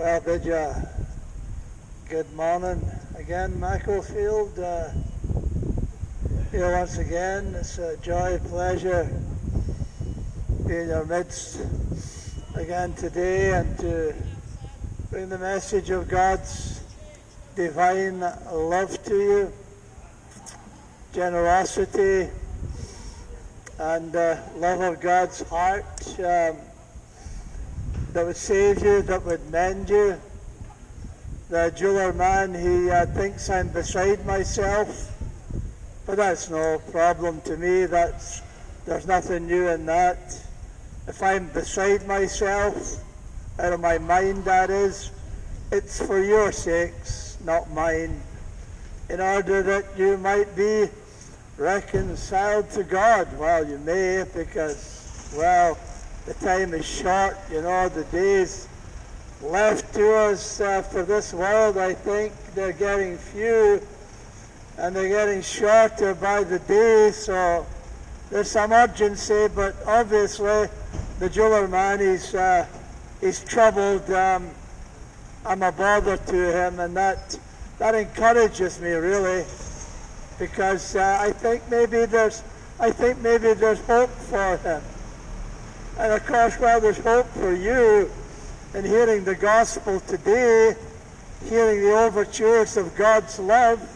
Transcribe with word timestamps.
Well, 0.00 0.20
bid 0.22 0.46
you 0.46 0.66
good 2.08 2.32
morning 2.32 2.82
again, 3.18 3.60
Macclesfield. 3.60 4.58
Uh, 4.58 4.88
here 6.50 6.72
once 6.72 6.96
again, 6.96 7.54
it's 7.54 7.76
a 7.76 7.98
joy, 7.98 8.38
pleasure 8.48 9.04
be 10.66 10.74
in 10.74 10.88
your 10.88 11.04
midst 11.04 11.60
again 12.54 12.94
today 12.94 13.52
and 13.52 13.78
to 13.80 14.14
bring 15.10 15.28
the 15.28 15.36
message 15.36 15.90
of 15.90 16.08
God's 16.08 16.82
divine 17.54 18.20
love 18.20 19.04
to 19.04 19.14
you, 19.14 19.52
generosity, 21.12 22.30
and 23.78 24.16
uh, 24.16 24.36
love 24.56 24.80
of 24.80 24.98
God's 24.98 25.46
heart. 25.50 26.18
Um, 26.20 26.56
that 28.12 28.26
would 28.26 28.36
save 28.36 28.82
you, 28.82 29.02
that 29.02 29.24
would 29.24 29.50
mend 29.50 29.88
you. 29.88 30.20
The 31.48 31.72
jeweler 31.76 32.12
man, 32.12 32.54
he 32.54 32.90
uh, 32.90 33.06
thinks 33.06 33.50
I'm 33.50 33.68
beside 33.68 34.24
myself, 34.26 35.12
but 36.06 36.16
that's 36.16 36.50
no 36.50 36.78
problem 36.90 37.40
to 37.42 37.56
me. 37.56 37.86
That's 37.86 38.42
there's 38.86 39.06
nothing 39.06 39.46
new 39.46 39.68
in 39.68 39.86
that. 39.86 40.38
If 41.06 41.22
I'm 41.22 41.48
beside 41.48 42.06
myself, 42.06 43.02
out 43.58 43.72
of 43.72 43.80
my 43.80 43.98
mind, 43.98 44.44
that 44.44 44.70
is, 44.70 45.10
it's 45.70 46.04
for 46.04 46.22
your 46.22 46.50
sakes, 46.50 47.36
not 47.44 47.70
mine, 47.72 48.20
in 49.08 49.20
order 49.20 49.62
that 49.62 49.84
you 49.96 50.16
might 50.18 50.54
be 50.56 50.88
reconciled 51.56 52.70
to 52.70 52.84
God. 52.84 53.28
Well, 53.38 53.68
you 53.68 53.78
may, 53.78 54.24
because, 54.34 55.32
well, 55.36 55.78
the 56.30 56.46
time 56.46 56.72
is 56.74 56.86
short, 56.86 57.36
you 57.50 57.60
know, 57.60 57.88
the 57.88 58.04
days 58.04 58.68
left 59.42 59.92
to 59.92 60.14
us 60.14 60.60
uh, 60.60 60.80
for 60.80 61.02
this 61.02 61.34
world, 61.34 61.76
I 61.76 61.92
think 61.92 62.32
they're 62.54 62.72
getting 62.72 63.18
few 63.18 63.82
and 64.78 64.94
they're 64.94 65.08
getting 65.08 65.42
shorter 65.42 66.14
by 66.14 66.44
the 66.44 66.60
day, 66.60 67.10
so 67.10 67.66
there's 68.30 68.48
some 68.48 68.70
urgency, 68.70 69.48
but 69.56 69.74
obviously 69.86 70.68
the 71.18 71.28
jeweler 71.28 71.66
man, 71.66 71.98
is 71.98 72.32
uh, 72.32 72.64
troubled. 73.48 74.08
Um, 74.12 74.50
I'm 75.44 75.64
a 75.64 75.72
bother 75.72 76.16
to 76.16 76.52
him, 76.52 76.78
and 76.78 76.96
that, 76.96 77.36
that 77.78 77.96
encourages 77.96 78.80
me 78.80 78.92
really, 78.92 79.44
because 80.38 80.94
uh, 80.94 81.18
I 81.20 81.32
think 81.32 81.68
maybe 81.68 82.04
there's, 82.04 82.44
I 82.78 82.92
think 82.92 83.18
maybe 83.18 83.52
there's 83.52 83.80
hope 83.80 84.10
for 84.10 84.58
him. 84.58 84.80
And 86.00 86.14
of 86.14 86.24
course, 86.24 86.58
well, 86.58 86.80
there's 86.80 86.96
hope 86.96 87.26
for 87.26 87.54
you 87.54 88.10
in 88.72 88.86
hearing 88.86 89.22
the 89.22 89.34
gospel 89.34 90.00
today, 90.00 90.74
hearing 91.44 91.82
the 91.82 91.92
overtures 91.92 92.78
of 92.78 92.96
God's 92.96 93.38
love. 93.38 93.86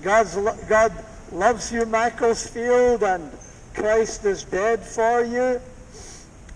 God's, 0.00 0.36
God 0.66 0.94
loves 1.32 1.70
you, 1.70 1.84
Macclesfield, 1.84 3.02
and 3.02 3.30
Christ 3.74 4.24
is 4.24 4.44
dead 4.44 4.82
for 4.82 5.22
you. 5.22 5.60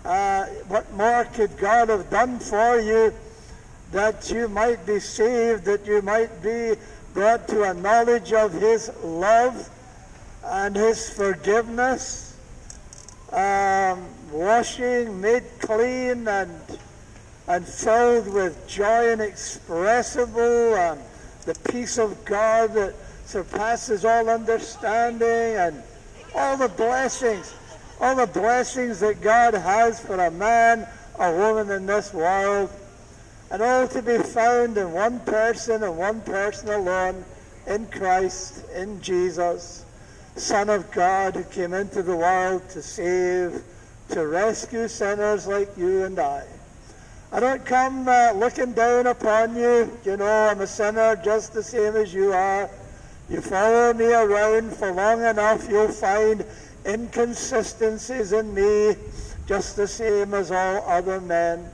Uh, 0.06 0.46
what 0.68 0.90
more 0.94 1.26
could 1.34 1.54
God 1.58 1.90
have 1.90 2.08
done 2.08 2.38
for 2.38 2.80
you 2.80 3.12
that 3.92 4.30
you 4.30 4.48
might 4.48 4.86
be 4.86 5.00
saved, 5.00 5.66
that 5.66 5.84
you 5.84 6.00
might 6.00 6.42
be 6.42 6.76
brought 7.12 7.46
to 7.48 7.64
a 7.64 7.74
knowledge 7.74 8.32
of 8.32 8.54
His 8.54 8.90
love 9.04 9.68
and 10.46 10.74
His 10.74 11.10
forgiveness? 11.10 12.38
Um, 13.32 14.06
washing, 14.30 15.20
made 15.20 15.44
clean, 15.58 16.26
and 16.28 16.50
and 17.48 17.66
filled 17.66 18.32
with 18.32 18.68
joy 18.68 19.12
inexpressible, 19.12 20.76
and 20.76 21.00
the 21.46 21.54
peace 21.72 21.98
of 21.98 22.24
God 22.24 22.74
that 22.74 22.94
surpasses 23.26 24.04
all 24.04 24.28
understanding, 24.28 25.56
and 25.56 25.82
all 26.34 26.56
the 26.56 26.68
blessings, 26.68 27.52
all 28.00 28.14
the 28.14 28.26
blessings 28.26 29.00
that 29.00 29.20
God 29.20 29.54
has 29.54 29.98
for 29.98 30.14
a 30.14 30.30
man, 30.30 30.86
a 31.18 31.32
woman 31.32 31.70
in 31.70 31.86
this 31.86 32.14
world, 32.14 32.70
and 33.50 33.62
all 33.62 33.88
to 33.88 34.00
be 34.00 34.18
found 34.18 34.78
in 34.78 34.92
one 34.92 35.18
person 35.20 35.82
and 35.82 35.98
one 35.98 36.20
person 36.20 36.68
alone, 36.68 37.24
in 37.66 37.86
Christ, 37.86 38.64
in 38.74 39.00
Jesus, 39.02 39.84
Son 40.36 40.70
of 40.70 40.90
God, 40.92 41.34
who 41.34 41.44
came 41.44 41.74
into 41.74 42.02
the 42.02 42.16
world 42.16 42.68
to 42.70 42.80
save 42.80 43.62
to 44.10 44.26
rescue 44.26 44.88
sinners 44.88 45.46
like 45.46 45.76
you 45.76 46.04
and 46.04 46.18
I. 46.18 46.44
I 47.32 47.38
don't 47.38 47.64
come 47.64 48.08
uh, 48.08 48.32
looking 48.32 48.72
down 48.72 49.06
upon 49.06 49.54
you. 49.54 49.96
You 50.04 50.16
know, 50.16 50.48
I'm 50.48 50.60
a 50.60 50.66
sinner 50.66 51.14
just 51.16 51.52
the 51.52 51.62
same 51.62 51.94
as 51.94 52.12
you 52.12 52.32
are. 52.32 52.68
You 53.28 53.40
follow 53.40 53.92
me 53.94 54.12
around 54.12 54.72
for 54.72 54.90
long 54.90 55.22
enough, 55.22 55.68
you'll 55.70 55.92
find 55.92 56.44
inconsistencies 56.84 58.32
in 58.32 58.52
me 58.52 58.96
just 59.46 59.76
the 59.76 59.86
same 59.86 60.34
as 60.34 60.50
all 60.50 60.82
other 60.88 61.20
men. 61.20 61.70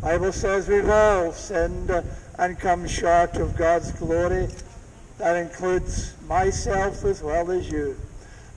Bible 0.00 0.32
says 0.32 0.68
we've 0.68 0.88
all 0.88 1.32
sinned 1.32 1.90
and 2.38 2.58
come 2.58 2.88
short 2.88 3.36
of 3.36 3.56
God's 3.56 3.92
glory. 3.92 4.48
That 5.18 5.36
includes 5.36 6.14
myself 6.26 7.04
as 7.04 7.22
well 7.22 7.50
as 7.50 7.70
you. 7.70 7.96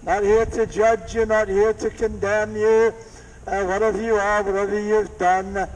Not 0.06 0.22
here 0.22 0.46
to 0.46 0.68
judge 0.68 1.16
you, 1.16 1.26
not 1.26 1.48
here 1.48 1.74
to 1.74 1.90
condemn 1.90 2.56
you, 2.56 2.94
uh, 3.48 3.64
whatever 3.66 4.00
you 4.00 4.14
are, 4.16 4.44
whatever 4.44 4.80
you've 4.80 5.18
done. 5.18 5.68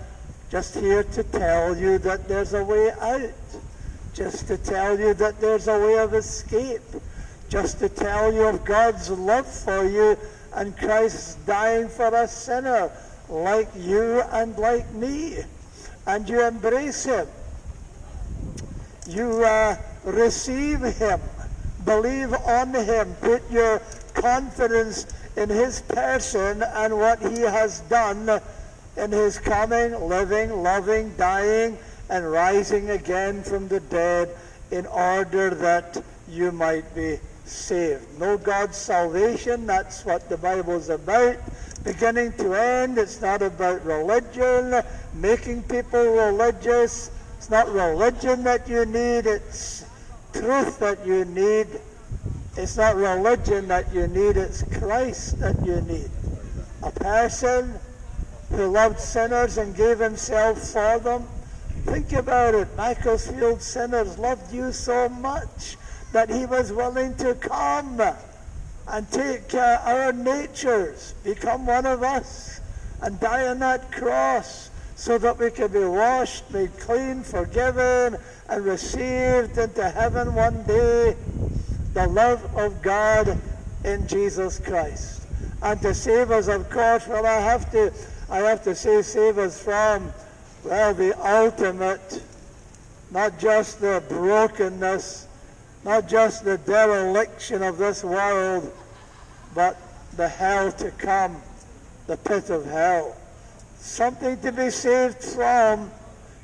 Just 0.52 0.76
here 0.76 1.04
to 1.04 1.24
tell 1.24 1.76
you 1.76 1.98
that 1.98 2.28
there's 2.28 2.54
a 2.54 2.64
way 2.64 2.92
out. 2.92 3.32
Just 4.14 4.48
to 4.48 4.58
tell 4.58 5.00
you 5.00 5.16
that 5.16 5.42
there's 5.42 5.68
a 5.68 5.80
way 5.80 5.98
of 5.98 6.14
escape. 6.14 6.82
Just 7.50 7.80
to 7.80 7.90
tell 7.90 8.32
you 8.32 8.46
of 8.46 8.64
God's 8.64 9.10
love 9.10 9.48
for 9.48 9.84
you 9.84 10.16
and 10.54 10.78
Christ's 10.78 11.36
dying 11.46 11.90
for 11.90 12.14
a 12.14 12.28
sinner 12.28 12.92
like 13.30 13.70
you 13.76 14.22
and 14.32 14.56
like 14.60 14.92
me. 14.94 15.38
And 16.06 16.30
you 16.30 16.46
embrace 16.46 17.06
him. 17.06 17.28
You 19.08 19.44
uh, 19.44 19.76
receive 20.04 20.82
him. 20.82 21.20
Believe 21.84 22.34
on 22.34 22.76
him. 22.76 23.16
Put 23.22 23.50
your 23.50 23.82
confidence 24.22 25.08
in 25.36 25.50
his 25.50 25.82
person 25.82 26.64
and 26.64 26.98
what 26.98 27.20
he 27.20 27.42
has 27.42 27.82
done 27.82 28.42
in 28.98 29.12
his 29.12 29.40
coming, 29.40 29.94
living, 30.08 30.52
loving, 30.62 31.14
dying, 31.16 31.78
and 32.10 32.30
rising 32.30 32.90
again 32.90 33.44
from 33.44 33.68
the 33.68 33.80
dead 33.80 34.36
in 34.72 34.86
order 34.88 35.52
that 35.52 36.02
you 36.28 36.52
might 36.52 36.94
be 36.94 37.18
saved. 37.46 38.20
Know 38.20 38.38
God's 38.38 38.78
salvation, 38.78 39.66
that's 39.66 40.06
what 40.06 40.30
the 40.30 40.38
Bible 40.38 40.76
is 40.76 40.90
about. 40.90 41.38
Beginning 41.84 42.34
to 42.34 42.54
end, 42.54 42.98
it's 42.98 43.22
not 43.22 43.42
about 43.42 43.84
religion, 43.86 44.84
making 45.16 45.64
people 45.64 46.04
religious. 46.04 47.10
It's 47.38 47.50
not 47.50 47.70
religion 47.70 48.44
that 48.44 48.68
you 48.68 48.86
need, 48.86 49.26
it's 49.26 49.86
truth 50.34 50.78
that 50.80 51.06
you 51.08 51.26
need 51.26 51.68
it's 52.58 52.78
not 52.78 52.96
religion 52.96 53.68
that 53.68 53.94
you 53.94 54.08
need, 54.08 54.38
it's 54.38 54.64
Christ 54.80 55.40
that 55.40 55.64
you 55.66 55.82
need. 55.82 56.10
A 56.84 56.92
person 56.92 57.74
who 58.50 58.68
loved 58.68 59.00
sinners 59.00 59.58
and 59.58 59.76
gave 59.76 60.00
himself 60.00 60.60
for 60.60 61.00
them. 61.00 61.28
Think 61.86 62.14
about 62.14 62.56
it. 62.56 62.68
Macclesfield 62.76 63.62
sinners 63.62 64.18
loved 64.18 64.52
you 64.54 64.72
so 64.72 65.08
much 65.10 65.78
that 66.12 66.30
he 66.30 66.46
was 66.46 66.74
willing 66.74 67.16
to 67.18 67.36
come 67.36 68.02
and 68.88 69.12
take 69.12 69.54
uh, 69.54 69.80
our 69.84 70.12
natures, 70.12 71.14
become 71.24 71.66
one 71.66 71.86
of 71.86 72.02
us, 72.02 72.60
and 73.02 73.20
die 73.20 73.48
on 73.48 73.60
that 73.60 73.92
cross 73.92 74.72
so 74.96 75.18
that 75.18 75.38
we 75.38 75.50
could 75.52 75.72
be 75.72 75.86
washed, 75.86 76.50
made 76.52 76.78
clean, 76.80 77.24
forgiven, 77.24 78.18
and 78.50 78.66
received 78.66 79.58
into 79.58 79.90
heaven 79.90 80.34
one 80.34 80.64
day 80.64 81.16
the 82.00 82.08
love 82.08 82.58
of 82.58 82.82
God 82.82 83.38
in 83.84 84.08
Jesus 84.08 84.58
Christ. 84.58 85.28
And 85.62 85.82
to 85.82 85.94
save 85.94 86.32
us, 86.32 86.48
of 86.48 86.70
course, 86.70 87.06
well, 87.08 87.26
I 87.26 87.42
have 87.42 87.70
to, 87.72 87.92
I 88.30 88.38
have 88.38 88.64
to 88.64 88.74
say, 88.74 89.02
save 89.02 89.38
us 89.38 89.62
from, 89.62 90.14
well, 90.64 90.94
the 90.94 91.14
ultimate, 91.28 92.24
not 93.12 93.38
just 93.38 93.82
the 93.82 94.02
brokenness, 94.08 95.28
not 95.84 96.08
just 96.08 96.46
the 96.46 96.58
dereliction 96.60 97.64
of 97.64 97.78
this 97.78 98.02
world, 98.02 98.72
but 99.54 99.76
the 100.16 100.30
hell 100.30 100.72
to 100.72 100.92
come, 100.92 101.36
the 102.08 102.16
pit 102.16 102.50
of 102.50 102.66
hell. 102.66 103.18
Something 103.78 104.40
to 104.40 104.54
be 104.54 104.70
saved 104.70 105.22
from 105.22 105.92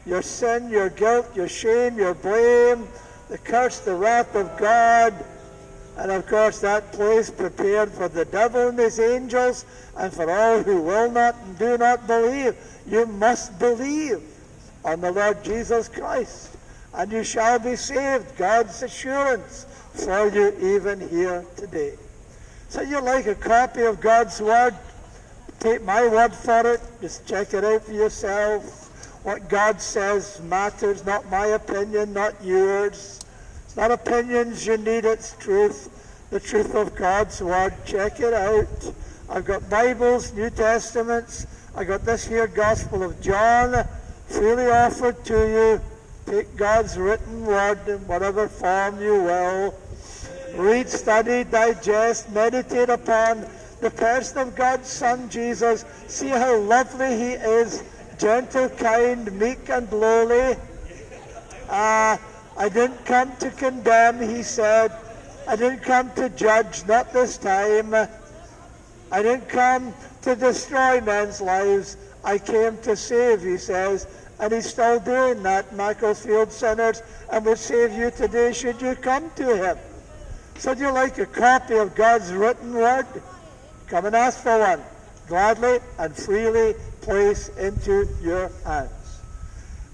your 0.05 0.21
sin, 0.21 0.69
your 0.69 0.89
guilt, 0.89 1.33
your 1.33 1.47
shame, 1.47 1.97
your 1.97 2.13
blame, 2.13 2.89
the 3.29 3.37
curse, 3.37 3.79
the 3.79 3.95
wrath 3.95 4.35
of 4.35 4.57
God, 4.57 5.13
and 5.97 6.11
of 6.11 6.27
course, 6.27 6.59
that 6.59 6.91
place 6.91 7.29
prepared 7.29 7.91
for 7.91 8.09
the 8.09 8.25
devil 8.25 8.69
and 8.69 8.79
his 8.79 8.99
angels 8.99 9.65
and 9.97 10.13
for 10.13 10.29
all 10.29 10.61
who 10.61 10.81
will 10.81 11.09
not 11.11 11.35
and 11.45 11.57
do 11.57 11.77
not 11.77 12.05
believe. 12.07 12.55
You 12.87 13.05
must 13.05 13.57
believe. 13.59 14.21
on 14.85 15.01
the 15.01 15.11
Lord 15.11 15.43
Jesus 15.43 15.89
Christ, 15.89 16.55
and 16.93 17.11
you 17.11 17.23
shall 17.23 17.57
be 17.57 17.75
saved. 17.75 18.37
God's 18.37 18.83
assurance 18.83 19.65
for 19.93 20.29
you 20.29 20.55
even 20.61 21.01
here 21.09 21.43
today. 21.57 21.95
So 22.69 22.81
you 22.81 23.01
like 23.01 23.25
a 23.25 23.35
copy 23.35 23.81
of 23.81 23.99
God's 23.99 24.39
Word? 24.39 24.75
Take 25.59 25.83
my 25.83 26.07
word 26.07 26.33
for 26.33 26.73
it. 26.73 26.81
Just 27.01 27.25
check 27.25 27.53
it 27.53 27.63
out 27.63 27.83
for 27.83 27.93
yourself. 27.93 29.23
What 29.25 29.49
God 29.49 29.81
says 29.81 30.39
matters, 30.43 31.03
not 31.05 31.27
my 31.31 31.47
opinion, 31.47 32.13
not 32.13 32.35
yours. 32.43 33.24
Not 33.75 33.91
opinions 33.91 34.65
you 34.65 34.77
need, 34.77 35.03
it's 35.03 35.35
truth. 35.37 36.27
The 36.29 36.39
truth 36.39 36.75
of 36.75 36.95
God's 36.95 37.41
Word. 37.41 37.73
Check 37.85 38.21
it 38.21 38.33
out. 38.33 38.93
I've 39.29 39.43
got 39.43 39.69
Bibles, 39.69 40.33
New 40.33 40.49
Testaments. 40.49 41.45
I've 41.75 41.87
got 41.87 42.05
this 42.05 42.25
here 42.25 42.47
Gospel 42.47 43.03
of 43.03 43.19
John 43.19 43.85
freely 44.27 44.67
offered 44.67 45.23
to 45.25 45.33
you. 45.33 45.81
Take 46.25 46.55
God's 46.55 46.97
written 46.97 47.45
word 47.45 47.87
in 47.87 47.99
whatever 48.07 48.47
form 48.47 49.01
you 49.01 49.21
will. 49.23 49.75
Read, 50.55 50.89
study, 50.89 51.43
digest, 51.43 52.31
meditate 52.31 52.89
upon 52.89 53.45
the 53.81 53.91
person 53.91 54.37
of 54.39 54.55
God's 54.55 54.87
Son 54.87 55.29
Jesus. 55.29 55.83
See 56.07 56.29
how 56.29 56.57
lovely 56.57 57.17
he 57.17 57.31
is, 57.33 57.83
gentle, 58.17 58.69
kind, 58.69 59.31
meek, 59.37 59.69
and 59.69 59.91
lowly. 59.91 60.55
Uh, 61.69 62.17
I 62.57 62.69
didn't 62.69 63.05
come 63.05 63.35
to 63.37 63.51
condemn, 63.51 64.21
he 64.21 64.41
said. 64.43 64.91
I 65.47 65.55
didn't 65.55 65.81
come 65.81 66.11
to 66.13 66.29
judge, 66.29 66.85
not 66.87 67.11
this 67.11 67.37
time. 67.37 67.93
I 67.93 69.21
didn't 69.21 69.49
come 69.49 69.93
to 70.21 70.35
destroy 70.35 71.01
men's 71.01 71.41
lives. 71.41 71.97
I 72.23 72.37
came 72.37 72.77
to 72.79 72.95
save, 72.95 73.41
he 73.41 73.57
says. 73.57 74.07
And 74.39 74.51
he's 74.51 74.67
still 74.67 74.99
doing 74.99 75.43
that, 75.43 75.75
Macclesfield 75.75 76.51
sinners, 76.51 77.03
and 77.31 77.45
will 77.45 77.55
save 77.55 77.93
you 77.93 78.11
today 78.11 78.51
should 78.51 78.81
you 78.81 78.95
come 78.95 79.29
to 79.35 79.55
him. 79.55 79.77
So 80.57 80.73
do 80.73 80.81
you 80.81 80.91
like 80.91 81.17
a 81.19 81.25
copy 81.25 81.75
of 81.75 81.95
God's 81.95 82.33
written 82.33 82.73
word? 82.73 83.05
Come 83.87 84.05
and 84.05 84.15
ask 84.15 84.41
for 84.41 84.57
one. 84.57 84.81
Gladly 85.27 85.79
and 85.99 86.15
freely 86.15 86.75
place 87.01 87.49
into 87.49 88.07
your 88.21 88.51
hands. 88.65 89.04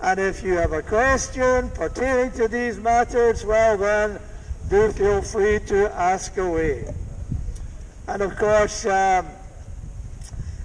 And 0.02 0.20
if 0.20 0.44
you 0.44 0.58
have 0.58 0.74
a 0.74 0.82
question 0.82 1.70
pertaining 1.70 2.32
to 2.32 2.48
these 2.48 2.80
matters, 2.80 3.46
well 3.46 3.78
then, 3.78 4.20
do 4.70 4.92
feel 4.92 5.22
free 5.22 5.60
to 5.68 5.94
ask 5.94 6.38
away. 6.38 6.86
And 8.08 8.22
of 8.24 8.36
course, 8.36 8.86
um, 8.88 9.28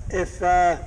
if 0.08 0.42
uh, 0.42 0.78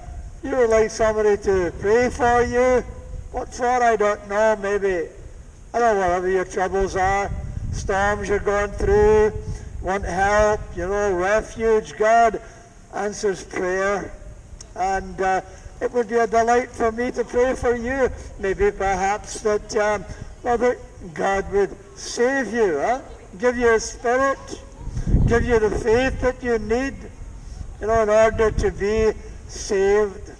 you 0.43 0.55
would 0.55 0.69
like 0.69 0.89
somebody 0.89 1.37
to 1.43 1.71
pray 1.79 2.09
for 2.09 2.41
you, 2.41 2.83
what 3.31 3.53
for 3.53 3.67
I 3.67 3.95
don't 3.95 4.27
know, 4.27 4.55
maybe, 4.59 5.09
I 5.73 5.79
don't 5.79 5.95
know, 5.95 6.01
whatever 6.01 6.29
your 6.29 6.45
troubles 6.45 6.95
are, 6.95 7.29
storms 7.71 8.29
you're 8.29 8.39
going 8.39 8.71
through, 8.71 9.31
want 9.81 10.05
help, 10.05 10.61
you 10.75 10.87
know, 10.87 11.13
refuge, 11.13 11.95
God 11.97 12.41
answers 12.95 13.43
prayer. 13.43 14.11
And 14.79 15.21
uh, 15.21 15.41
it 15.81 15.91
would 15.91 16.09
be 16.09 16.15
a 16.15 16.25
delight 16.25 16.71
for 16.71 16.91
me 16.91 17.11
to 17.11 17.23
pray 17.23 17.53
for 17.53 17.75
you. 17.75 18.09
Maybe 18.39 18.71
perhaps 18.71 19.41
that, 19.41 19.75
um, 19.75 20.05
well, 20.41 20.75
God 21.13 21.51
would 21.51 21.75
save 21.97 22.53
you, 22.53 22.79
huh? 22.79 23.01
give 23.37 23.57
you 23.57 23.75
a 23.75 23.79
spirit, 23.79 24.39
give 25.27 25.43
you 25.43 25.59
the 25.59 25.69
faith 25.69 26.19
that 26.21 26.41
you 26.41 26.57
need, 26.59 26.95
you 27.79 27.87
know, 27.87 28.03
in 28.03 28.09
order 28.09 28.51
to 28.51 28.71
be 28.71 29.11
saved. 29.47 30.31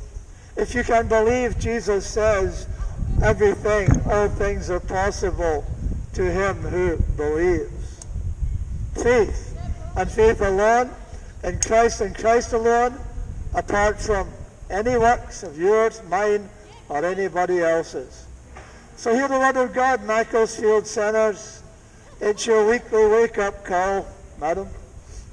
If 0.58 0.74
you 0.74 0.84
can 0.84 1.08
believe, 1.08 1.60
Jesus 1.60 2.08
says, 2.08 2.68
everything, 3.22 3.90
all 4.10 4.28
things 4.28 4.70
are 4.70 4.80
possible 4.80 5.66
to 6.14 6.32
him 6.32 6.56
who 6.58 6.98
believes. 7.16 8.06
Faith, 8.96 9.58
and 9.96 10.10
faith 10.10 10.42
alone, 10.42 10.90
in 11.44 11.60
Christ 11.60 12.02
and 12.02 12.16
Christ 12.16 12.54
alone, 12.54 13.00
apart 13.54 14.00
from 14.00 14.30
any 14.70 14.98
works 14.98 15.44
of 15.44 15.58
yours, 15.58 16.02
mine, 16.10 16.50
or 16.90 17.04
anybody 17.04 17.60
else's. 17.60 18.26
So 18.96 19.14
hear 19.14 19.28
the 19.28 19.40
word 19.40 19.58
of 19.58 19.74
God, 19.74 20.04
Macclesfield 20.04 20.86
sinners. 20.86 21.64
It's 22.20 22.46
your 22.46 22.68
weekly 22.70 23.06
wake-up 23.08 23.64
call, 23.64 24.06
madam. 24.40 24.68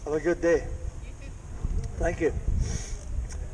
Have 0.05 0.15
a 0.15 0.21
good 0.21 0.41
day. 0.41 0.65
Thank 1.99 2.21
you. 2.21 2.33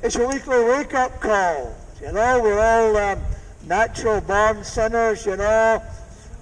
It's 0.03 0.15
your 0.15 0.29
weekly 0.29 0.63
wake-up 0.65 1.21
call. 1.21 1.75
You 2.01 2.13
know, 2.13 2.41
we're 2.43 2.61
all 2.61 2.97
um, 2.97 3.23
natural-born 3.67 4.65
sinners, 4.65 5.25
you 5.25 5.37
know. 5.37 5.83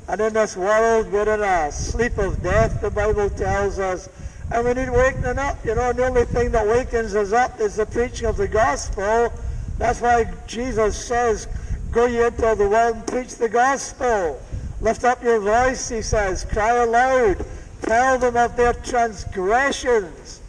And 0.08 0.20
in 0.20 0.32
this 0.32 0.56
world, 0.56 1.12
we're 1.12 1.32
in 1.32 1.40
a 1.40 1.70
sleep 1.70 2.18
of 2.18 2.42
death, 2.42 2.80
the 2.80 2.90
Bible 2.90 3.30
tells 3.30 3.78
us. 3.78 4.08
And 4.52 4.66
we 4.66 4.74
need 4.74 4.90
wakening 4.90 5.38
up. 5.38 5.64
You 5.64 5.74
know, 5.74 5.92
the 5.92 6.06
only 6.06 6.24
thing 6.24 6.50
that 6.52 6.66
wakens 6.66 7.14
us 7.14 7.32
up 7.32 7.60
is 7.60 7.76
the 7.76 7.86
preaching 7.86 8.26
of 8.26 8.36
the 8.36 8.48
gospel. 8.48 9.32
That's 9.78 10.00
why 10.00 10.32
Jesus 10.46 10.96
says, 10.96 11.46
Go 11.90 12.06
ye 12.06 12.24
into 12.24 12.54
the 12.56 12.68
world 12.68 12.96
and 12.96 13.06
preach 13.06 13.36
the 13.36 13.48
gospel. 13.48 14.40
Lift 14.80 15.04
up 15.04 15.22
your 15.22 15.40
voice, 15.40 15.88
he 15.88 16.02
says. 16.02 16.44
Cry 16.44 16.76
aloud. 16.76 17.44
Tell 17.82 18.18
them 18.18 18.36
of 18.36 18.56
their 18.56 18.72
transgressions. 18.72 20.40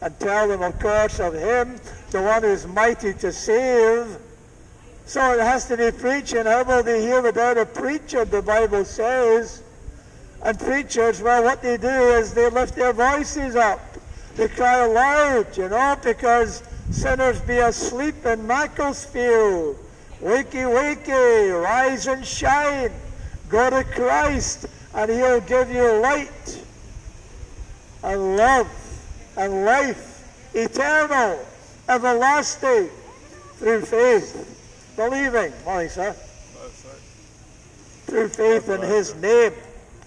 And 0.00 0.18
tell 0.18 0.48
them, 0.48 0.62
of 0.62 0.78
course, 0.78 1.20
of 1.20 1.34
him, 1.34 1.78
the 2.10 2.22
one 2.22 2.42
who 2.42 2.48
is 2.48 2.66
mighty 2.66 3.12
to 3.14 3.32
save. 3.32 4.18
So 5.04 5.34
it 5.34 5.40
has 5.40 5.66
to 5.68 5.76
be 5.76 5.90
preaching. 5.90 6.46
How 6.46 6.64
will 6.64 6.82
they 6.82 7.02
hear 7.02 7.20
without 7.20 7.58
a 7.58 7.66
preacher, 7.66 8.24
the 8.24 8.42
Bible 8.42 8.84
says? 8.84 9.62
And 10.42 10.58
preachers, 10.58 11.20
well, 11.20 11.44
what 11.44 11.60
they 11.60 11.76
do 11.76 11.88
is 11.88 12.32
they 12.32 12.48
lift 12.48 12.74
their 12.74 12.92
voices 12.92 13.56
up. 13.56 13.80
They 14.36 14.48
cry 14.48 14.78
aloud, 14.78 15.56
you 15.56 15.68
know, 15.68 15.96
because 16.02 16.62
sinners 16.90 17.40
be 17.42 17.58
asleep 17.58 18.24
in 18.24 18.46
Macclesfield. 18.46 19.76
Wakey, 20.22 20.64
wakey, 20.64 21.62
rise 21.62 22.06
and 22.06 22.24
shine. 22.24 22.90
Go 23.50 23.68
to 23.68 23.84
Christ, 23.84 24.66
and 24.94 25.10
He'll 25.10 25.40
give 25.42 25.70
you 25.70 26.00
light 26.00 26.64
and 28.02 28.36
love 28.36 28.68
and 29.36 29.64
life, 29.66 30.50
eternal, 30.54 31.38
everlasting, 31.88 32.88
through 33.56 33.82
faith, 33.82 34.94
believing. 34.96 35.52
Morning, 35.66 35.90
sir. 35.90 36.16
Through 38.06 38.28
faith 38.28 38.70
in 38.70 38.80
His 38.80 39.14
name 39.16 39.52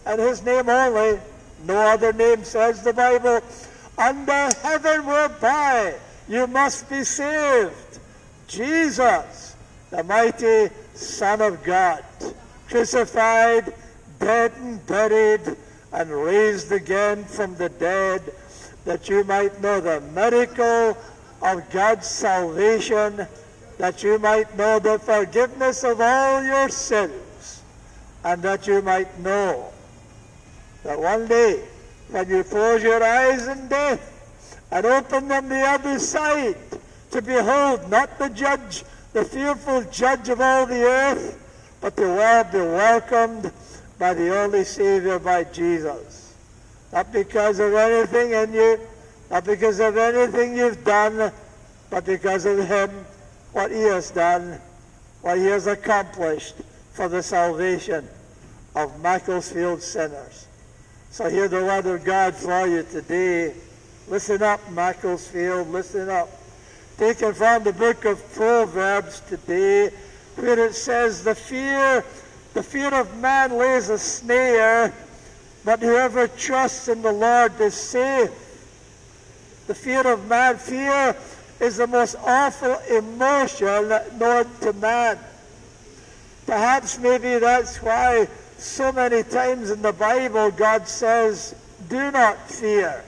and 0.05 0.19
his 0.19 0.43
name 0.43 0.69
only. 0.69 1.19
No 1.65 1.77
other 1.77 2.12
name, 2.12 2.43
says 2.43 2.83
the 2.83 2.93
Bible, 2.93 3.41
under 3.98 4.50
heaven 4.62 5.05
whereby 5.05 5.95
you 6.27 6.48
must 6.48 6.89
be 6.89 7.03
saved. 7.03 8.00
Jesus, 8.48 9.55
the 9.89 10.03
mighty 10.03 10.69
Son 10.93 11.41
of 11.41 11.63
God, 11.63 12.03
crucified, 12.67 13.74
dead 14.19 14.51
and 14.57 14.86
buried, 14.86 15.55
and 15.93 16.10
raised 16.12 16.72
again 16.72 17.24
from 17.24 17.55
the 17.55 17.69
dead, 17.69 18.22
that 18.86 19.07
you 19.07 19.24
might 19.24 19.62
know 19.62 19.79
the 19.79 20.01
miracle 20.01 20.98
of 21.41 21.69
God's 21.72 22.07
salvation, 22.07 23.25
that 23.77 24.03
you 24.03 24.19
might 24.19 24.55
know 24.57 24.79
the 24.79 25.00
forgiveness 25.00 25.83
of 25.83 26.01
all 26.01 26.43
your 26.43 26.69
sins, 26.69 27.62
and 28.24 28.41
that 28.41 28.67
you 28.67 28.81
might 28.81 29.19
know 29.19 29.72
that 30.83 30.99
one 30.99 31.27
day, 31.27 31.63
when 32.09 32.29
you 32.29 32.43
close 32.43 32.83
your 32.83 33.03
eyes 33.03 33.47
in 33.47 33.67
death 33.67 34.67
and 34.71 34.85
open 34.85 35.27
them 35.27 35.49
the 35.49 35.61
other 35.61 35.99
side, 35.99 36.57
to 37.11 37.21
behold 37.21 37.89
not 37.89 38.17
the 38.19 38.29
judge, 38.29 38.83
the 39.13 39.23
fearful 39.23 39.83
judge 39.91 40.29
of 40.29 40.41
all 40.41 40.65
the 40.65 40.83
earth, 40.83 41.39
but 41.79 41.95
to 41.97 42.03
well 42.03 42.43
be 42.45 42.57
welcomed 42.57 43.51
by 43.99 44.13
the 44.13 44.35
only 44.37 44.63
Savior, 44.63 45.19
by 45.19 45.43
Jesus. 45.43 46.35
Not 46.91 47.11
because 47.11 47.59
of 47.59 47.73
anything 47.73 48.31
in 48.31 48.53
you, 48.53 48.79
not 49.29 49.45
because 49.45 49.79
of 49.79 49.97
anything 49.97 50.57
you've 50.57 50.83
done, 50.83 51.31
but 51.89 52.05
because 52.05 52.45
of 52.45 52.67
Him, 52.67 52.89
what 53.51 53.71
He 53.71 53.81
has 53.81 54.11
done, 54.11 54.59
what 55.21 55.37
He 55.37 55.45
has 55.45 55.67
accomplished 55.67 56.55
for 56.93 57.07
the 57.07 57.23
salvation 57.23 58.07
of 58.75 59.01
Macclesfield 59.01 59.81
sinners. 59.81 60.47
So 61.13 61.29
hear 61.29 61.48
the 61.48 61.58
word 61.58 61.86
of 61.86 62.03
God 62.03 62.34
for 62.34 62.65
you 62.65 62.82
today. 62.82 63.53
Listen 64.08 64.41
up, 64.41 64.60
Macclesfield, 64.72 65.70
listen 65.70 66.10
up. 66.10 66.27
Taken 66.98 67.36
from 67.36 67.63
the 67.63 67.72
book 67.72 68.03
of 68.05 68.34
Proverbs 68.34 69.22
today, 69.29 69.91
where 70.38 70.58
it 70.58 70.74
says, 70.74 71.24
The 71.24 71.36
fear, 71.36 72.03
the 72.55 72.63
fear 72.63 72.91
of 72.96 73.15
man 73.20 73.55
lays 73.55 73.89
a 73.89 74.00
snare, 74.00 74.91
but 75.63 75.82
whoever 75.82 76.27
trusts 76.27 76.88
in 76.88 77.03
the 77.03 77.12
Lord 77.12 77.62
is 77.62 77.75
safe. 77.75 78.32
The 79.67 79.75
fear 79.75 80.08
of 80.08 80.27
man, 80.27 80.58
fear 80.58 81.15
is 81.60 81.77
the 81.77 81.86
most 81.86 82.15
awful 82.25 82.79
emotion 82.89 83.88
known 84.17 84.48
to 84.62 84.74
man. 84.74 85.20
Perhaps 86.48 86.98
maybe 86.98 87.38
that's 87.38 87.84
why 87.84 88.27
so 88.63 88.91
many 88.91 89.24
times 89.24 89.72
in 89.72 89.82
the 89.82 89.93
Bible 89.93 90.50
God 90.51 90.88
says, 90.88 91.53
do 91.89 92.12
not 92.12 92.50
fear. 92.50 93.03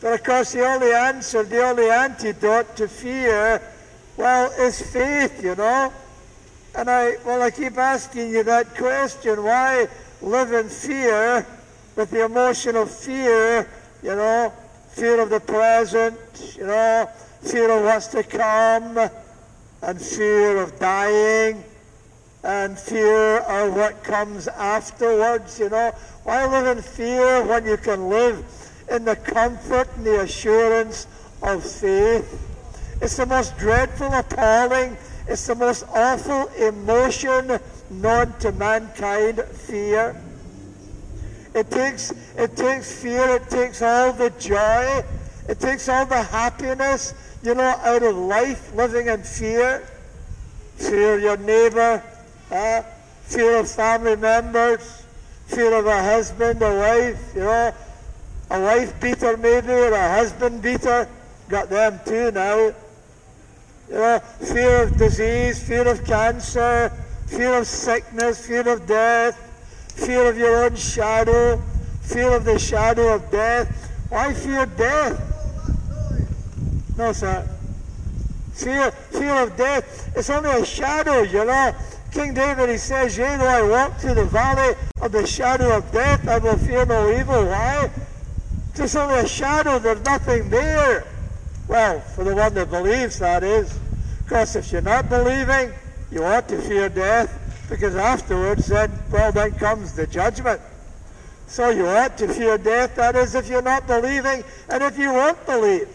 But 0.00 0.14
of 0.14 0.24
course, 0.24 0.52
the 0.52 0.66
only 0.66 0.92
answer, 0.92 1.42
the 1.42 1.62
only 1.62 1.90
antidote 1.90 2.74
to 2.76 2.88
fear, 2.88 3.62
well, 4.16 4.50
is 4.52 4.80
faith, 4.80 5.44
you 5.44 5.54
know. 5.54 5.92
And 6.74 6.88
I, 6.88 7.16
well, 7.24 7.42
I 7.42 7.50
keep 7.50 7.76
asking 7.76 8.30
you 8.30 8.42
that 8.44 8.74
question 8.74 9.42
why 9.42 9.86
live 10.22 10.52
in 10.52 10.68
fear 10.68 11.46
with 11.94 12.10
the 12.10 12.24
emotion 12.24 12.76
of 12.76 12.90
fear, 12.90 13.68
you 14.02 14.16
know, 14.16 14.52
fear 14.88 15.20
of 15.20 15.28
the 15.28 15.40
present, 15.40 16.18
you 16.56 16.66
know, 16.66 17.08
fear 17.42 17.70
of 17.70 17.84
what's 17.84 18.06
to 18.08 18.22
come, 18.22 18.98
and 19.82 20.00
fear 20.00 20.56
of 20.56 20.78
dying, 20.78 21.62
and 22.44 22.78
fear 22.78 23.38
of 23.38 23.74
what 23.74 24.02
comes 24.02 24.48
afterwards, 24.48 25.58
you 25.58 25.68
know. 25.68 25.92
Why 26.24 26.46
live 26.46 26.76
in 26.76 26.82
fear 26.82 27.44
when 27.44 27.66
you 27.66 27.76
can 27.76 28.08
live 28.08 28.44
in 28.90 29.04
the 29.04 29.16
comfort 29.16 29.88
and 29.96 30.06
the 30.06 30.22
assurance 30.22 31.06
of 31.42 31.64
faith? 31.64 32.48
It's 33.00 33.16
the 33.16 33.26
most 33.26 33.56
dreadful, 33.58 34.12
appalling, 34.12 34.96
it's 35.26 35.46
the 35.46 35.54
most 35.54 35.84
awful 35.92 36.48
emotion 36.58 37.58
known 37.90 38.32
to 38.40 38.52
mankind, 38.52 39.42
fear. 39.42 40.20
It 41.54 41.70
takes, 41.70 42.12
it 42.36 42.56
takes 42.56 42.92
fear, 43.02 43.36
it 43.36 43.48
takes 43.50 43.82
all 43.82 44.12
the 44.12 44.30
joy, 44.30 45.04
it 45.48 45.60
takes 45.60 45.88
all 45.88 46.06
the 46.06 46.22
happiness, 46.22 47.14
you 47.42 47.54
know, 47.54 47.74
out 47.82 48.02
of 48.02 48.16
life, 48.16 48.74
living 48.74 49.08
in 49.08 49.22
fear. 49.22 49.86
Fear 50.76 51.18
your 51.18 51.36
neighbor, 51.36 52.02
uh, 52.52 52.82
fear 53.24 53.58
of 53.58 53.70
family 53.70 54.16
members, 54.16 55.04
fear 55.46 55.74
of 55.78 55.86
a 55.86 56.02
husband, 56.02 56.62
a 56.62 56.76
wife, 56.76 57.32
you 57.34 57.40
know, 57.40 57.74
a 58.50 58.60
wife 58.60 59.00
beater 59.00 59.36
maybe, 59.36 59.72
or 59.72 59.92
a 59.92 60.10
husband 60.10 60.62
beater. 60.62 61.08
Got 61.48 61.70
them 61.70 61.98
too 62.04 62.30
now. 62.30 62.56
You 63.88 63.94
know, 63.98 64.18
fear 64.40 64.84
of 64.84 64.96
disease, 64.96 65.62
fear 65.66 65.88
of 65.88 66.04
cancer, 66.04 66.92
fear 67.26 67.54
of 67.54 67.66
sickness, 67.66 68.46
fear 68.46 68.68
of 68.68 68.86
death, 68.86 69.36
fear 69.96 70.28
of 70.28 70.36
your 70.36 70.64
own 70.64 70.76
shadow, 70.76 71.60
fear 72.02 72.34
of 72.34 72.44
the 72.44 72.58
shadow 72.58 73.14
of 73.14 73.30
death. 73.30 73.90
Why 74.10 74.34
fear 74.34 74.66
death? 74.66 75.28
No, 76.96 77.12
sir. 77.12 77.48
Fear, 78.52 78.90
fear 78.90 79.34
of 79.42 79.56
death. 79.56 80.12
It's 80.14 80.28
only 80.28 80.50
a 80.50 80.64
shadow, 80.64 81.22
you 81.22 81.44
know. 81.44 81.74
King 82.12 82.34
David, 82.34 82.68
he 82.68 82.76
says, 82.76 83.16
Yea, 83.16 83.38
though 83.38 83.46
I 83.46 83.62
walk 83.62 83.96
through 83.96 84.14
the 84.14 84.26
valley 84.26 84.74
of 85.00 85.12
the 85.12 85.26
shadow 85.26 85.78
of 85.78 85.90
death, 85.92 86.28
I 86.28 86.38
will 86.38 86.58
fear 86.58 86.84
no 86.84 87.10
evil. 87.10 87.46
Why? 87.46 87.90
It's 88.74 88.94
only 88.94 89.20
a 89.20 89.26
shadow, 89.26 89.78
there's 89.78 90.04
nothing 90.04 90.50
there. 90.50 91.06
Well, 91.68 92.00
for 92.00 92.24
the 92.24 92.34
one 92.34 92.52
that 92.54 92.70
believes, 92.70 93.18
that 93.20 93.42
is. 93.42 93.78
Because 94.24 94.56
if 94.56 94.70
you're 94.72 94.82
not 94.82 95.08
believing, 95.08 95.72
you 96.10 96.22
ought 96.22 96.48
to 96.48 96.60
fear 96.60 96.90
death 96.90 97.38
because 97.70 97.96
afterwards 97.96 98.66
then, 98.66 98.92
well, 99.10 99.32
then 99.32 99.52
comes 99.52 99.94
the 99.94 100.06
judgment. 100.06 100.60
So 101.46 101.70
you 101.70 101.86
ought 101.86 102.18
to 102.18 102.28
fear 102.28 102.58
death, 102.58 102.94
that 102.96 103.16
is, 103.16 103.34
if 103.34 103.48
you're 103.48 103.62
not 103.62 103.86
believing 103.86 104.44
and 104.68 104.82
if 104.82 104.98
you 104.98 105.12
won't 105.14 105.44
believe. 105.46 105.88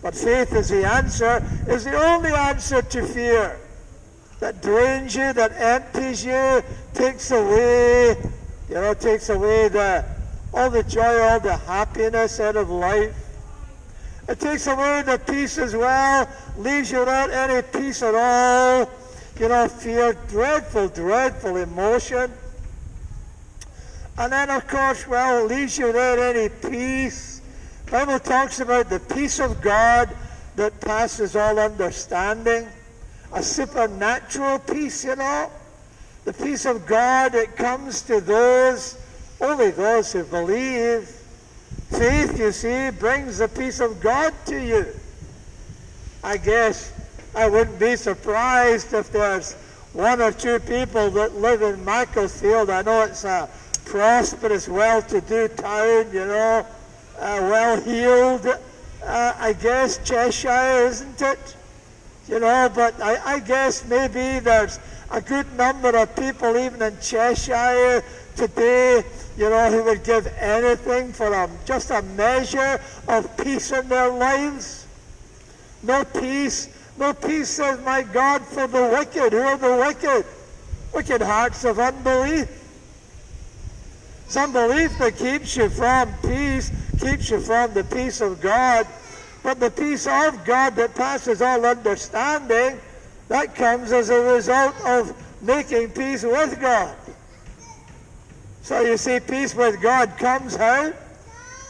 But 0.00 0.14
faith 0.14 0.54
is 0.54 0.70
the 0.70 0.86
answer, 0.86 1.44
is 1.68 1.84
the 1.84 1.96
only 1.96 2.30
answer 2.30 2.80
to 2.80 3.06
fear 3.06 3.60
that 4.40 4.62
drains 4.62 5.14
you, 5.14 5.32
that 5.32 5.52
empties 5.52 6.24
you, 6.24 6.62
takes 6.94 7.30
away, 7.30 8.16
you 8.68 8.74
know, 8.74 8.94
takes 8.94 9.28
away 9.28 9.68
the 9.68 10.04
all 10.54 10.70
the 10.70 10.82
joy, 10.84 11.20
all 11.20 11.40
the 11.40 11.56
happiness 11.56 12.40
out 12.40 12.56
of 12.56 12.70
life. 12.70 13.14
It 14.28 14.40
takes 14.40 14.66
away 14.66 15.02
the 15.02 15.18
peace 15.18 15.58
as 15.58 15.76
well, 15.76 16.28
leaves 16.56 16.90
you 16.90 17.00
without 17.00 17.30
any 17.30 17.62
peace 17.62 18.02
at 18.02 18.14
all 18.14 18.90
you 19.38 19.48
know, 19.48 19.68
fear, 19.68 20.14
dreadful, 20.28 20.88
dreadful 20.88 21.56
emotion. 21.56 22.32
And 24.18 24.32
then, 24.32 24.48
of 24.50 24.66
course, 24.66 25.06
well, 25.06 25.44
it 25.44 25.48
leaves 25.48 25.76
you 25.76 25.88
without 25.88 26.18
any 26.18 26.48
peace. 26.48 27.42
The 27.84 27.92
Bible 27.92 28.18
talks 28.18 28.60
about 28.60 28.88
the 28.88 28.98
peace 28.98 29.40
of 29.40 29.60
God 29.60 30.14
that 30.56 30.80
passes 30.80 31.36
all 31.36 31.58
understanding. 31.58 32.66
A 33.32 33.42
supernatural 33.42 34.58
peace, 34.60 35.04
you 35.04 35.16
know. 35.16 35.50
The 36.24 36.32
peace 36.32 36.66
of 36.66 36.86
God 36.86 37.32
that 37.32 37.56
comes 37.56 38.02
to 38.02 38.20
those, 38.20 38.98
only 39.40 39.70
those 39.70 40.12
who 40.12 40.24
believe. 40.24 41.08
Faith, 41.90 42.38
you 42.38 42.52
see, 42.52 42.90
brings 42.90 43.38
the 43.38 43.48
peace 43.48 43.80
of 43.80 44.00
God 44.00 44.34
to 44.46 44.58
you. 44.58 44.86
I 46.24 46.36
guess 46.36 46.92
I 47.34 47.48
wouldn't 47.48 47.78
be 47.78 47.96
surprised 47.96 48.92
if 48.92 49.12
there's 49.12 49.54
one 49.92 50.20
or 50.20 50.32
two 50.32 50.58
people 50.60 51.10
that 51.10 51.34
live 51.36 51.62
in 51.62 51.84
Macclesfield. 51.84 52.70
I 52.70 52.82
know 52.82 53.02
it's 53.02 53.24
a 53.24 53.48
prosperous, 53.84 54.68
well-to-do 54.68 55.48
town, 55.48 56.12
you 56.12 56.26
know, 56.26 56.66
uh, 57.18 57.38
well-heeled. 57.40 58.46
Uh, 59.04 59.34
I 59.38 59.52
guess 59.52 59.98
Cheshire, 60.04 60.86
isn't 60.88 61.22
it? 61.22 61.55
You 62.28 62.40
know, 62.40 62.70
but 62.74 63.00
I, 63.00 63.34
I 63.34 63.38
guess 63.38 63.84
maybe 63.88 64.40
there's 64.40 64.80
a 65.10 65.20
good 65.20 65.50
number 65.56 65.96
of 65.96 66.14
people 66.16 66.56
even 66.56 66.82
in 66.82 66.98
Cheshire 67.00 68.02
today, 68.34 69.04
you 69.38 69.48
know, 69.48 69.70
who 69.70 69.84
would 69.84 70.02
give 70.02 70.26
anything 70.38 71.12
for 71.12 71.32
a, 71.32 71.48
just 71.64 71.90
a 71.90 72.02
measure 72.02 72.80
of 73.08 73.36
peace 73.36 73.70
in 73.70 73.88
their 73.88 74.10
lives. 74.10 74.86
No 75.82 76.04
peace 76.04 76.68
no 76.98 77.12
peace, 77.12 77.50
says 77.50 77.80
my 77.84 78.02
God, 78.02 78.42
for 78.42 78.66
the 78.66 78.88
wicked. 78.88 79.32
Who 79.32 79.38
are 79.40 79.56
the 79.58 79.76
wicked? 79.76 80.24
Wicked 80.94 81.20
hearts 81.20 81.64
of 81.64 81.78
unbelief. 81.78 82.48
It's 84.24 84.36
unbelief 84.36 84.96
that 84.98 85.16
keeps 85.16 85.56
you 85.56 85.68
from 85.68 86.12
peace, 86.22 86.72
keeps 86.98 87.30
you 87.30 87.40
from 87.40 87.74
the 87.74 87.84
peace 87.84 88.20
of 88.20 88.40
God. 88.40 88.86
But 89.46 89.60
the 89.60 89.70
peace 89.70 90.08
of 90.08 90.44
God 90.44 90.74
that 90.74 90.96
passes 90.96 91.40
all 91.40 91.64
understanding, 91.64 92.80
that 93.28 93.54
comes 93.54 93.92
as 93.92 94.10
a 94.10 94.20
result 94.34 94.74
of 94.84 95.14
making 95.40 95.90
peace 95.90 96.24
with 96.24 96.60
God. 96.60 96.96
So 98.62 98.80
you 98.80 98.96
see, 98.96 99.20
peace 99.20 99.54
with 99.54 99.80
God 99.80 100.18
comes 100.18 100.56
how? 100.56 100.92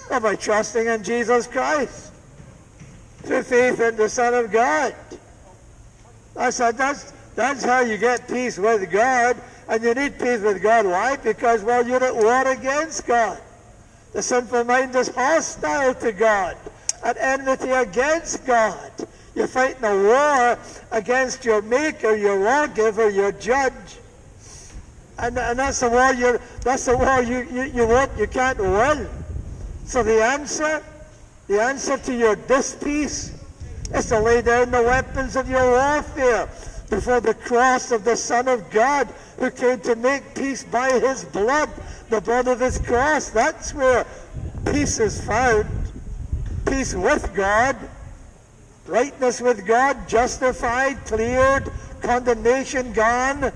Well, 0.09 0.21
by 0.21 0.37
trusting 0.37 0.87
in 0.87 1.04
Jesus 1.04 1.47
Christ 1.47 2.14
through 3.25 3.42
faith 3.42 3.78
in 3.78 3.97
the 3.97 4.09
Son 4.09 4.33
of 4.33 4.50
God. 4.50 4.95
I 6.35 6.49
said, 6.49 6.78
that's, 6.78 7.12
that's 7.35 7.62
how 7.62 7.80
you 7.80 7.99
get 7.99 8.26
peace 8.26 8.56
with 8.56 8.90
God. 8.90 9.37
And 9.68 9.85
you 9.85 9.92
need 9.92 10.18
peace 10.18 10.40
with 10.40 10.62
God. 10.62 10.87
Why? 10.87 11.16
Because, 11.16 11.62
well, 11.62 11.87
you're 11.87 12.02
at 12.02 12.16
war 12.16 12.49
against 12.49 13.06
God. 13.06 13.38
The 14.14 14.23
sinful 14.23 14.64
mind 14.64 14.97
is 14.97 15.09
hostile 15.09 15.95
to 15.97 16.12
God, 16.12 16.56
at 17.06 17.16
enmity 17.18 17.70
against 17.70 18.44
God. 18.44 18.90
You're 19.36 19.46
fighting 19.46 19.84
a 19.84 19.94
war 19.94 20.58
against 20.90 21.44
your 21.44 21.62
maker, 21.62 22.16
your 22.16 22.36
lawgiver, 22.36 23.08
your 23.08 23.30
judge. 23.30 23.98
And, 25.20 25.38
and 25.38 25.56
that's 25.56 25.80
the 25.80 25.88
war 25.88 26.12
you 26.12 26.38
that's 26.62 26.84
the 26.84 26.96
war 26.96 27.22
you, 27.22 27.46
you, 27.50 27.62
you 27.62 27.86
won't 27.86 28.10
you 28.18 28.26
can't 28.26 28.58
win. 28.58 29.08
So 29.84 30.02
the 30.02 30.20
answer 30.22 30.82
the 31.46 31.62
answer 31.62 31.96
to 31.96 32.12
your 32.12 32.34
dispeace 32.34 33.32
is 33.94 34.06
to 34.06 34.18
lay 34.18 34.42
down 34.42 34.72
the 34.72 34.82
weapons 34.82 35.36
of 35.36 35.48
your 35.48 35.70
warfare 35.70 36.48
before 36.90 37.20
the 37.20 37.34
cross 37.34 37.92
of 37.92 38.02
the 38.02 38.16
Son 38.16 38.48
of 38.48 38.68
God 38.70 39.06
who 39.38 39.52
came 39.52 39.78
to 39.80 39.94
make 39.94 40.34
peace 40.34 40.64
by 40.64 40.98
his 40.98 41.25
blood, 41.25 41.70
the 42.10 42.20
blood 42.20 42.48
of 42.48 42.58
his 42.58 42.78
cross. 42.80 43.30
That's 43.30 43.72
where 43.75 44.04
peace 44.72 44.98
is 44.98 45.25
found. 45.25 45.86
Peace 46.66 46.94
with 46.94 47.35
God, 47.35 47.76
rightness 48.87 49.40
with 49.40 49.66
God, 49.66 50.08
justified, 50.08 51.04
cleared, 51.06 51.70
condemnation 52.02 52.92
gone, 52.92 53.52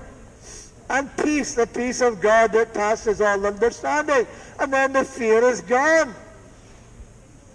and 0.89 1.17
peace, 1.17 1.55
the 1.55 1.67
peace 1.67 2.01
of 2.01 2.19
God 2.19 2.51
that 2.51 2.73
passes 2.73 3.21
all 3.21 3.45
understanding. 3.45 4.27
And 4.59 4.73
then 4.73 4.93
the 4.93 5.05
fear 5.05 5.41
is 5.43 5.61
gone. 5.61 6.13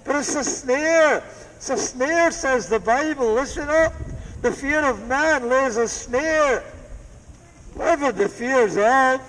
But 0.05 0.17
it's 0.17 0.35
a 0.35 0.45
snare. 0.45 1.23
It's 1.57 1.69
a 1.69 1.77
snare, 1.77 2.31
says 2.31 2.69
the 2.69 2.81
Bible. 2.81 3.35
Listen 3.35 3.69
up. 3.69 3.93
The 4.41 4.53
fear 4.53 4.81
of 4.85 5.07
man 5.07 5.49
lays 5.49 5.77
a 5.77 5.87
snare. 5.87 6.65
Whatever 7.75 8.13
the 8.13 8.29
fears 8.29 8.77
of, 8.79 9.21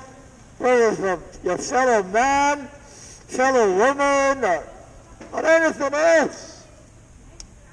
whether 0.57 0.89
it's 0.89 1.43
your 1.43 1.57
fellow 1.57 2.03
man, 2.03 2.67
fellow 3.27 3.75
woman, 3.75 4.46
or, 4.46 4.63
or 5.34 5.46
anything 5.46 5.93
else. 5.93 6.65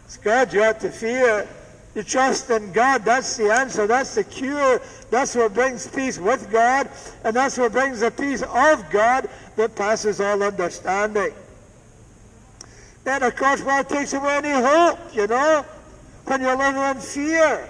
It's 0.05 0.17
God 0.17 0.53
you 0.53 0.63
ought 0.63 0.81
to 0.81 0.91
fear. 0.91 1.49
You 1.95 2.03
trust 2.03 2.51
in 2.51 2.73
God. 2.73 3.05
That's 3.05 3.37
the 3.37 3.53
answer. 3.53 3.87
That's 3.87 4.15
the 4.17 4.25
cure. 4.25 4.81
That's 5.11 5.35
what 5.35 5.55
brings 5.55 5.87
peace 5.87 6.19
with 6.19 6.51
God. 6.51 6.89
And 7.23 7.37
that's 7.37 7.57
what 7.57 7.73
brings 7.73 8.01
the 8.01 8.11
peace 8.11 8.43
of 8.43 8.91
God 8.91 9.29
that 9.57 9.77
passes 9.77 10.21
all 10.21 10.43
understanding. 10.43 11.33
Then, 13.05 13.23
of 13.23 13.37
course, 13.37 13.63
well, 13.63 13.85
takes 13.85 14.13
away 14.15 14.37
any 14.39 14.51
hope, 14.51 14.99
you 15.15 15.27
know, 15.27 15.65
when 16.25 16.41
you're 16.41 16.57
living 16.57 16.83
in 16.83 16.97
fear. 17.01 17.69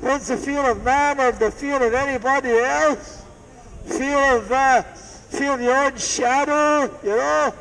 What's 0.00 0.28
the 0.28 0.36
fear 0.36 0.70
of 0.70 0.82
man 0.82 1.20
or 1.20 1.32
the 1.32 1.50
fear 1.50 1.82
of 1.82 1.94
anybody 1.94 2.50
else? 2.50 3.22
Fear 3.86 4.36
of, 4.36 4.50
uh, 4.50 4.82
fear 4.82 5.52
of 5.52 5.60
your 5.60 5.76
own 5.76 5.96
shadow, 5.96 6.84
you 7.02 7.16
know? 7.16 7.54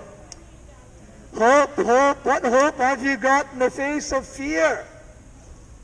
Hope, 1.36 1.76
hope. 1.76 2.26
What 2.26 2.44
hope 2.44 2.78
have 2.78 3.04
you 3.04 3.18
got 3.18 3.52
in 3.54 3.60
the 3.60 3.72
face 3.72 4.12
of 4.12 4.26
fear? 4.26 4.86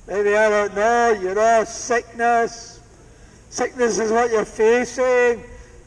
Maybe, 0.08 0.36
I 0.36 0.50
don't 0.50 0.76
know, 0.76 1.20
you 1.22 1.34
know, 1.34 1.64
sickness. 1.66 2.80
Sickness 3.50 3.98
is 3.98 4.12
what 4.12 4.32
you're 4.32 4.46
facing. 4.46 5.44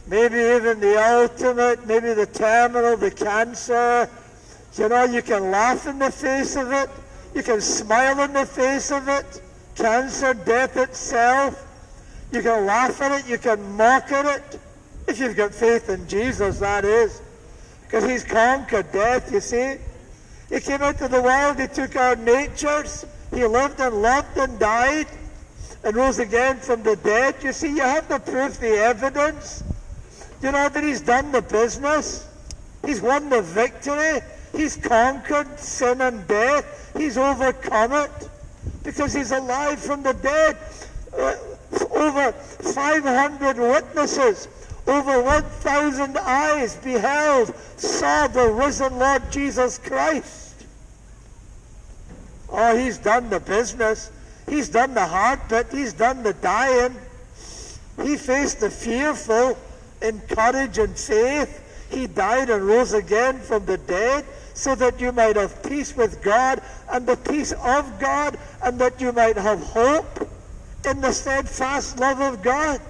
Maybe 0.09 0.37
even 0.37 0.81
the 0.81 1.01
ultimate, 1.01 1.87
maybe 1.87 2.13
the 2.13 2.27
terminal, 2.27 2.97
the 2.97 3.11
cancer. 3.11 4.11
You 4.77 4.89
know, 4.89 5.05
you 5.05 5.23
can 5.23 5.51
laugh 5.51 5.87
in 5.87 5.99
the 5.99 6.11
face 6.11 6.57
of 6.57 6.73
it. 6.73 6.91
You 7.35 7.43
can 7.43 7.61
smile 7.61 8.21
in 8.21 8.33
the 8.33 8.47
face 8.47 8.91
of 8.91 9.09
it. 9.09 9.43
Cancer, 9.77 10.35
death 10.35 10.77
itself. 10.77 11.67
You 12.33 12.43
can 12.43 12.67
laugh 12.67 13.01
at 13.01 13.21
it. 13.21 13.29
You 13.29 13.39
can 13.39 13.77
mock 13.77 14.11
at 14.11 14.27
it. 14.27 14.61
If 15.07 15.21
you've 15.21 15.37
got 15.37 15.55
faith 15.55 15.89
in 15.89 16.09
Jesus, 16.09 16.59
that 16.59 16.85
is. 16.85 17.23
Because 17.93 18.09
he's 18.09 18.25
conquered 18.25 18.91
death, 18.91 19.31
you 19.31 19.41
see. 19.41 19.77
He 20.49 20.61
came 20.61 20.81
into 20.81 21.09
the 21.09 21.21
world. 21.21 21.61
He 21.61 21.67
took 21.67 21.95
our 21.95 22.17
natures. 22.17 23.05
He 23.31 23.45
lived 23.45 23.81
and 23.81 24.01
loved 24.01 24.35
and 24.39 24.59
died 24.59 25.09
and 25.85 25.95
rose 25.95 26.19
again 26.19 26.57
from 26.57 26.83
the 26.83 26.97
dead. 26.97 27.35
You 27.43 27.53
see, 27.53 27.69
you 27.69 27.83
have 27.83 28.09
the 28.09 28.19
proof, 28.19 28.59
the 28.59 28.79
evidence. 28.79 29.63
You 30.41 30.53
know 30.53 30.71
that 30.71 30.83
he's 30.83 31.03
done 31.03 31.33
the 31.33 31.43
business. 31.43 32.27
He's 32.83 33.03
won 33.03 33.29
the 33.29 33.43
victory. 33.43 34.21
He's 34.57 34.75
conquered 34.77 35.61
sin 35.61 36.01
and 36.01 36.27
death. 36.27 36.95
He's 36.97 37.19
overcome 37.19 37.93
it 37.93 38.31
because 38.85 39.13
he's 39.13 39.33
alive 39.33 39.79
from 39.79 40.03
the 40.03 40.15
dead. 40.15 40.57
Uh, 41.15 41.37
over 41.91 42.33
500 42.33 43.59
witnesses, 43.59 44.49
over 44.87 45.23
1,000 45.23 46.19
eyes 46.19 46.77
beheld, 46.77 47.55
saw 47.77 48.27
the 48.27 48.49
risen 48.49 48.99
Lord 48.99 49.31
Jesus 49.31 49.79
Christ. 49.79 50.65
Oh, 52.49 52.77
he's 52.77 52.99
done 52.99 53.31
the 53.31 53.41
business. 53.41 54.11
He's 54.49 54.69
done 54.69 54.95
the 54.95 55.07
hard 55.07 55.41
bit. 55.49 55.69
He's 55.71 55.93
done 55.93 56.23
the 56.23 56.35
dying. 56.35 56.97
He 58.03 58.17
faced 58.17 58.61
the 58.61 58.71
fearful 58.71 59.57
in 60.03 60.21
courage 60.23 60.79
and 60.79 60.97
faith. 60.99 61.61
He 61.91 62.07
died 62.07 62.51
and 62.51 62.67
rose 62.67 62.93
again 62.93 63.39
from 63.41 63.65
the 63.65 63.79
dead 63.79 64.25
so 64.55 64.75
that 64.75 65.01
you 65.01 65.13
might 65.13 65.37
have 65.37 65.63
peace 65.63 65.97
with 65.97 66.23
God 66.23 66.61
and 66.91 67.07
the 67.07 67.17
peace 67.17 67.53
of 67.53 67.99
God, 67.99 68.39
and 68.63 68.79
that 68.79 69.01
you 69.01 69.13
might 69.13 69.37
have 69.37 69.61
hope 69.61 70.29
in 70.85 71.01
the 71.01 71.13
steadfast 71.13 71.99
love 71.99 72.21
of 72.21 72.43
God. 72.43 72.81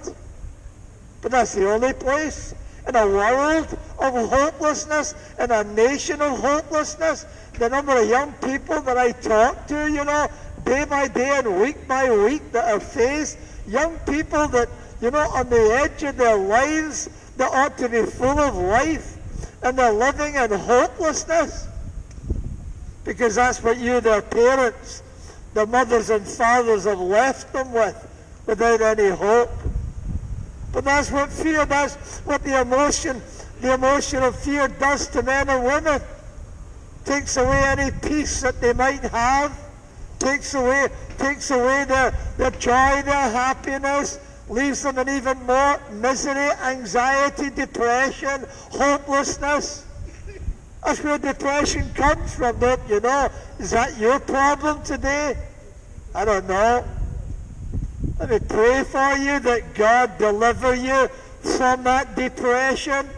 But 1.23 1.31
that's 1.31 1.55
the 1.55 1.71
only 1.71 1.93
place 1.93 2.53
in 2.87 2.95
a 2.95 3.07
world 3.07 3.67
of 3.99 4.29
hopelessness, 4.29 5.15
in 5.39 5.49
a 5.51 5.63
nation 5.63 6.21
of 6.21 6.37
hopelessness. 6.39 7.25
The 7.57 7.69
number 7.69 7.99
of 7.99 8.07
young 8.07 8.33
people 8.33 8.81
that 8.81 8.97
I 8.97 9.13
talk 9.13 9.65
to, 9.67 9.87
you 9.89 10.03
know, 10.03 10.27
day 10.65 10.83
by 10.83 11.07
day 11.07 11.39
and 11.39 11.61
week 11.61 11.87
by 11.87 12.11
week 12.11 12.51
that 12.51 12.71
are 12.71 12.79
faced, 12.79 13.37
young 13.65 13.97
people 13.99 14.47
that, 14.49 14.67
you 15.01 15.11
know, 15.11 15.29
on 15.33 15.49
the 15.49 15.61
edge 15.81 16.03
of 16.03 16.17
their 16.17 16.37
lives 16.37 17.09
that 17.37 17.51
ought 17.51 17.77
to 17.77 17.89
be 17.89 18.03
full 18.03 18.39
of 18.39 18.55
life 18.55 19.17
and 19.63 19.77
they're 19.77 19.93
living 19.93 20.35
in 20.35 20.51
hopelessness 20.51 21.67
because 23.05 23.35
that's 23.35 23.63
what 23.63 23.77
you, 23.77 24.01
their 24.01 24.21
parents, 24.21 25.03
their 25.53 25.65
mothers 25.65 26.09
and 26.09 26.25
fathers 26.27 26.83
have 26.83 26.99
left 26.99 27.53
them 27.53 27.71
with 27.71 28.09
without 28.45 28.81
any 28.81 29.09
hope. 29.09 29.49
But 30.73 30.85
that's 30.85 31.11
what 31.11 31.31
fear 31.31 31.65
does, 31.67 31.95
what 32.25 32.43
the 32.43 32.59
emotion, 32.59 33.21
the 33.61 33.75
emotion 33.75 34.23
of 34.23 34.37
fear 34.37 34.67
does 34.67 35.07
to 35.09 35.21
men 35.21 35.47
and 35.47 35.63
women. 35.63 36.01
Takes 37.05 37.37
away 37.37 37.63
any 37.65 37.91
peace 38.01 38.41
that 38.41 38.59
they 38.59 38.73
might 38.73 39.03
have, 39.03 39.57
takes 40.17 40.55
away, 40.55 40.87
takes 41.19 41.51
away 41.51 41.85
their, 41.85 42.17
their 42.37 42.51
joy, 42.51 43.03
their 43.03 43.29
happiness, 43.31 44.19
leaves 44.49 44.81
them 44.81 44.97
in 44.97 45.09
even 45.09 45.37
more 45.45 45.79
misery, 45.91 46.49
anxiety, 46.63 47.51
depression, 47.51 48.43
hopelessness. 48.71 49.85
That's 50.83 51.03
where 51.03 51.19
depression 51.19 51.89
comes 51.93 52.35
from, 52.35 52.59
don't 52.59 52.81
you 52.89 52.99
know? 52.99 53.29
Is 53.59 53.71
that 53.71 53.97
your 53.99 54.19
problem 54.19 54.81
today? 54.83 55.37
I 56.15 56.25
don't 56.25 56.47
know. 56.47 56.83
Let 58.23 58.41
me 58.41 58.47
pray 58.47 58.85
for 58.85 59.17
you 59.17 59.37
that 59.41 59.73
God 59.73 60.17
deliver 60.17 60.73
you 60.73 61.09
from 61.57 61.83
that 61.83 62.15
depression. 62.15 63.09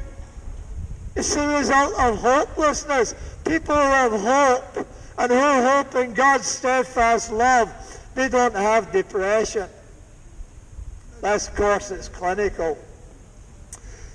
It's 1.15 1.35
the 1.35 1.45
result 1.45 1.93
of 1.99 2.17
hopelessness. 2.17 3.13
People 3.45 3.75
who 3.75 3.81
have 3.81 4.11
hope 4.11 4.87
and 5.19 5.31
who 5.31 5.37
hope 5.37 5.93
in 5.93 6.15
God's 6.15 6.47
steadfast 6.47 7.31
love, 7.31 7.71
they 8.15 8.29
don't 8.29 8.55
have 8.55 8.91
depression. 8.91 9.69
That's, 11.21 11.49
of 11.49 11.55
course, 11.55 11.91
it's 11.91 12.09
clinical. 12.09 12.75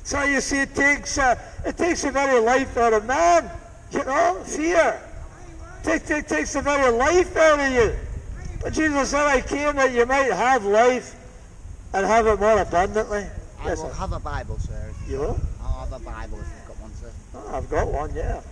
So 0.03 0.25
you 0.25 0.41
see, 0.41 0.63
it 0.63 0.75
takes, 0.75 1.19
uh, 1.19 1.37
it 1.65 1.77
takes 1.77 2.03
the 2.03 2.11
very 2.11 2.41
life 2.41 2.77
out 2.77 2.95
of 2.95 3.05
man. 3.05 3.49
You 3.93 4.05
know, 4.05 4.43
fear. 4.45 5.01
It, 5.85 6.11
it 6.11 6.27
takes 6.27 6.55
the 6.55 6.63
very 6.63 6.91
life 6.91 7.37
out 7.37 7.61
of 7.61 7.73
you. 7.73 7.97
But 8.61 8.75
Jesus 8.75 9.11
said, 9.11 9.27
I 9.27 9.41
came 9.41 9.77
that 9.77 9.93
you 9.93 10.05
might 10.05 10.31
have 10.33 10.65
life 10.65 11.17
and 11.95 12.07
have 12.07 12.27
it 12.27 12.39
more 12.39 12.61
abundantly. 12.61 13.27
I 13.59 13.65
yes, 13.65 13.79
will 13.79 13.89
sir. 13.89 13.95
have 13.95 14.13
a 14.13 14.21
Bible, 14.21 14.59
sir. 14.59 14.93
You 15.09 15.19
will? 15.19 15.41
I'll 15.63 15.81
have 15.87 15.93
a 15.93 16.05
Bible 16.05 16.39
if 16.39 16.47
you've 16.47 16.69
got 16.69 16.81
one, 16.81 16.95
sir. 16.95 17.11
Oh, 17.35 17.57
I've 17.57 17.71
got 17.71 17.89
one, 17.89 18.15
yeah. 18.15 18.43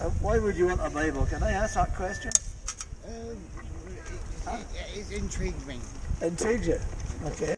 Uh, 0.00 0.10
why 0.20 0.38
would 0.38 0.56
you 0.56 0.66
want 0.66 0.80
a 0.82 0.90
Bible? 0.90 1.26
Can 1.26 1.42
I 1.42 1.52
ask 1.52 1.74
that 1.74 1.94
question? 1.94 2.32
Um, 3.06 3.36
it, 4.48 4.66
it, 4.94 5.06
it 5.10 5.18
intrigued 5.18 5.66
me. 5.66 5.80
Intrigued 6.22 6.66
you? 6.66 6.78
Okay. 7.26 7.54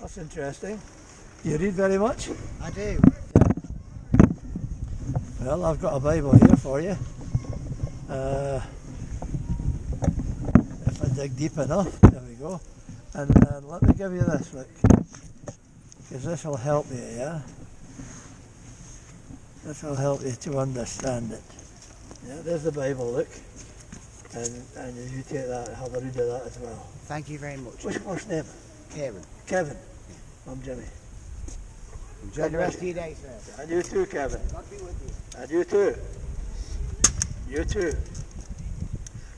That's 0.00 0.18
interesting. 0.18 0.80
You 1.44 1.56
read 1.56 1.72
very 1.72 1.98
much? 1.98 2.30
I 2.60 2.70
do. 2.70 3.00
Yeah. 4.20 4.26
Well, 5.40 5.64
I've 5.64 5.80
got 5.80 5.94
a 5.94 6.00
Bible 6.00 6.32
here 6.36 6.56
for 6.56 6.80
you. 6.80 6.96
Uh, 8.10 8.60
if 10.96 11.04
I 11.04 11.14
dig 11.14 11.36
deep 11.36 11.58
enough, 11.58 12.00
there 12.00 12.22
we 12.26 12.34
go. 12.34 12.60
And, 13.14 13.30
and 13.52 13.68
let 13.68 13.82
me 13.82 13.92
give 13.94 14.12
you 14.12 14.22
this, 14.22 14.54
look. 14.54 14.68
Because 16.08 16.24
this 16.24 16.44
will 16.44 16.56
help 16.56 16.86
you, 16.90 17.04
yeah? 17.16 17.40
This 19.64 19.82
will 19.82 19.94
help 19.94 20.22
you 20.22 20.32
to 20.32 20.58
understand 20.58 21.32
it. 21.32 21.42
Yeah, 22.26 22.40
there's 22.42 22.62
the 22.62 22.72
Bible, 22.72 23.12
look. 23.12 23.28
And, 24.34 24.62
and 24.76 24.96
you 25.10 25.22
take 25.22 25.48
that, 25.48 25.68
and 25.68 25.76
have 25.76 25.94
a 25.94 26.00
read 26.00 26.08
of 26.08 26.14
that 26.14 26.42
as 26.46 26.58
well. 26.60 26.86
Thank 27.04 27.28
you 27.28 27.38
very 27.38 27.56
much. 27.58 27.84
What's 27.84 27.96
your 27.96 28.04
first 28.04 28.28
name? 28.30 28.44
Kevin. 28.94 29.22
Kevin. 29.46 29.76
I'm 30.48 30.62
Jimmy. 30.62 30.84
Enjoy 32.22 32.48
the 32.48 32.58
rest 32.58 32.78
of 32.78 32.82
your 32.82 32.94
day, 32.94 33.14
sir. 33.20 33.62
And 33.62 33.70
you 33.70 33.82
too, 33.82 34.06
Kevin. 34.06 34.40
God 34.50 34.64
be 34.70 34.76
with 34.76 35.02
you. 35.04 35.40
And 35.40 35.50
you 35.50 35.64
too. 35.64 35.94
You 37.48 37.64
too. 37.64 37.92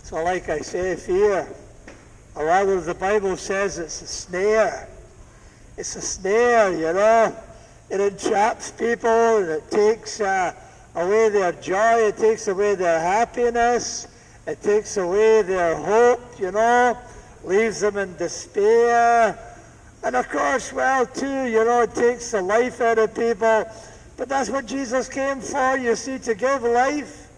So 0.09 0.25
like 0.25 0.49
I 0.49 0.61
say, 0.61 0.97
fear, 0.97 1.47
or 2.35 2.47
rather 2.47 2.81
the 2.81 2.95
Bible 2.95 3.37
says 3.37 3.79
it's 3.79 4.01
a 4.01 4.07
snare. 4.07 4.89
It's 5.77 5.97
a 5.97 6.01
snare, 6.01 6.73
you 6.73 6.95
know. 6.95 7.37
It 7.91 8.01
entraps 8.01 8.71
people 8.71 9.11
and 9.11 9.51
it 9.51 9.71
takes 9.71 10.23
uh, 10.23 10.55
away 10.95 11.29
their 11.29 11.53
joy, 11.53 12.07
it 12.09 12.17
takes 12.17 12.49
away 12.49 12.75
their 12.75 12.99
happiness, 12.99 14.09
it 14.47 14.63
takes 14.63 14.97
away 14.97 15.43
their 15.43 15.77
hope, 15.77 16.41
you 16.41 16.53
know, 16.53 16.97
leaves 17.45 17.81
them 17.81 17.99
in 17.99 18.17
despair 18.17 19.39
and 20.03 20.17
of 20.17 20.27
course, 20.31 20.73
well, 20.73 21.05
too, 21.05 21.45
you 21.45 21.63
know, 21.67 21.83
it 21.83 21.95
takes 21.95 22.31
the 22.31 22.41
life 22.41 22.81
out 22.81 22.97
of 22.97 23.15
people. 23.15 23.69
But 24.17 24.31
that's 24.31 24.49
what 24.49 24.65
Jesus 24.65 25.07
came 25.07 25.43
for, 25.43 25.77
you 25.77 25.95
see, 25.97 26.19
to 26.21 26.35
give 26.35 26.63
life. 26.63 27.29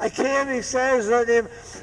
I 0.00 0.08
came, 0.08 0.48
he 0.48 0.62
says, 0.62 1.08
that 1.08 1.28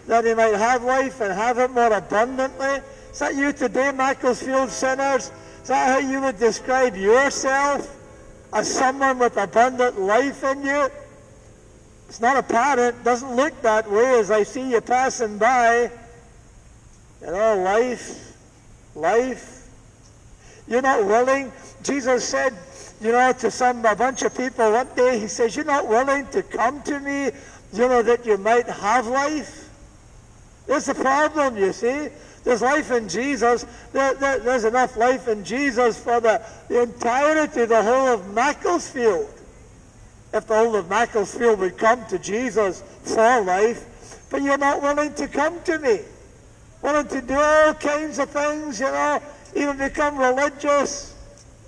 that 0.08 0.26
he 0.26 0.34
might 0.34 0.56
have 0.56 0.84
life 0.84 1.22
and 1.22 1.34
have 1.34 1.58
it 1.58 1.72
more 1.72 1.92
abundantly. 1.94 2.80
Is 3.12 3.20
that 3.20 3.36
you 3.36 3.54
today, 3.54 3.92
Macclesfield 3.92 4.70
sinners? 4.70 5.32
Is 5.62 5.70
that 5.70 5.88
how 5.88 6.10
you 6.10 6.22
would 6.22 6.38
describe 6.38 6.96
yourself? 6.96 7.92
As 8.54 8.72
someone 8.72 9.20
with 9.20 9.36
abundant 9.38 10.00
life 10.00 10.44
in 10.44 10.64
you? 10.64 10.90
It's 12.08 12.22
not 12.22 12.38
apparent, 12.38 13.04
doesn't 13.04 13.36
look 13.36 13.60
that 13.64 13.90
way 13.90 14.20
as 14.20 14.32
I 14.32 14.44
see 14.44 14.72
you 14.72 14.82
passing 14.82 15.38
by. 15.38 15.92
You 17.22 17.28
know, 17.28 17.58
life, 17.64 18.38
life. 18.94 19.68
You're 20.68 20.82
not 20.82 21.06
willing. 21.06 21.52
Jesus 21.84 22.24
said, 22.24 22.54
you 23.02 23.12
know, 23.12 23.34
to 23.34 23.52
some 23.52 23.84
a 23.86 23.96
bunch 23.96 24.22
of 24.24 24.36
people 24.36 24.72
one 24.72 24.88
day, 24.96 25.20
he 25.20 25.28
says, 25.28 25.56
You're 25.56 25.66
not 25.66 25.88
willing 25.88 26.28
to 26.28 26.44
come 26.44 26.82
to 26.84 27.00
me, 27.00 27.26
you 27.74 27.90
know, 27.90 28.02
that 28.02 28.26
you 28.26 28.38
might 28.38 28.68
have 28.68 29.08
life. 29.08 29.65
There's 30.68 30.86
the 30.86 30.96
problem, 30.96 31.58
you 31.58 31.74
see. 31.74 32.10
There's 32.44 32.62
life 32.62 32.92
in 32.92 33.10
Jesus. 33.10 33.66
There, 33.92 34.14
there, 34.16 34.40
there's 34.40 34.66
enough 34.66 34.98
life 34.98 35.28
in 35.28 35.44
Jesus 35.44 35.98
for 35.98 36.20
the, 36.20 36.42
the 36.68 36.84
entirety, 36.84 37.66
the 37.66 37.82
whole 37.82 38.08
of 38.08 38.34
Macclesfield. 38.34 39.30
If 40.34 40.48
the 40.48 40.56
whole 40.56 40.76
of 40.76 40.90
Macclesfield 40.90 41.60
would 41.60 41.78
come 41.78 42.06
to 42.08 42.20
Jesus 42.20 42.84
for 43.04 43.42
life, 43.42 44.28
but 44.30 44.42
you're 44.42 44.58
not 44.58 44.82
willing 44.82 45.14
to 45.16 45.28
come 45.28 45.62
to 45.64 45.80
me. 45.80 46.00
Willing 46.82 47.08
to 47.08 47.22
do 47.22 47.34
all 47.34 47.74
kinds 47.74 48.20
of 48.20 48.30
things, 48.30 48.80
you 48.80 48.86
know, 48.86 49.22
even 49.56 49.78
become 49.78 50.18
religious, 50.18 51.16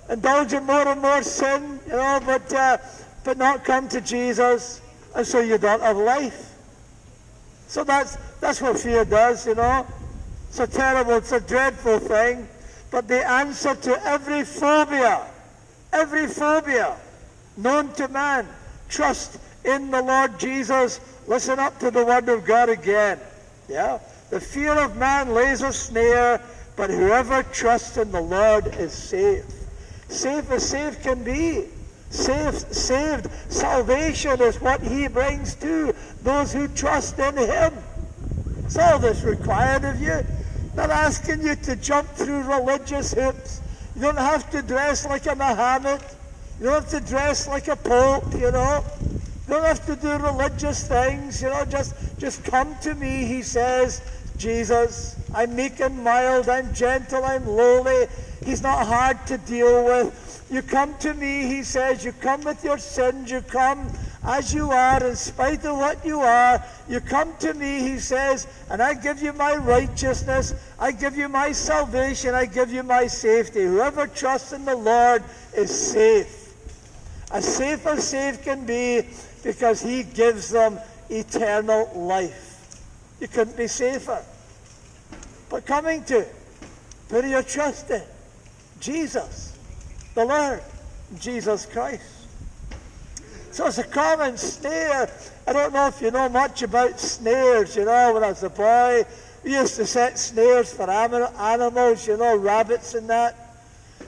indulge 0.08 0.52
in 0.52 0.64
more 0.64 0.86
and 0.86 1.00
more 1.00 1.22
sin, 1.22 1.80
you 1.86 1.92
know, 1.92 2.20
but, 2.24 2.52
uh, 2.52 2.78
but 3.24 3.36
not 3.38 3.64
come 3.64 3.88
to 3.88 4.00
Jesus, 4.00 4.80
and 5.16 5.26
so 5.26 5.40
you 5.40 5.58
don't 5.58 5.82
have 5.82 5.96
life. 5.96 6.54
So 7.66 7.84
that's, 7.84 8.16
that's 8.40 8.60
what 8.60 8.78
fear 8.78 9.04
does, 9.04 9.46
you 9.46 9.54
know. 9.54 9.86
It's 10.48 10.60
a 10.60 10.66
terrible, 10.66 11.16
it's 11.16 11.32
a 11.32 11.40
dreadful 11.40 11.98
thing. 11.98 12.48
But 12.90 13.08
the 13.08 13.26
answer 13.28 13.74
to 13.74 14.06
every 14.06 14.44
phobia, 14.44 15.26
every 15.92 16.26
phobia 16.26 16.96
known 17.56 17.92
to 17.94 18.08
man, 18.08 18.46
trust 18.88 19.38
in 19.64 19.90
the 19.90 20.00
Lord 20.00 20.38
Jesus. 20.38 21.00
Listen 21.26 21.58
up 21.58 21.78
to 21.80 21.90
the 21.90 22.04
word 22.04 22.28
of 22.28 22.44
God 22.44 22.68
again. 22.68 23.18
Yeah? 23.68 23.98
The 24.30 24.40
fear 24.40 24.72
of 24.72 24.96
man 24.96 25.34
lays 25.34 25.62
a 25.62 25.72
snare, 25.72 26.40
but 26.76 26.90
whoever 26.90 27.42
trusts 27.42 27.96
in 27.96 28.10
the 28.12 28.20
Lord 28.20 28.66
is 28.78 28.92
safe. 28.92 29.44
Safe 30.08 30.50
as 30.50 30.66
safe 30.66 31.02
can 31.02 31.22
be. 31.22 31.66
Saved, 32.10 32.74
saved. 32.74 33.28
Salvation 33.50 34.40
is 34.40 34.60
what 34.60 34.80
he 34.80 35.08
brings 35.08 35.54
to 35.56 35.94
those 36.22 36.52
who 36.52 36.68
trust 36.68 37.18
in 37.18 37.36
him. 37.36 37.74
It's 38.68 38.76
all 38.76 38.98
that's 38.98 39.22
required 39.22 39.84
of 39.84 39.98
you. 39.98 40.22
Not 40.76 40.90
asking 40.90 41.40
you 41.40 41.56
to 41.56 41.74
jump 41.76 42.06
through 42.08 42.42
religious 42.42 43.14
hoops. 43.14 43.62
You 43.96 44.02
don't 44.02 44.18
have 44.18 44.50
to 44.50 44.60
dress 44.60 45.06
like 45.06 45.24
a 45.24 45.34
Muhammad. 45.34 46.02
You 46.60 46.66
don't 46.66 46.82
have 46.82 46.90
to 46.90 47.00
dress 47.00 47.48
like 47.48 47.68
a 47.68 47.76
pope, 47.76 48.30
you 48.34 48.52
know. 48.52 48.84
You 49.00 49.54
don't 49.54 49.64
have 49.64 49.86
to 49.86 49.96
do 49.96 50.18
religious 50.18 50.86
things, 50.86 51.40
you 51.40 51.48
know. 51.48 51.64
Just, 51.64 51.94
just 52.18 52.44
come 52.44 52.76
to 52.82 52.94
me, 52.94 53.24
he 53.24 53.40
says, 53.40 54.02
Jesus. 54.36 55.16
I'm 55.34 55.56
meek 55.56 55.80
and 55.80 56.04
mild. 56.04 56.50
I'm 56.50 56.74
gentle. 56.74 57.24
I'm 57.24 57.46
lowly. 57.46 58.06
He's 58.44 58.60
not 58.60 58.86
hard 58.86 59.26
to 59.28 59.38
deal 59.38 59.82
with. 59.82 60.46
You 60.50 60.60
come 60.60 60.94
to 60.98 61.14
me, 61.14 61.46
he 61.46 61.62
says. 61.62 62.04
You 62.04 62.12
come 62.12 62.42
with 62.42 62.62
your 62.62 62.76
sins. 62.76 63.30
You 63.30 63.40
come 63.40 63.90
as 64.22 64.52
you 64.52 64.70
are, 64.70 65.04
in 65.04 65.16
spite 65.16 65.64
of 65.64 65.76
what 65.76 66.04
you 66.04 66.20
are. 66.20 66.62
You 66.88 67.00
come 67.00 67.36
to 67.38 67.54
me, 67.54 67.80
he 67.80 67.98
says, 67.98 68.46
and 68.68 68.82
I 68.82 68.94
give 68.94 69.22
you 69.22 69.32
my 69.32 69.54
righteousness. 69.56 70.54
I 70.78 70.92
give 70.92 71.16
you 71.16 71.28
my 71.28 71.52
salvation. 71.52 72.34
I 72.34 72.46
give 72.46 72.72
you 72.72 72.82
my 72.82 73.06
safety. 73.06 73.64
Whoever 73.64 74.06
trusts 74.06 74.52
in 74.52 74.64
the 74.64 74.76
Lord 74.76 75.22
is 75.56 75.70
safe. 75.70 76.54
As 77.30 77.46
safe 77.46 77.86
as 77.86 78.08
safe 78.08 78.42
can 78.42 78.64
be 78.64 79.02
because 79.44 79.80
he 79.82 80.02
gives 80.02 80.50
them 80.50 80.78
eternal 81.10 81.90
life. 81.94 82.80
You 83.20 83.28
couldn't 83.28 83.56
be 83.56 83.66
safer. 83.66 84.24
But 85.48 85.64
coming 85.64 86.04
to, 86.04 86.26
put 87.08 87.24
your 87.24 87.42
trust 87.42 87.90
in 87.90 88.02
Jesus, 88.80 89.56
the 90.14 90.24
Lord, 90.24 90.62
Jesus 91.18 91.66
Christ. 91.66 92.17
So 93.58 93.66
it's 93.66 93.78
a 93.78 93.82
common 93.82 94.36
snare. 94.36 95.10
I 95.44 95.52
don't 95.52 95.72
know 95.72 95.88
if 95.88 96.00
you 96.00 96.12
know 96.12 96.28
much 96.28 96.62
about 96.62 97.00
snares. 97.00 97.74
You 97.74 97.86
know, 97.86 98.14
when 98.14 98.22
I 98.22 98.28
was 98.28 98.44
a 98.44 98.50
boy, 98.50 99.04
we 99.42 99.54
used 99.54 99.74
to 99.74 99.84
set 99.84 100.16
snares 100.16 100.72
for 100.72 100.88
animals, 100.88 102.06
you 102.06 102.16
know, 102.16 102.36
rabbits 102.36 102.94
and 102.94 103.10
that. 103.10 103.58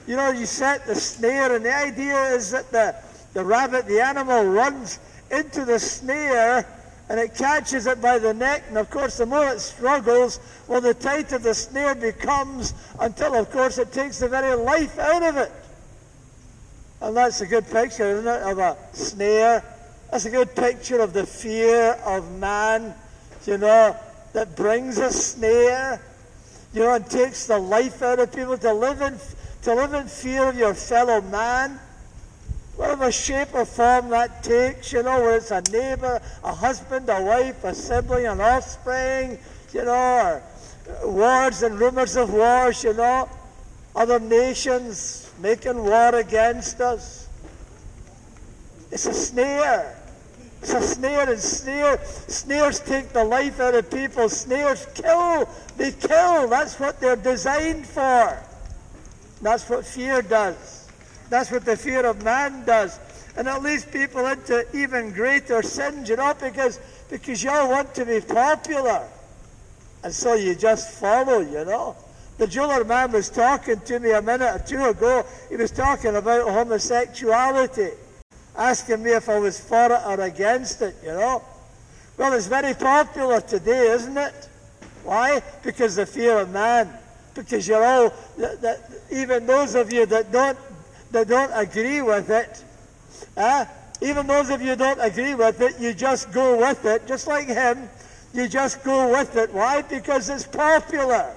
You 0.07 0.15
know, 0.15 0.29
you 0.29 0.45
set 0.45 0.87
the 0.87 0.95
snare, 0.95 1.53
and 1.53 1.65
the 1.65 1.75
idea 1.75 2.29
is 2.29 2.51
that 2.51 2.71
the, 2.71 2.95
the 3.33 3.43
rabbit, 3.43 3.87
the 3.87 3.99
animal, 3.99 4.45
runs 4.45 4.99
into 5.29 5.65
the 5.65 5.79
snare 5.79 6.65
and 7.09 7.19
it 7.19 7.35
catches 7.35 7.87
it 7.87 8.01
by 8.01 8.19
the 8.19 8.33
neck. 8.33 8.63
And 8.69 8.77
of 8.77 8.89
course, 8.89 9.17
the 9.17 9.25
more 9.25 9.49
it 9.49 9.59
struggles, 9.59 10.39
well, 10.69 10.79
the 10.79 10.93
tighter 10.93 11.39
the 11.39 11.53
snare 11.53 11.93
becomes 11.93 12.73
until, 13.01 13.35
of 13.35 13.51
course, 13.51 13.79
it 13.79 13.91
takes 13.91 14.19
the 14.19 14.29
very 14.29 14.55
life 14.55 14.97
out 14.97 15.23
of 15.23 15.35
it. 15.35 15.51
And 17.01 17.17
that's 17.17 17.41
a 17.41 17.47
good 17.47 17.69
picture, 17.69 18.03
isn't 18.03 18.27
it, 18.27 18.41
of 18.43 18.59
a 18.59 18.77
snare? 18.93 19.63
That's 20.11 20.25
a 20.25 20.29
good 20.29 20.55
picture 20.55 20.99
of 20.99 21.13
the 21.13 21.25
fear 21.25 21.93
of 22.05 22.39
man, 22.39 22.93
you 23.45 23.57
know, 23.57 23.95
that 24.33 24.55
brings 24.55 24.97
a 24.97 25.11
snare, 25.11 26.01
you 26.73 26.81
know, 26.81 26.93
and 26.93 27.05
takes 27.09 27.47
the 27.47 27.57
life 27.57 28.01
out 28.01 28.19
of 28.19 28.33
people 28.33 28.57
to 28.57 28.73
live 28.73 29.01
in, 29.01 29.17
to 29.63 29.73
live 29.73 29.93
in 29.93 30.07
fear 30.07 30.47
of 30.47 30.57
your 30.57 30.73
fellow 30.73 31.21
man 31.21 31.79
whatever 32.81 33.11
shape 33.11 33.53
or 33.53 33.63
form 33.63 34.09
that 34.09 34.43
takes, 34.43 34.91
you 34.91 35.03
know, 35.03 35.21
whether 35.21 35.37
it's 35.37 35.51
a 35.51 35.61
neighbor, 35.71 36.19
a 36.43 36.51
husband, 36.51 37.07
a 37.09 37.21
wife, 37.21 37.63
a 37.63 37.75
sibling, 37.75 38.25
an 38.25 38.41
offspring, 38.41 39.37
you 39.71 39.85
know, 39.85 40.41
or 41.03 41.11
wars 41.11 41.61
and 41.61 41.79
rumors 41.79 42.15
of 42.15 42.33
wars, 42.33 42.83
you 42.83 42.93
know, 42.93 43.29
other 43.95 44.19
nations 44.19 45.31
making 45.41 45.83
war 45.83 46.15
against 46.15 46.79
us. 46.81 47.27
It's 48.91 49.05
a 49.05 49.13
snare. 49.13 49.97
It's 50.61 50.73
a 50.73 50.81
snare, 50.81 51.31
and 51.31 51.39
snare, 51.39 51.99
snares 52.05 52.79
take 52.81 53.09
the 53.13 53.23
life 53.23 53.59
out 53.59 53.73
of 53.73 53.89
people. 53.89 54.29
Snares 54.29 54.85
kill. 54.93 55.49
They 55.75 55.91
kill. 55.91 56.47
That's 56.47 56.79
what 56.79 56.99
they're 56.99 57.15
designed 57.15 57.87
for. 57.87 58.37
That's 59.41 59.67
what 59.67 59.85
fear 59.85 60.21
does. 60.21 60.87
That's 61.29 61.49
what 61.49 61.65
the 61.65 61.75
fear 61.75 62.05
of 62.05 62.23
man 62.23 62.63
does. 62.65 62.99
And 63.35 63.47
it 63.47 63.63
leads 63.63 63.85
people 63.85 64.27
into 64.27 64.67
even 64.77 65.11
greater 65.11 65.63
sins, 65.63 66.09
you 66.09 66.17
know, 66.17 66.35
because, 66.39 66.79
because 67.09 67.43
you 67.43 67.49
all 67.49 67.69
want 67.69 67.95
to 67.95 68.05
be 68.05 68.21
popular. 68.21 69.07
And 70.03 70.13
so 70.13 70.35
you 70.35 70.53
just 70.53 70.99
follow, 70.99 71.39
you 71.39 71.65
know. 71.65 71.95
The 72.41 72.47
jeweler 72.47 72.83
man 72.83 73.11
was 73.11 73.29
talking 73.29 73.79
to 73.81 73.99
me 73.99 74.13
a 74.13 74.19
minute 74.19 74.51
or 74.51 74.57
two 74.57 74.83
ago. 74.83 75.23
He 75.47 75.57
was 75.57 75.69
talking 75.69 76.15
about 76.15 76.49
homosexuality, 76.49 77.91
asking 78.57 79.03
me 79.03 79.11
if 79.11 79.29
I 79.29 79.37
was 79.37 79.59
for 79.59 79.93
it 79.93 80.01
or 80.07 80.19
against 80.21 80.81
it, 80.81 80.95
you 81.03 81.09
know. 81.09 81.43
Well, 82.17 82.33
it's 82.33 82.47
very 82.47 82.73
popular 82.73 83.41
today, 83.41 83.91
isn't 83.91 84.17
it? 84.17 84.49
Why? 85.03 85.43
Because 85.61 85.97
the 85.97 86.07
fear 86.07 86.39
of 86.39 86.49
man. 86.49 86.91
Because 87.35 87.67
you're 87.67 87.85
all, 87.85 88.11
even 89.11 89.45
those 89.45 89.75
of 89.75 89.93
you 89.93 90.07
that 90.07 90.31
don't 90.31 90.57
that 91.11 91.27
don't 91.27 91.51
agree 91.53 92.01
with 92.01 92.31
it, 92.31 92.65
uh, 93.37 93.65
even 94.01 94.25
those 94.25 94.49
of 94.49 94.63
you 94.63 94.75
don't 94.75 94.99
agree 94.99 95.35
with 95.35 95.61
it, 95.61 95.79
you 95.79 95.93
just 95.93 96.31
go 96.31 96.57
with 96.57 96.85
it, 96.85 97.05
just 97.05 97.27
like 97.27 97.49
him. 97.49 97.87
You 98.33 98.47
just 98.47 98.83
go 98.83 99.11
with 99.11 99.35
it. 99.35 99.53
Why? 99.53 99.83
Because 99.83 100.27
it's 100.27 100.47
popular. 100.47 101.35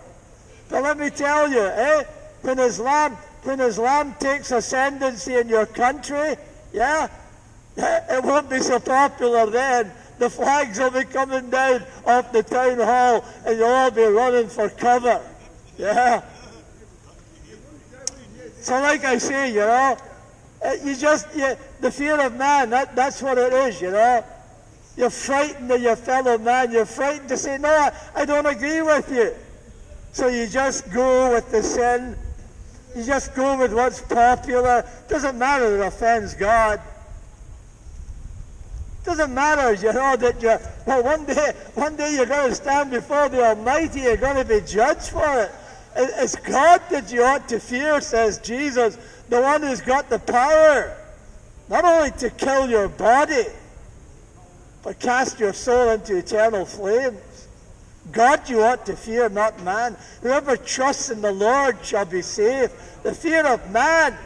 But 0.75 0.83
let 0.83 0.99
me 0.99 1.09
tell 1.09 1.49
you, 1.49 1.63
eh? 1.63 2.03
When 2.43 2.59
Islam, 2.59 3.13
when 3.45 3.61
Islam 3.61 4.13
takes 4.19 4.51
ascendancy 4.51 5.37
in 5.37 5.49
your 5.49 5.67
country, 5.67 6.35
yeah, 6.73 7.07
it 7.77 8.25
won't 8.25 8.51
be 8.51 8.59
so 8.59 8.81
popular 8.81 9.47
then. 9.47 9.93
The 10.19 10.29
flags 10.29 10.81
will 10.81 10.91
be 10.91 11.05
coming 11.05 11.49
down 11.49 11.85
off 12.05 12.33
the 12.33 12.43
town 12.43 12.79
hall, 12.81 13.25
and 13.47 13.57
you'll 13.57 13.69
all 13.69 13.93
be 13.93 14.03
running 14.03 14.49
for 14.49 14.69
cover. 14.69 15.23
Yeah. 15.79 16.25
So, 18.61 18.75
like 18.81 19.05
I 19.05 19.19
say, 19.19 19.51
you 19.51 19.61
know, 19.61 19.97
uh, 20.61 20.73
you 20.83 20.97
just, 20.97 21.33
you, 21.37 21.55
the 21.83 21.93
fear 21.93 22.21
of 22.21 22.37
man, 22.37 22.71
that, 22.71 22.97
that's 22.97 23.23
what 23.23 23.39
it 23.39 23.53
is, 23.53 23.81
you 23.81 23.93
know. 23.93 24.25
You're 24.97 25.11
frightened 25.11 25.71
of 25.71 25.81
your 25.81 25.95
fellow 25.95 26.37
man. 26.37 26.73
You're 26.73 26.85
frightened 26.85 27.29
to 27.29 27.37
say, 27.37 27.59
no, 27.59 27.69
I, 27.69 27.93
I 28.17 28.25
don't 28.25 28.47
agree 28.47 28.83
with 28.83 29.13
you. 29.13 29.35
So 30.15 30.29
you 30.29 30.47
just 30.47 30.93
go 30.93 31.35
with 31.35 31.51
the 31.51 31.61
sin. 31.61 32.17
You 32.95 33.03
just 33.03 33.35
go 33.35 33.59
with 33.59 33.73
what's 33.73 34.01
popular. 34.01 34.89
Doesn't 35.09 35.37
matter 35.37 35.75
it 35.75 35.81
offends 35.81 36.35
God. 36.35 36.81
Doesn't 39.03 39.35
matter, 39.35 39.75
you 39.75 39.93
know, 39.93 40.15
that 40.15 40.41
you 40.41 40.57
well 40.87 41.03
one 41.03 41.25
day 41.25 41.53
one 41.75 41.97
day 41.97 42.15
you're 42.15 42.27
gonna 42.27 42.55
stand 42.55 42.93
before 42.93 43.29
the 43.29 43.45
Almighty, 43.45 44.03
you're 44.03 44.17
gonna 44.17 44.45
be 44.45 44.61
judged 44.61 45.09
for 45.09 45.43
it. 45.43 45.51
It's 45.97 46.37
God 46.37 46.81
that 46.91 47.13
you 47.13 47.25
ought 47.25 47.49
to 47.49 47.59
fear, 47.59 48.01
says 48.01 48.39
Jesus, 48.39 48.97
the 49.29 49.41
one 49.41 49.63
who's 49.63 49.81
got 49.81 50.09
the 50.09 50.21
power 50.21 50.97
not 51.69 51.85
only 51.85 52.13
to 52.13 52.31
kill 52.31 52.71
your 52.71 52.89
body, 52.89 53.47
but 54.85 55.01
cast 55.01 55.41
your 55.41 55.53
soul 55.53 55.91
into 55.91 56.17
eternal 56.19 56.65
flames. 56.65 57.19
God 58.13 58.49
you 58.49 58.63
ought 58.63 58.87
to 58.87 58.97
fear, 58.97 59.29
not 59.29 59.63
man. 59.63 59.97
Whoever 60.23 60.57
trusts 60.57 61.11
in 61.11 61.21
the 61.21 61.33
Lord 61.33 61.79
shall 61.83 62.05
be 62.05 62.23
saved. 62.23 62.73
The 63.03 63.15
fear 63.15 63.47
of 63.47 63.71
man 63.71 64.17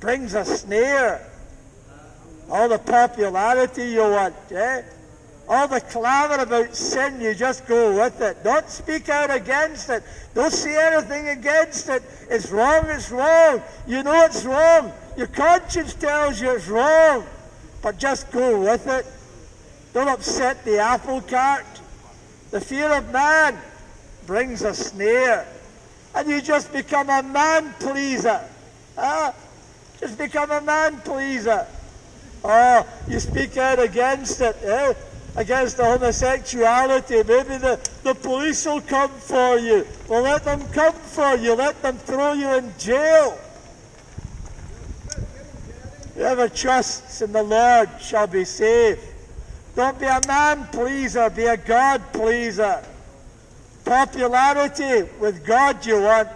brings 0.00 0.34
a 0.34 0.44
snare. 0.44 1.26
All 2.50 2.68
the 2.68 2.78
popularity 2.78 3.84
you 3.84 4.02
want, 4.02 4.34
eh? 4.52 4.82
All 5.48 5.68
the 5.68 5.80
clamor 5.80 6.42
about 6.42 6.74
sin, 6.74 7.20
you 7.20 7.34
just 7.34 7.66
go 7.66 7.96
with 7.96 8.20
it. 8.20 8.42
Don't 8.42 8.68
speak 8.68 9.08
out 9.08 9.30
against 9.30 9.88
it. 9.90 10.02
Don't 10.34 10.52
say 10.52 10.76
anything 10.92 11.28
against 11.28 11.88
it. 11.88 12.02
It's 12.28 12.50
wrong, 12.50 12.84
it's 12.86 13.10
wrong. 13.12 13.62
You 13.86 14.02
know 14.02 14.24
it's 14.24 14.44
wrong. 14.44 14.92
Your 15.16 15.28
conscience 15.28 15.94
tells 15.94 16.40
you 16.40 16.50
it's 16.50 16.68
wrong. 16.68 17.24
But 17.80 17.98
just 17.98 18.30
go 18.32 18.60
with 18.60 18.86
it. 18.88 19.06
Don't 19.94 20.08
upset 20.08 20.64
the 20.64 20.78
apple 20.78 21.20
cart. 21.20 21.64
The 22.50 22.60
fear 22.60 22.92
of 22.92 23.12
man 23.12 23.58
brings 24.26 24.62
a 24.62 24.74
snare. 24.74 25.46
And 26.14 26.28
you 26.28 26.40
just 26.40 26.72
become 26.72 27.10
a 27.10 27.22
man 27.22 27.74
pleaser. 27.78 28.40
Huh? 28.96 29.32
Just 30.00 30.16
become 30.18 30.50
a 30.50 30.60
man 30.60 30.98
pleaser. 31.00 31.66
Oh, 32.44 32.86
you 33.08 33.18
speak 33.20 33.56
out 33.56 33.78
against 33.78 34.40
it, 34.40 34.56
eh? 34.62 34.94
Against 35.36 35.76
the 35.76 35.84
homosexuality. 35.84 37.16
Maybe 37.16 37.58
the, 37.58 37.90
the 38.02 38.14
police 38.14 38.64
will 38.64 38.80
come 38.80 39.10
for 39.10 39.58
you. 39.58 39.86
Well, 40.08 40.22
let 40.22 40.44
them 40.44 40.66
come 40.68 40.94
for 40.94 41.36
you. 41.36 41.54
Let 41.54 41.82
them 41.82 41.98
throw 41.98 42.32
you 42.32 42.48
in 42.54 42.72
jail. 42.78 43.38
Whoever 46.14 46.48
trusts 46.48 47.20
in 47.20 47.32
the 47.32 47.42
Lord 47.42 47.90
shall 48.00 48.26
be 48.26 48.44
saved. 48.44 49.00
Don't 49.76 50.00
be 50.00 50.06
a 50.06 50.20
man 50.26 50.66
pleaser, 50.72 51.28
be 51.28 51.44
a 51.44 51.56
God 51.58 52.02
pleaser. 52.14 52.82
Popularity 53.84 55.08
with 55.20 55.44
God 55.44 55.84
you 55.84 56.00
want. 56.00 56.30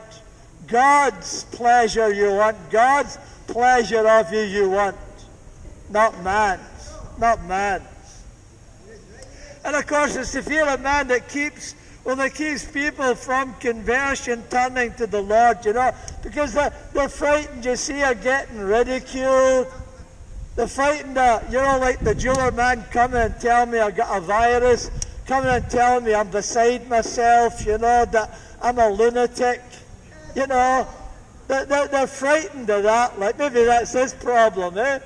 God's 0.66 1.44
pleasure 1.44 2.12
you 2.12 2.34
want. 2.34 2.56
God's 2.70 3.18
pleasure 3.46 4.06
of 4.06 4.30
you 4.30 4.42
you 4.42 4.70
want. 4.70 4.96
Not 5.88 6.22
man's. 6.22 6.92
Not 7.18 7.42
man's. 7.46 7.84
And 9.64 9.74
of 9.74 9.86
course, 9.86 10.16
it's 10.16 10.32
the 10.32 10.42
fear 10.42 10.68
of 10.68 10.82
man 10.82 11.08
that 11.08 11.28
keeps, 11.30 11.74
well, 12.04 12.16
that 12.16 12.34
keeps 12.34 12.64
people 12.66 13.14
from 13.14 13.54
conversion, 13.54 14.44
turning 14.50 14.92
to 14.94 15.06
the 15.06 15.20
Lord, 15.22 15.64
you 15.64 15.72
know, 15.72 15.92
because 16.22 16.52
they're, 16.52 16.72
they're 16.92 17.08
frightened, 17.08 17.64
you 17.64 17.76
see, 17.76 18.02
of 18.02 18.22
getting 18.22 18.58
ridiculed. 18.58 19.66
They're 20.56 20.66
frightened, 20.66 21.16
uh, 21.16 21.40
you 21.48 21.58
know, 21.58 21.78
like 21.78 22.00
the 22.00 22.14
jeweler 22.14 22.50
man 22.50 22.84
coming 22.90 23.20
and 23.20 23.40
telling 23.40 23.70
me 23.70 23.78
I 23.78 23.90
got 23.90 24.16
a 24.16 24.20
virus, 24.20 24.90
coming 25.26 25.48
and 25.48 25.68
telling 25.70 26.04
me 26.04 26.14
I'm 26.14 26.28
beside 26.28 26.88
myself, 26.88 27.64
you 27.64 27.78
know, 27.78 28.04
that 28.04 28.36
I'm 28.60 28.78
a 28.78 28.90
lunatic, 28.90 29.62
you 30.34 30.46
know. 30.46 30.86
They're, 31.48 31.64
they're, 31.64 31.88
they're 31.88 32.06
frightened 32.06 32.70
of 32.70 32.82
that. 32.84 33.18
Like, 33.18 33.38
maybe 33.38 33.64
that's 33.64 33.92
his 33.92 34.12
problem, 34.14 34.78
eh? 34.78 35.00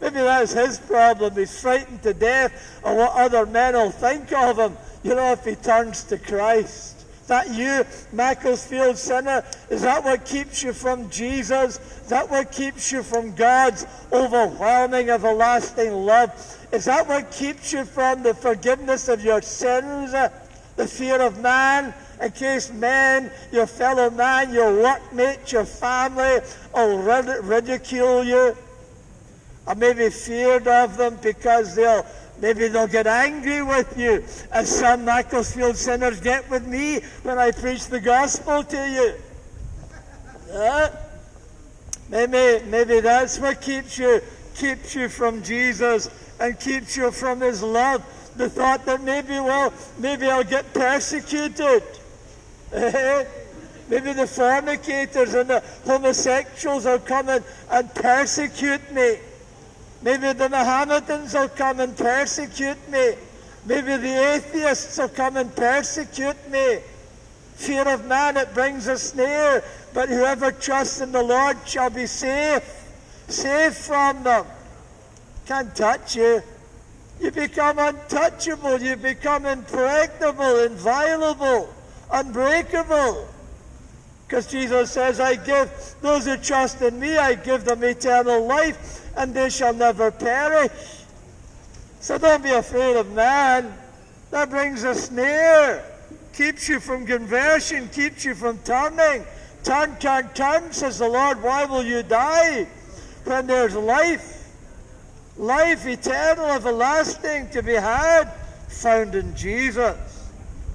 Maybe 0.00 0.16
that's 0.16 0.52
his 0.52 0.78
problem. 0.78 1.34
He's 1.34 1.60
frightened 1.60 2.02
to 2.04 2.14
death 2.14 2.80
of 2.84 2.96
what 2.96 3.12
other 3.12 3.44
men 3.46 3.74
will 3.74 3.90
think 3.90 4.32
of 4.32 4.58
him, 4.58 4.76
you 5.02 5.14
know, 5.14 5.32
if 5.32 5.44
he 5.44 5.54
turns 5.56 6.04
to 6.04 6.18
Christ. 6.18 6.99
That 7.30 7.54
you, 7.54 7.84
Macclesfield 8.12 8.98
sinner? 8.98 9.44
Is 9.70 9.82
that 9.82 10.02
what 10.02 10.24
keeps 10.24 10.64
you 10.64 10.72
from 10.72 11.08
Jesus? 11.10 11.78
Is 12.02 12.08
that 12.08 12.28
what 12.28 12.50
keeps 12.50 12.90
you 12.90 13.04
from 13.04 13.36
God's 13.36 13.86
overwhelming, 14.12 15.10
everlasting 15.10 15.92
love? 15.92 16.32
Is 16.72 16.86
that 16.86 17.06
what 17.06 17.30
keeps 17.30 17.72
you 17.72 17.84
from 17.84 18.24
the 18.24 18.34
forgiveness 18.34 19.06
of 19.06 19.22
your 19.22 19.42
sins? 19.42 20.10
The 20.10 20.88
fear 20.88 21.22
of 21.22 21.40
man? 21.40 21.94
in 22.20 22.32
case 22.32 22.72
men, 22.72 23.30
your 23.52 23.66
fellow 23.66 24.10
man, 24.10 24.52
your 24.52 24.82
workmates, 24.82 25.52
your 25.52 25.64
family 25.64 26.40
will 26.74 26.98
ridicule 26.98 28.24
you 28.24 28.56
or 29.66 29.74
maybe 29.76 30.10
feared 30.10 30.66
of 30.66 30.96
them 30.96 31.16
because 31.22 31.76
they'll 31.76 32.04
maybe 32.40 32.68
they'll 32.68 32.86
get 32.86 33.06
angry 33.06 33.62
with 33.62 33.96
you, 33.98 34.24
as 34.52 34.68
some 34.68 35.04
Macclesfield 35.04 35.76
sinners 35.76 36.20
get 36.20 36.48
with 36.50 36.66
me 36.66 37.00
when 37.22 37.38
I 37.38 37.50
preach 37.50 37.86
the 37.86 38.00
gospel 38.00 38.64
to 38.64 38.76
you. 38.88 39.14
Maybe 42.10 42.64
maybe 42.66 43.00
that's 43.00 43.38
what 43.38 43.60
keeps 43.60 43.98
you 43.98 44.20
keeps 44.56 44.94
you 44.96 45.08
from 45.08 45.42
Jesus 45.42 46.10
and 46.40 46.58
keeps 46.58 46.96
you 46.96 47.10
from 47.12 47.40
his 47.40 47.62
love. 47.62 48.02
The 48.36 48.48
thought 48.48 48.84
that 48.86 49.02
maybe 49.02 49.38
well 49.38 49.72
maybe 49.98 50.28
I'll 50.28 50.44
get 50.44 50.72
persecuted. 50.74 51.82
Eh? 52.72 53.24
maybe 53.88 54.12
the 54.12 54.26
fornicators 54.26 55.34
and 55.34 55.50
the 55.50 55.62
homosexuals 55.84 56.84
will 56.84 57.00
come 57.00 57.28
and, 57.28 57.44
and 57.70 57.92
persecute 57.94 58.92
me. 58.92 59.18
Maybe 60.02 60.32
the 60.32 60.48
Mohammedans 60.48 61.34
will 61.34 61.48
come 61.48 61.80
and 61.80 61.96
persecute 61.96 62.88
me. 62.90 63.14
Maybe 63.66 63.96
the 63.96 64.34
atheists 64.34 64.96
will 64.98 65.08
come 65.08 65.36
and 65.36 65.54
persecute 65.54 66.50
me. 66.50 66.78
Fear 67.56 67.88
of 67.88 68.06
man, 68.06 68.38
it 68.38 68.54
brings 68.54 68.86
a 68.86 68.96
snare, 68.96 69.62
but 69.92 70.08
whoever 70.08 70.50
trusts 70.50 71.02
in 71.02 71.12
the 71.12 71.22
Lord 71.22 71.58
shall 71.66 71.90
be 71.90 72.06
safe. 72.06 72.88
Safe 73.28 73.76
from 73.76 74.22
them. 74.22 74.46
Can't 75.44 75.76
touch 75.76 76.16
you. 76.16 76.42
You 77.20 77.30
become 77.30 77.78
untouchable. 77.78 78.80
You 78.80 78.96
become 78.96 79.44
impregnable, 79.44 80.60
inviolable, 80.60 81.68
unbreakable. 82.10 83.28
Because 84.26 84.46
Jesus 84.46 84.92
says, 84.92 85.20
I 85.20 85.36
give 85.36 85.70
those 86.00 86.24
who 86.24 86.38
trust 86.38 86.80
in 86.80 86.98
me, 86.98 87.18
I 87.18 87.34
give 87.34 87.64
them 87.64 87.84
eternal 87.84 88.46
life 88.46 88.99
and 89.16 89.34
they 89.34 89.50
shall 89.50 89.74
never 89.74 90.10
perish. 90.10 90.72
So 92.00 92.18
don't 92.18 92.42
be 92.42 92.50
afraid 92.50 92.96
of 92.96 93.12
man. 93.12 93.72
That 94.30 94.50
brings 94.50 94.84
a 94.84 94.94
snare, 94.94 95.84
keeps 96.32 96.68
you 96.68 96.80
from 96.80 97.04
conversion, 97.04 97.88
keeps 97.88 98.24
you 98.24 98.34
from 98.34 98.58
turning. 98.58 99.24
Turn, 99.64 99.96
turn, 99.96 100.30
turn, 100.34 100.72
says 100.72 100.98
the 100.98 101.08
Lord. 101.08 101.42
Why 101.42 101.64
will 101.66 101.84
you 101.84 102.02
die 102.02 102.66
when 103.24 103.46
there's 103.46 103.74
life? 103.74 104.36
Life 105.36 105.86
eternal, 105.86 106.46
everlasting 106.46 107.50
to 107.50 107.62
be 107.62 107.74
had, 107.74 108.32
found 108.68 109.14
in 109.14 109.34
Jesus. 109.34 109.96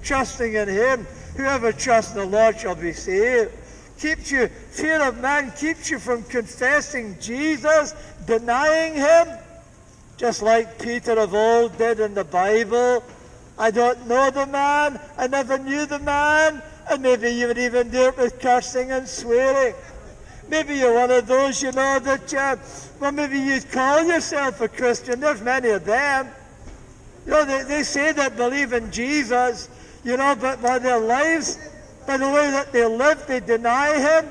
Trusting 0.02 0.54
in 0.54 0.68
Him. 0.68 1.06
Whoever 1.36 1.72
trusts 1.72 2.14
in 2.14 2.18
the 2.18 2.26
Lord 2.26 2.60
shall 2.60 2.74
be 2.74 2.92
saved 2.92 3.52
keeps 3.98 4.30
you, 4.30 4.48
fear 4.48 5.02
of 5.02 5.20
man 5.20 5.50
keeps 5.52 5.90
you 5.90 5.98
from 5.98 6.22
confessing 6.24 7.16
Jesus, 7.20 7.94
denying 8.26 8.94
him, 8.94 9.28
just 10.16 10.42
like 10.42 10.78
Peter 10.78 11.12
of 11.12 11.34
old 11.34 11.76
did 11.78 12.00
in 12.00 12.14
the 12.14 12.24
Bible. 12.24 13.04
I 13.58 13.70
don't 13.70 14.06
know 14.06 14.30
the 14.30 14.46
man, 14.46 15.00
I 15.16 15.26
never 15.26 15.56
knew 15.58 15.86
the 15.86 15.98
man, 16.00 16.62
and 16.90 17.02
maybe 17.02 17.30
you 17.30 17.48
would 17.48 17.58
even 17.58 17.88
do 17.90 18.08
it 18.08 18.16
with 18.18 18.38
cursing 18.40 18.92
and 18.92 19.08
swearing. 19.08 19.74
Maybe 20.48 20.76
you're 20.76 20.94
one 20.94 21.10
of 21.10 21.26
those, 21.26 21.62
you 21.62 21.72
know, 21.72 21.98
that, 21.98 22.34
uh, 22.34 22.56
well, 23.00 23.12
maybe 23.12 23.38
you 23.38 23.60
call 23.60 24.04
yourself 24.04 24.60
a 24.60 24.68
Christian. 24.68 25.18
There's 25.18 25.42
many 25.42 25.70
of 25.70 25.84
them. 25.84 26.28
You 27.24 27.32
know, 27.32 27.44
they, 27.44 27.64
they 27.64 27.82
say 27.82 28.12
they 28.12 28.28
believe 28.28 28.72
in 28.72 28.92
Jesus, 28.92 29.68
you 30.04 30.16
know, 30.16 30.36
but 30.38 30.62
by 30.62 30.78
their 30.78 31.00
lives, 31.00 31.58
by 32.06 32.16
the 32.16 32.28
way 32.28 32.50
that 32.52 32.72
they 32.72 32.86
live, 32.86 33.26
they 33.26 33.40
deny 33.40 33.98
him. 33.98 34.30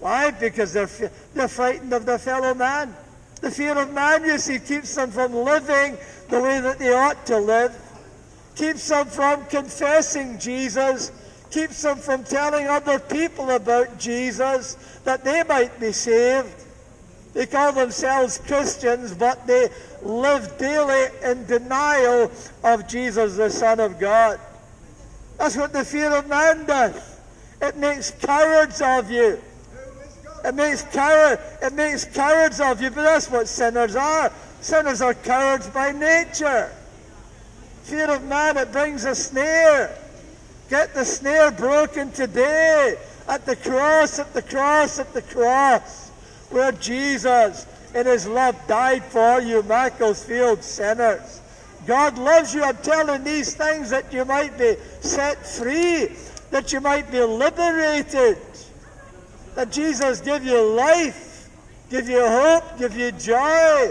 Why? 0.00 0.30
Because 0.30 0.74
they're, 0.74 1.10
they're 1.32 1.48
frightened 1.48 1.94
of 1.94 2.04
their 2.04 2.18
fellow 2.18 2.52
man. 2.52 2.94
The 3.40 3.50
fear 3.50 3.78
of 3.78 3.92
man, 3.92 4.24
you 4.24 4.38
see, 4.38 4.58
keeps 4.58 4.94
them 4.94 5.10
from 5.10 5.34
living 5.34 5.98
the 6.28 6.40
way 6.40 6.60
that 6.60 6.78
they 6.78 6.92
ought 6.92 7.26
to 7.26 7.38
live, 7.38 7.76
keeps 8.54 8.88
them 8.88 9.06
from 9.06 9.44
confessing 9.46 10.38
Jesus, 10.38 11.12
keeps 11.50 11.82
them 11.82 11.98
from 11.98 12.24
telling 12.24 12.66
other 12.66 12.98
people 12.98 13.50
about 13.50 13.98
Jesus 13.98 14.74
that 15.04 15.24
they 15.24 15.42
might 15.44 15.78
be 15.78 15.92
saved. 15.92 16.64
They 17.34 17.46
call 17.46 17.72
themselves 17.72 18.38
Christians, 18.38 19.14
but 19.14 19.46
they 19.46 19.68
live 20.02 20.56
daily 20.56 21.08
in 21.22 21.44
denial 21.44 22.30
of 22.64 22.88
Jesus, 22.88 23.36
the 23.36 23.50
Son 23.50 23.78
of 23.78 23.98
God. 24.00 24.40
That's 25.36 25.56
what 25.56 25.72
the 25.72 25.84
fear 25.84 26.10
of 26.16 26.28
man 26.28 26.64
does. 26.64 27.20
It 27.60 27.76
makes 27.76 28.10
cowards 28.10 28.80
of 28.80 29.10
you. 29.10 29.40
It 30.44 30.54
makes 30.54 30.82
coward, 30.82 31.40
it 31.62 31.72
makes 31.72 32.04
cowards 32.04 32.60
of 32.60 32.80
you, 32.80 32.90
but 32.90 33.02
that's 33.02 33.30
what 33.30 33.48
sinners 33.48 33.96
are. 33.96 34.32
Sinners 34.60 35.00
are 35.00 35.14
cowards 35.14 35.68
by 35.68 35.92
nature. 35.92 36.70
Fear 37.82 38.10
of 38.10 38.24
man, 38.24 38.56
it 38.56 38.72
brings 38.72 39.04
a 39.04 39.14
snare. 39.14 39.96
Get 40.68 40.94
the 40.94 41.04
snare 41.04 41.50
broken 41.50 42.10
today. 42.12 42.96
At 43.28 43.44
the 43.46 43.56
cross, 43.56 44.18
at 44.18 44.32
the 44.34 44.42
cross, 44.42 44.98
at 44.98 45.12
the 45.12 45.22
cross. 45.22 46.10
Where 46.50 46.72
Jesus, 46.72 47.66
in 47.94 48.06
his 48.06 48.26
love, 48.26 48.56
died 48.68 49.04
for 49.04 49.40
you, 49.40 49.62
Macclesfield 49.64 50.62
sinners 50.62 51.40
God 51.86 52.18
loves 52.18 52.52
you. 52.52 52.64
I'm 52.64 52.76
telling 52.78 53.22
these 53.22 53.54
things 53.54 53.90
that 53.90 54.12
you 54.12 54.24
might 54.24 54.58
be 54.58 54.76
set 55.00 55.46
free, 55.46 56.08
that 56.50 56.72
you 56.72 56.80
might 56.80 57.10
be 57.10 57.20
liberated, 57.20 58.38
that 59.56 59.72
Jesus 59.72 60.20
give 60.20 60.44
you 60.44 60.62
life, 60.62 61.48
give 61.90 62.08
you 62.08 62.20
hope, 62.20 62.78
give 62.78 62.96
you 62.96 63.10
joy, 63.12 63.90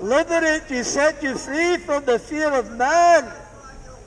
liberate 0.00 0.68
you, 0.68 0.82
set 0.82 1.22
you 1.22 1.38
free 1.38 1.78
from 1.78 2.04
the 2.04 2.18
fear 2.18 2.52
of 2.52 2.76
man. 2.76 3.32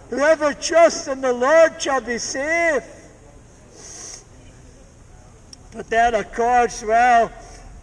Whoever 0.09 0.53
trusts 0.53 1.07
in 1.07 1.21
the 1.21 1.31
Lord 1.31 1.81
shall 1.81 2.01
be 2.01 2.17
safe. 2.17 2.83
But 5.73 5.89
then, 5.89 6.13
of 6.13 6.31
course, 6.33 6.83
well, 6.83 7.31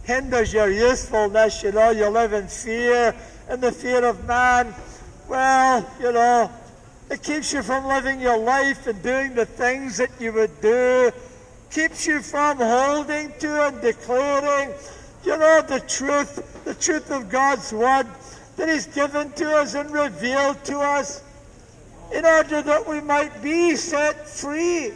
hinders 0.03 0.53
your 0.53 0.69
usefulness. 0.69 1.63
You 1.63 1.71
know, 1.71 1.89
you 1.89 2.07
live 2.09 2.33
in 2.33 2.47
fear, 2.47 3.15
in 3.49 3.59
the 3.59 3.71
fear 3.71 4.05
of 4.05 4.23
man, 4.25 4.73
well, 5.27 5.87
you 5.99 6.11
know, 6.11 6.51
it 7.09 7.23
keeps 7.23 7.53
you 7.53 7.63
from 7.63 7.87
living 7.87 8.19
your 8.19 8.37
life 8.37 8.85
and 8.85 9.01
doing 9.01 9.33
the 9.33 9.45
things 9.45 9.97
that 9.97 10.11
you 10.19 10.31
would 10.33 10.61
do. 10.61 11.11
Keeps 11.71 12.07
you 12.07 12.21
from 12.21 12.57
holding 12.57 13.33
to 13.39 13.67
and 13.67 13.81
declaring, 13.81 14.73
you 15.23 15.37
know, 15.37 15.61
the 15.61 15.79
truth, 15.81 16.63
the 16.63 16.73
truth 16.73 17.11
of 17.11 17.29
God's 17.29 17.73
word 17.73 18.07
that 18.57 18.69
He's 18.69 18.87
given 18.87 19.31
to 19.33 19.51
us 19.57 19.73
and 19.73 19.91
revealed 19.91 20.63
to 20.65 20.79
us 20.79 21.21
in 22.13 22.25
order 22.25 22.61
that 22.61 22.87
we 22.87 23.01
might 23.01 23.41
be 23.41 23.75
set 23.75 24.27
free 24.27 24.93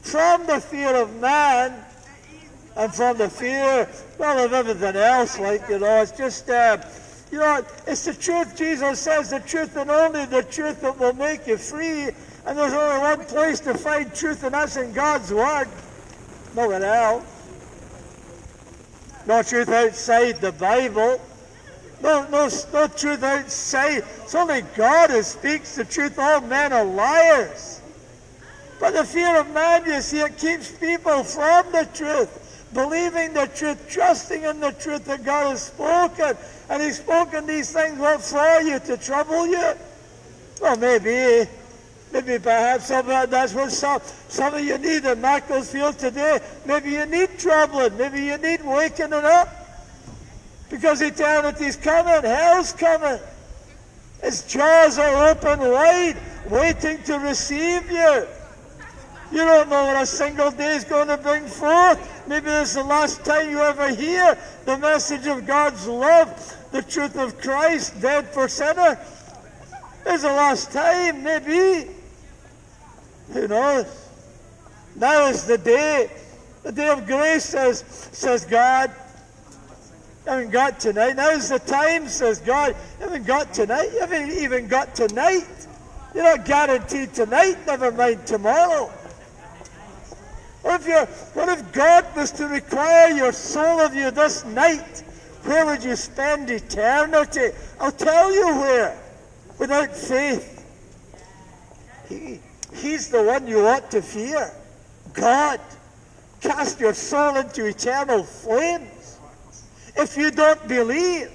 from 0.00 0.46
the 0.46 0.60
fear 0.60 0.94
of 0.96 1.14
man 1.20 1.84
and 2.76 2.92
from 2.92 3.16
the 3.16 3.28
fear, 3.28 3.88
well, 4.18 4.44
of 4.44 4.52
everything 4.52 4.96
else. 4.96 5.38
Like, 5.38 5.68
you 5.68 5.78
know, 5.78 6.02
it's 6.02 6.12
just, 6.12 6.50
uh, 6.50 6.78
you 7.30 7.38
know, 7.38 7.64
it's 7.86 8.04
the 8.04 8.14
truth. 8.14 8.56
Jesus 8.56 8.98
says 8.98 9.30
the 9.30 9.40
truth 9.40 9.76
and 9.76 9.90
only 9.90 10.26
the 10.26 10.42
truth 10.42 10.80
that 10.80 10.98
will 10.98 11.14
make 11.14 11.46
you 11.46 11.56
free. 11.56 12.10
And 12.46 12.58
there's 12.58 12.72
only 12.72 12.98
one 12.98 13.24
place 13.24 13.60
to 13.60 13.74
find 13.74 14.14
truth, 14.14 14.42
and 14.44 14.54
that's 14.54 14.76
in 14.76 14.92
God's 14.92 15.32
Word. 15.32 15.68
Nowhere 16.54 16.84
else. 16.84 17.24
No 19.26 19.42
truth 19.42 19.68
outside 19.70 20.40
the 20.40 20.52
Bible. 20.52 21.20
No, 22.02 22.28
no, 22.28 22.50
no 22.72 22.86
truth 22.88 23.22
outside. 23.22 24.04
It's 24.22 24.34
only 24.34 24.62
God 24.76 25.10
who 25.10 25.22
speaks 25.22 25.76
the 25.76 25.84
truth. 25.84 26.18
All 26.18 26.42
men 26.42 26.72
are 26.72 26.84
liars. 26.84 27.80
But 28.78 28.92
the 28.92 29.04
fear 29.04 29.40
of 29.40 29.50
man, 29.54 29.86
you 29.86 30.02
see, 30.02 30.20
it 30.20 30.36
keeps 30.36 30.70
people 30.70 31.24
from 31.24 31.72
the 31.72 31.88
truth 31.94 32.42
believing 32.74 33.32
the 33.32 33.46
truth, 33.54 33.88
trusting 33.88 34.42
in 34.42 34.60
the 34.60 34.72
truth 34.72 35.06
that 35.06 35.24
God 35.24 35.50
has 35.50 35.62
spoken. 35.62 36.36
And 36.68 36.82
He's 36.82 36.98
spoken 36.98 37.46
these 37.46 37.72
things 37.72 37.98
what 37.98 38.20
for 38.20 38.60
you, 38.60 38.78
to 38.80 38.96
trouble 38.98 39.46
you? 39.46 39.72
Well, 40.60 40.76
maybe. 40.76 41.48
Maybe 42.14 42.38
perhaps 42.38 42.86
some, 42.86 43.08
that's 43.08 43.54
what 43.54 43.72
some, 43.72 44.00
some 44.28 44.54
of 44.54 44.64
you 44.64 44.78
need 44.78 45.04
in 45.04 45.20
Macclesfield 45.20 45.98
today. 45.98 46.38
Maybe 46.64 46.92
you 46.92 47.06
need 47.06 47.36
troubling. 47.40 47.98
Maybe 47.98 48.22
you 48.22 48.38
need 48.38 48.64
waking 48.64 49.12
up. 49.12 49.48
Because 50.70 51.02
eternity's 51.02 51.74
coming. 51.74 52.22
Hell's 52.22 52.72
coming. 52.72 53.18
Its 54.22 54.46
jaws 54.46 54.96
are 54.96 55.30
open 55.30 55.58
wide, 55.58 56.16
waiting 56.48 57.02
to 57.02 57.18
receive 57.18 57.90
you. 57.90 58.26
You 59.32 59.38
don't 59.38 59.68
know 59.68 59.86
what 59.86 60.00
a 60.00 60.06
single 60.06 60.52
day 60.52 60.76
is 60.76 60.84
going 60.84 61.08
to 61.08 61.16
bring 61.16 61.44
forth. 61.46 62.28
Maybe 62.28 62.46
this 62.46 62.68
is 62.68 62.74
the 62.76 62.84
last 62.84 63.24
time 63.24 63.50
you 63.50 63.58
ever 63.58 63.88
hear 63.88 64.38
the 64.66 64.78
message 64.78 65.26
of 65.26 65.44
God's 65.44 65.88
love, 65.88 66.56
the 66.70 66.82
truth 66.82 67.18
of 67.18 67.38
Christ, 67.38 68.00
dead 68.00 68.28
for 68.28 68.46
sinner. 68.46 69.00
It's 70.06 70.22
the 70.22 70.28
last 70.28 70.70
time, 70.70 71.24
maybe. 71.24 71.90
Who 73.32 73.48
knows? 73.48 73.86
Now 74.96 75.26
is 75.28 75.44
the 75.46 75.58
day. 75.58 76.10
The 76.62 76.72
day 76.72 76.88
of 76.88 77.06
grace, 77.06 77.44
says, 77.44 77.84
says 78.12 78.44
God. 78.44 78.90
You 80.24 80.32
haven't 80.32 80.50
got 80.50 80.80
tonight. 80.80 81.16
Now 81.16 81.30
is 81.30 81.50
the 81.50 81.58
time, 81.58 82.08
says 82.08 82.38
God. 82.38 82.74
You 82.98 83.04
haven't 83.06 83.26
got 83.26 83.52
tonight. 83.52 83.90
You 83.92 84.00
haven't 84.00 84.30
even 84.30 84.68
got 84.68 84.94
tonight. 84.94 85.46
You're 86.14 86.24
not 86.24 86.44
guaranteed 86.44 87.12
tonight, 87.12 87.56
never 87.66 87.90
mind 87.90 88.26
tomorrow. 88.26 88.86
What 90.62 90.80
if, 90.80 90.86
you, 90.86 90.98
what 91.34 91.48
if 91.50 91.72
God 91.72 92.06
was 92.16 92.30
to 92.32 92.46
require 92.46 93.10
your 93.10 93.32
soul 93.32 93.80
of 93.80 93.94
you 93.94 94.10
this 94.10 94.44
night? 94.46 95.00
Where 95.42 95.66
would 95.66 95.84
you 95.84 95.96
spend 95.96 96.48
eternity? 96.48 97.50
I'll 97.78 97.92
tell 97.92 98.32
you 98.32 98.46
where. 98.46 98.98
Without 99.58 99.94
faith. 99.94 100.64
He, 102.08 102.40
he's 102.74 103.08
the 103.08 103.22
one 103.22 103.46
you 103.46 103.66
ought 103.66 103.90
to 103.92 104.02
fear. 104.02 104.52
God. 105.12 105.60
Cast 106.44 106.78
your 106.78 106.92
soul 106.92 107.36
into 107.36 107.64
eternal 107.64 108.22
flames. 108.22 109.18
If 109.96 110.14
you 110.14 110.30
don't 110.30 110.68
believe, 110.68 111.30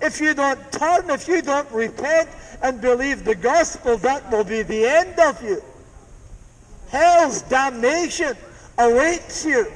if 0.00 0.20
you 0.20 0.34
don't 0.34 0.70
turn, 0.70 1.10
if 1.10 1.26
you 1.26 1.42
don't 1.42 1.68
repent 1.72 2.28
and 2.62 2.80
believe 2.80 3.24
the 3.24 3.34
gospel, 3.34 3.96
that 3.98 4.30
will 4.30 4.44
be 4.44 4.62
the 4.62 4.86
end 4.86 5.18
of 5.18 5.42
you. 5.42 5.60
Hell's 6.90 7.42
damnation 7.42 8.36
awaits 8.78 9.44
you. 9.44 9.66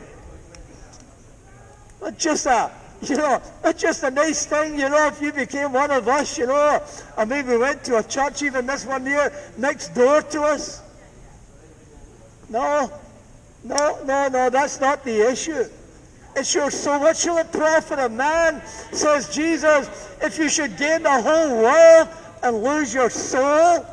Not 2.01 2.17
just 2.17 2.47
a, 2.47 2.71
you 3.03 3.17
know, 3.17 3.43
not 3.65 3.77
just 3.77 4.05
a 4.05 4.11
nice 4.11 4.47
thing, 4.47 4.79
you 4.79 4.89
know, 4.89 5.09
if 5.09 5.21
you 5.21 5.33
became 5.33 5.73
one 5.73 5.91
of 5.91 6.07
us, 6.07 6.39
you 6.39 6.47
know, 6.47 6.81
or 7.17 7.27
maybe 7.27 7.57
went 7.57 7.83
to 7.85 7.99
a 7.99 8.05
church, 8.05 8.43
even 8.43 8.67
this 8.67 8.87
one 8.87 9.05
here, 9.05 9.33
next 9.59 9.95
door 9.97 10.23
to 10.23 10.43
us. 10.43 10.83
No, 12.49 12.93
no, 13.65 13.99
no, 14.05 14.29
no, 14.29 14.51
that's 14.51 14.81
not 14.81 15.05
the 15.05 15.31
issue. 15.31 15.65
It's 16.37 16.55
your 16.55 16.71
soul. 16.71 17.01
What 17.01 17.17
shall 17.17 17.39
it 17.39 17.51
profit 17.51 17.99
a 17.99 18.09
man, 18.09 18.63
says 18.93 19.35
Jesus, 19.35 19.89
if 20.21 20.39
you 20.39 20.49
should 20.49 20.77
gain 20.77 21.03
the 21.03 21.23
whole 21.23 21.63
world 21.63 22.09
and 22.43 22.63
lose 22.63 22.93
your 22.93 23.09
soul 23.09 23.85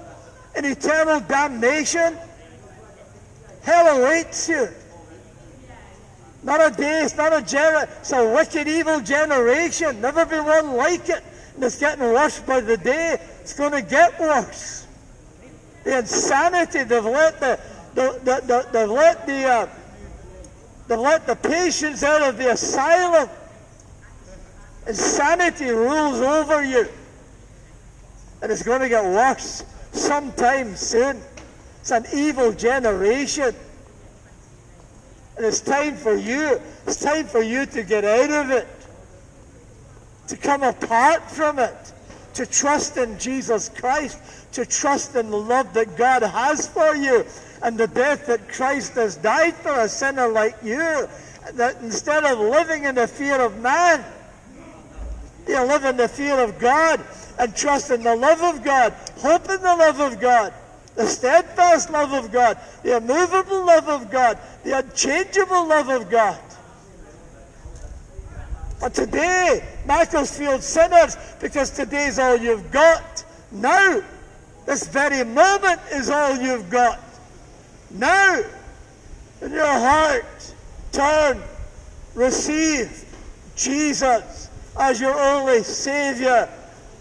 in 0.55 0.65
eternal 0.65 1.21
damnation? 1.21 2.17
Hell 3.61 3.97
awaits 3.97 4.49
you. 4.49 4.67
Not 6.43 6.73
a 6.73 6.75
day, 6.75 7.03
it's 7.03 7.15
not 7.15 7.31
a 7.31 7.37
gener- 7.37 7.87
it's 8.01 8.11
a 8.11 8.33
wicked, 8.33 8.67
evil 8.67 8.99
generation. 8.99 10.01
Never 10.01 10.25
been 10.25 10.43
one 10.43 10.73
like 10.73 11.07
it. 11.07 11.23
And 11.55 11.63
it's 11.63 11.79
getting 11.79 12.03
worse 12.03 12.39
by 12.41 12.59
the 12.59 12.75
day. 12.75 13.17
It's 13.39 13.53
going 13.53 13.71
to 13.71 13.81
get 13.81 14.19
worse. 14.19 14.85
The 15.85 15.99
insanity, 15.99 16.83
they've 16.83 17.05
let 17.05 17.39
the, 17.39 17.59
the, 17.95 18.19
the, 18.23 18.41
the 18.45 18.67
they've 18.71 18.89
let 18.89 19.25
the, 19.25 19.45
uh, 19.45 19.69
they've 20.87 20.99
let 20.99 21.27
the 21.27 21.35
patients 21.35 22.03
out 22.03 22.21
of 22.21 22.37
the 22.37 22.51
asylum. 22.51 23.29
Insanity 24.87 25.69
rules 25.69 26.19
over 26.19 26.63
you. 26.63 26.87
And 28.41 28.51
it's 28.51 28.63
going 28.63 28.81
to 28.81 28.89
get 28.89 29.03
worse 29.03 29.63
sometime 29.93 30.75
soon. 30.75 31.21
It's 31.79 31.91
an 31.91 32.05
evil 32.13 32.51
generation. 32.51 33.55
And 35.37 35.45
it's 35.45 35.61
time 35.61 35.95
for 35.95 36.15
you, 36.15 36.59
it's 36.85 37.01
time 37.01 37.25
for 37.25 37.41
you 37.41 37.65
to 37.65 37.83
get 37.83 38.05
out 38.05 38.29
of 38.29 38.51
it, 38.51 38.67
to 40.27 40.37
come 40.37 40.61
apart 40.61 41.29
from 41.31 41.57
it, 41.57 41.93
to 42.35 42.45
trust 42.45 42.97
in 42.97 43.17
Jesus 43.17 43.69
Christ, 43.69 44.19
to 44.53 44.65
trust 44.65 45.15
in 45.15 45.31
the 45.31 45.37
love 45.37 45.73
that 45.73 45.97
God 45.97 46.21
has 46.21 46.67
for 46.67 46.95
you, 46.95 47.25
and 47.63 47.77
the 47.77 47.87
death 47.87 48.27
that 48.27 48.49
Christ 48.49 48.93
has 48.93 49.15
died 49.15 49.55
for 49.55 49.71
a 49.71 49.89
sinner 49.89 50.27
like 50.27 50.55
you. 50.63 51.07
That 51.53 51.81
instead 51.81 52.23
of 52.23 52.39
living 52.39 52.85
in 52.85 52.95
the 52.95 53.07
fear 53.07 53.41
of 53.41 53.59
man, 53.59 54.03
you 55.47 55.61
live 55.61 55.83
in 55.83 55.97
the 55.97 56.07
fear 56.07 56.39
of 56.39 56.59
God 56.59 57.01
and 57.39 57.55
trust 57.55 57.91
in 57.91 58.03
the 58.03 58.15
love 58.15 58.41
of 58.41 58.63
God, 58.63 58.93
hope 59.17 59.49
in 59.49 59.61
the 59.61 59.75
love 59.75 59.99
of 59.99 60.19
God 60.19 60.53
the 60.95 61.07
steadfast 61.07 61.89
love 61.89 62.13
of 62.13 62.31
God, 62.31 62.57
the 62.83 62.97
immovable 62.97 63.65
love 63.65 63.89
of 63.89 64.11
God, 64.11 64.37
the 64.63 64.77
unchangeable 64.77 65.67
love 65.67 65.89
of 65.89 66.09
God. 66.09 66.39
But 68.79 68.93
today, 68.93 69.67
Macclesfield 69.85 70.61
sinners, 70.61 71.17
because 71.39 71.71
today 71.71 72.07
is 72.07 72.19
all 72.19 72.37
you've 72.37 72.69
got. 72.71 73.23
Now, 73.51 74.03
this 74.65 74.87
very 74.87 75.23
moment 75.23 75.79
is 75.91 76.09
all 76.09 76.37
you've 76.37 76.69
got. 76.69 76.99
Now, 77.93 78.41
in 79.41 79.51
your 79.51 79.65
heart, 79.65 80.53
turn, 80.91 81.41
receive 82.15 83.05
Jesus 83.55 84.49
as 84.79 84.99
your 84.99 85.17
only 85.19 85.63
Savior, 85.63 86.49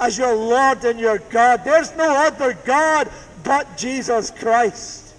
as 0.01 0.19
your 0.19 0.35
Lord 0.35 0.85
and 0.85 1.01
your 1.01 1.19
God. 1.19 1.65
There's 1.65 1.97
no 1.97 2.15
other 2.27 2.53
God 2.65 3.11
but 3.43 3.77
Jesus 3.79 4.31
Christ. 4.31 5.15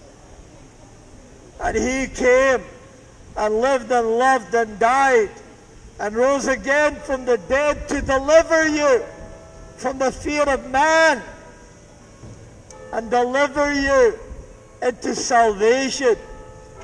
And 1.59 1.76
he 1.76 2.07
came 2.07 2.61
and 3.36 3.55
lived 3.55 3.91
and 3.91 4.07
loved 4.17 4.53
and 4.53 4.78
died 4.80 5.32
and 5.99 6.15
rose 6.15 6.47
again 6.47 6.95
from 6.97 7.26
the 7.26 7.38
dead 7.49 7.88
to 7.89 8.01
deliver 8.01 8.67
you 8.67 9.03
from 9.78 9.97
the 9.97 10.11
fear 10.11 10.43
of 10.43 10.69
man 10.69 11.21
and 12.91 13.09
deliver 13.09 13.74
you 13.74 14.19
into 14.84 15.15
salvation 15.15 16.15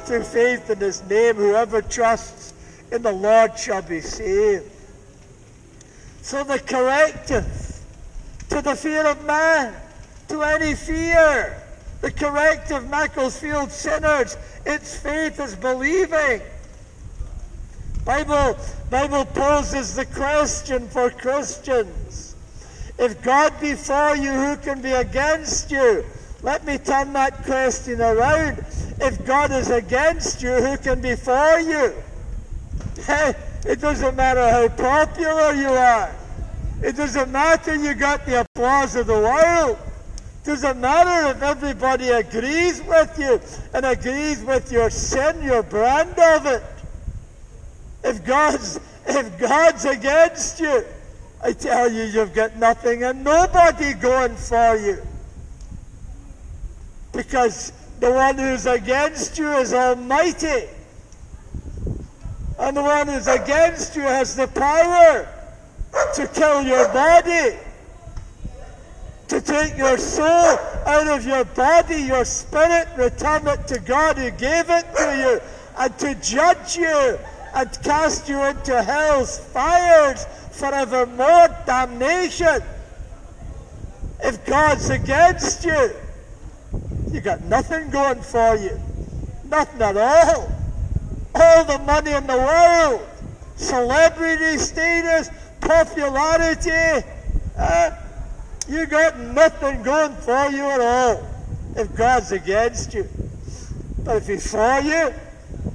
through 0.06 0.24
faith 0.24 0.70
in 0.70 0.80
his 0.80 1.04
name. 1.10 1.36
Whoever 1.36 1.82
trusts 1.82 2.54
in 2.92 3.02
the 3.02 3.12
Lord 3.12 3.58
shall 3.58 3.82
be 3.82 4.02
saved. 4.02 4.72
So 6.22 6.44
the 6.44 6.60
corrective 6.60 7.46
to 8.50 8.62
the 8.62 8.76
fear 8.76 9.06
of 9.06 9.24
man, 9.26 9.76
to 10.30 10.42
any 10.42 10.74
fear, 10.76 11.62
the 12.02 12.12
corrective 12.12 12.90
Macclesfield 12.90 13.72
sinners, 13.72 14.38
its 14.66 14.98
faith 14.98 15.40
is 15.40 15.56
believing. 15.56 16.42
Bible, 18.06 18.58
Bible 18.90 19.26
poses 19.26 19.96
the 19.96 20.06
question 20.06 20.88
for 20.88 21.10
Christians. 21.10 22.36
If 22.98 23.22
God 23.22 23.54
be 23.62 23.76
for 23.76 24.16
you, 24.16 24.32
who 24.32 24.58
can 24.58 24.82
be 24.82 24.92
against 24.92 25.70
you? 25.70 26.06
Let 26.42 26.66
me 26.66 26.78
turn 26.78 27.14
that 27.14 27.44
question 27.44 28.02
around. 28.02 28.60
If 29.02 29.26
God 29.26 29.52
is 29.52 29.70
against 29.70 30.42
you, 30.42 30.52
who 30.52 30.78
can 30.78 31.02
be 31.02 31.16
for 31.16 31.60
you? 31.60 31.94
Hey, 33.06 33.34
it 33.66 33.82
doesn't 33.82 34.16
matter 34.16 34.50
how 34.50 34.68
popular 34.70 35.54
you 35.54 35.70
are. 35.70 36.16
It 36.82 36.96
doesn't 36.96 37.32
matter 37.32 37.76
you 37.76 37.94
got 37.94 38.26
the 38.26 38.42
applause 38.42 38.96
of 38.96 39.08
the 39.08 39.14
world. 39.14 39.78
It 40.42 40.46
doesn't 40.46 40.80
matter 40.80 41.30
if 41.32 41.44
everybody 41.44 42.10
agrees 42.10 42.82
with 42.84 43.20
you 43.20 43.42
and 43.74 43.86
agrees 43.86 44.42
with 44.44 44.72
your 44.72 44.90
sin, 44.90 45.44
your 45.44 45.64
brand 45.64 46.18
of 46.18 46.46
it. 46.46 46.64
If 48.04 48.24
God's 48.24 48.80
if 49.08 49.40
God's 49.40 49.86
against 49.86 50.60
you, 50.60 50.86
I 51.44 51.54
tell 51.54 51.92
you, 51.92 52.04
you've 52.04 52.34
got 52.34 52.56
nothing 52.58 53.04
and 53.04 53.24
nobody 53.24 53.94
going 53.94 54.36
for 54.36 54.76
you. 54.78 55.02
Because 57.20 57.74
the 58.00 58.10
one 58.10 58.38
who's 58.38 58.66
against 58.66 59.38
you 59.38 59.52
is 59.58 59.74
almighty. 59.74 60.70
And 62.58 62.78
the 62.78 62.82
one 62.82 63.10
who's 63.10 63.28
against 63.28 63.98
you 63.98 64.04
has 64.04 64.38
the 64.38 64.48
power 64.48 65.28
to 66.16 66.28
kill 66.30 66.62
your 66.62 66.88
body, 66.94 67.58
to 69.28 69.42
take 69.42 69.78
your 69.78 69.98
soul 69.98 70.58
out 70.86 71.10
of 71.10 71.26
your 71.26 71.44
body, 71.44 72.04
your 72.04 72.24
spirit, 72.24 72.88
return 72.98 73.46
it 73.48 73.68
to 73.68 73.82
God 73.82 74.18
who 74.18 74.32
gave 74.32 74.70
it 74.70 74.86
to 74.96 75.18
you, 75.18 75.42
and 75.78 76.00
to 76.00 76.16
judge 76.22 76.78
you 76.78 77.20
and 77.54 77.84
cast 77.84 78.30
you 78.30 78.42
into 78.46 78.82
hell's 78.82 79.40
fires 79.40 80.24
forevermore 80.52 81.50
damnation. 81.66 82.62
If 84.24 84.46
God's 84.46 84.90
against 84.90 85.66
you, 85.66 85.92
you 87.12 87.22
got 87.22 87.42
nothing 87.44 87.90
going 87.90 88.22
for 88.22 88.56
you. 88.56 88.80
Nothing 89.46 89.82
at 89.82 89.98
all. 89.98 90.52
All 91.36 91.66
the 91.66 91.80
money 91.80 92.12
in 92.12 92.28
the 92.28 92.38
world, 92.38 93.08
celebrity 93.56 94.58
status, 94.58 95.30
popularity, 95.62 97.06
uh, 97.58 97.92
you 98.68 98.86
got 98.86 99.20
nothing 99.20 99.82
going 99.82 100.16
for 100.18 100.50
you 100.50 100.64
at 100.64 100.82
all 100.82 101.28
if 101.76 101.96
God's 101.96 102.32
against 102.32 102.94
you. 102.94 103.08
But 104.04 104.18
if 104.18 104.28
He's 104.28 104.52
for 104.52 104.80
you, 104.82 105.14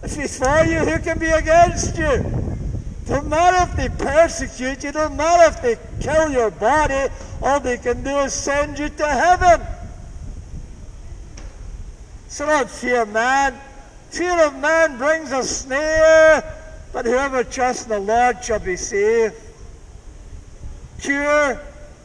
if 0.02 0.14
He's 0.14 0.38
for 0.38 0.64
you, 0.64 0.78
who 0.78 0.98
can 1.00 1.18
be 1.18 1.26
against 1.26 1.98
you? 1.98 2.44
Don't 3.06 3.28
matter 3.28 3.70
if 3.70 3.76
they 3.76 3.88
persecute 4.04 4.84
you, 4.84 4.92
don't 4.92 5.16
matter 5.16 5.52
if 5.52 5.60
they 5.60 5.76
kill 6.00 6.30
your 6.30 6.50
body, 6.50 7.12
all 7.42 7.60
they 7.60 7.76
can 7.76 8.02
do 8.02 8.18
is 8.18 8.32
send 8.32 8.78
you 8.78 8.88
to 8.88 9.06
heaven. 9.06 9.60
So 12.34 12.66
fear 12.66 13.06
man. 13.06 13.54
Fear 14.10 14.46
of 14.46 14.56
man 14.56 14.98
brings 14.98 15.30
a 15.30 15.44
snare, 15.44 16.42
but 16.92 17.04
whoever 17.04 17.44
trusts 17.44 17.84
in 17.84 17.90
the 17.90 18.00
Lord 18.00 18.42
shall 18.42 18.58
be 18.58 18.74
saved. 18.74 19.36
Pure, 20.98 21.60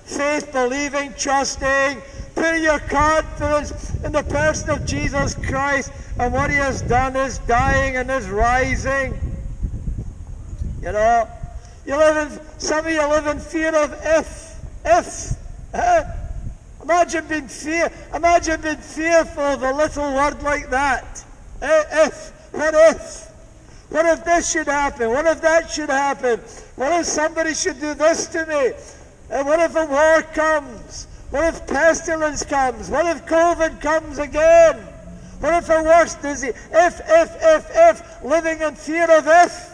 faith 0.06 0.52
believing, 0.52 1.16
trusting, 1.18 2.00
put 2.36 2.60
your 2.60 2.78
confidence 2.78 3.96
in 4.04 4.12
the 4.12 4.22
person 4.22 4.70
of 4.70 4.86
Jesus 4.86 5.34
Christ 5.34 5.92
and 6.20 6.32
what 6.32 6.52
he 6.52 6.58
has 6.58 6.84
done 6.84 7.16
is 7.16 7.40
dying 7.40 7.96
and 7.96 8.12
is 8.12 8.30
rising. 8.30 9.20
You 10.84 10.92
know, 10.92 11.28
you 11.88 11.98
live 11.98 12.32
in, 12.32 12.40
some 12.60 12.86
of 12.86 12.92
you 12.92 13.02
live 13.02 13.26
in 13.26 13.40
fear 13.40 13.76
of 13.76 14.00
if, 14.04 14.64
if. 14.86 15.36
Huh? 15.74 16.04
Imagine 16.90 17.28
being 17.28 17.48
fear. 17.48 17.92
Imagine 18.16 18.62
being 18.62 18.78
fearful 18.78 19.44
of 19.44 19.62
a 19.62 19.72
little 19.72 20.12
word 20.12 20.42
like 20.42 20.72
that. 20.72 21.24
Eh, 21.62 21.84
if. 22.08 22.32
What 22.52 22.74
if? 22.74 23.30
What 23.90 24.08
if 24.08 24.26
this 24.26 24.52
should 24.52 24.66
happen? 24.66 25.12
What 25.12 25.28
if 25.28 25.40
that 25.42 25.70
should 25.70 25.90
happen? 25.90 26.40
What 26.76 27.00
if 27.00 27.06
somebody 27.06 27.54
should 27.54 27.80
do 27.80 27.94
this 27.94 28.26
to 28.30 28.44
me? 28.48 28.72
And 29.30 29.48
what 29.48 29.60
if 29.60 29.76
a 29.76 29.86
war 29.86 30.24
comes? 30.34 31.06
What 31.30 31.54
if 31.54 31.68
pestilence 31.68 32.44
comes? 32.44 32.90
What 32.90 33.06
if 33.06 33.24
COVID 33.28 33.80
comes 33.82 34.18
again? 34.18 34.78
What 35.42 35.62
if 35.62 35.70
a 35.70 35.84
worse 35.84 36.16
disease? 36.16 36.56
If, 36.72 37.02
if, 37.06 37.36
if, 37.40 37.70
if, 37.72 38.24
living 38.24 38.62
in 38.62 38.74
fear 38.74 39.06
of 39.16 39.28
if. 39.28 39.74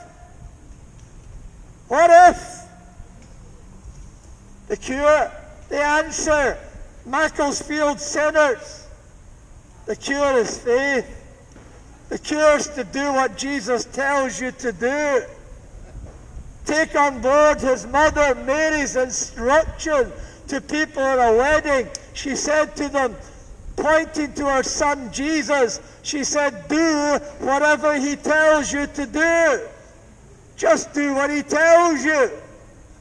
What 1.88 2.10
if? 2.30 2.62
The 4.68 4.76
cure, 4.76 5.32
the 5.70 5.82
answer, 5.82 6.58
Macclesfield 7.06 8.00
sinners. 8.00 8.88
The 9.86 9.96
cure 9.96 10.38
is 10.38 10.58
faith. 10.58 11.22
The 12.10 12.20
cure 12.20 12.58
is 12.58 12.68
to 12.70 12.84
do 12.84 13.14
what 13.14 13.38
Jesus 13.38 13.86
tells 13.86 14.40
you 14.40 14.52
to 14.52 14.72
do. 14.72 15.24
Take 16.66 16.96
on 16.96 17.22
board 17.22 17.62
his 17.62 17.86
mother 17.86 18.34
Mary's 18.36 18.96
instruction 18.96 20.12
to 20.48 20.62
people 20.62 21.02
at 21.02 21.20
a 21.20 21.38
wedding. 21.38 21.88
She 22.14 22.36
said 22.36 22.76
to 22.78 22.90
them, 22.90 23.16
pointing 23.76 24.34
to 24.34 24.46
her 24.46 24.64
son 24.64 25.12
Jesus, 25.12 25.80
she 26.02 26.24
said, 26.24 26.68
Do 26.68 27.20
whatever 27.40 28.00
he 28.00 28.16
tells 28.16 28.72
you 28.72 28.88
to 28.88 29.06
do. 29.06 29.68
Just 30.56 30.94
do 30.94 31.14
what 31.14 31.30
he 31.30 31.44
tells 31.44 32.04
you, 32.04 32.32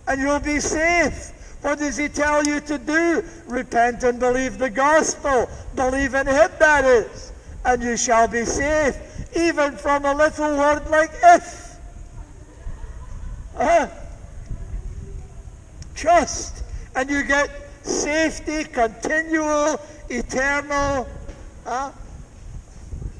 and 0.09 0.21
you'll 0.21 0.41
be 0.41 0.61
safe. 0.61 1.33
What 1.65 1.79
does 1.79 1.97
he 1.97 2.09
tell 2.09 2.45
you 2.45 2.61
to 2.61 2.77
do? 2.77 3.25
Repent 3.47 4.03
and 4.03 4.21
believe 4.21 4.59
the 4.59 4.69
gospel. 4.69 5.49
Believe 5.75 6.13
in 6.13 6.27
him, 6.27 6.51
that 6.59 6.85
is. 6.85 7.33
And 7.65 7.83
you 7.83 7.97
shall 7.97 8.29
be 8.29 8.45
safe, 8.45 8.99
even 9.35 9.75
from 9.79 10.05
a 10.05 10.13
little 10.13 10.59
word 10.59 10.87
like 10.91 11.11
if. 11.23 11.79
Uh, 13.57 13.89
trust. 15.95 16.65
And 16.95 17.09
you 17.09 17.23
get 17.23 17.49
safety, 17.83 18.65
continual, 18.65 19.81
eternal, 20.11 21.09
uh, 21.65 21.93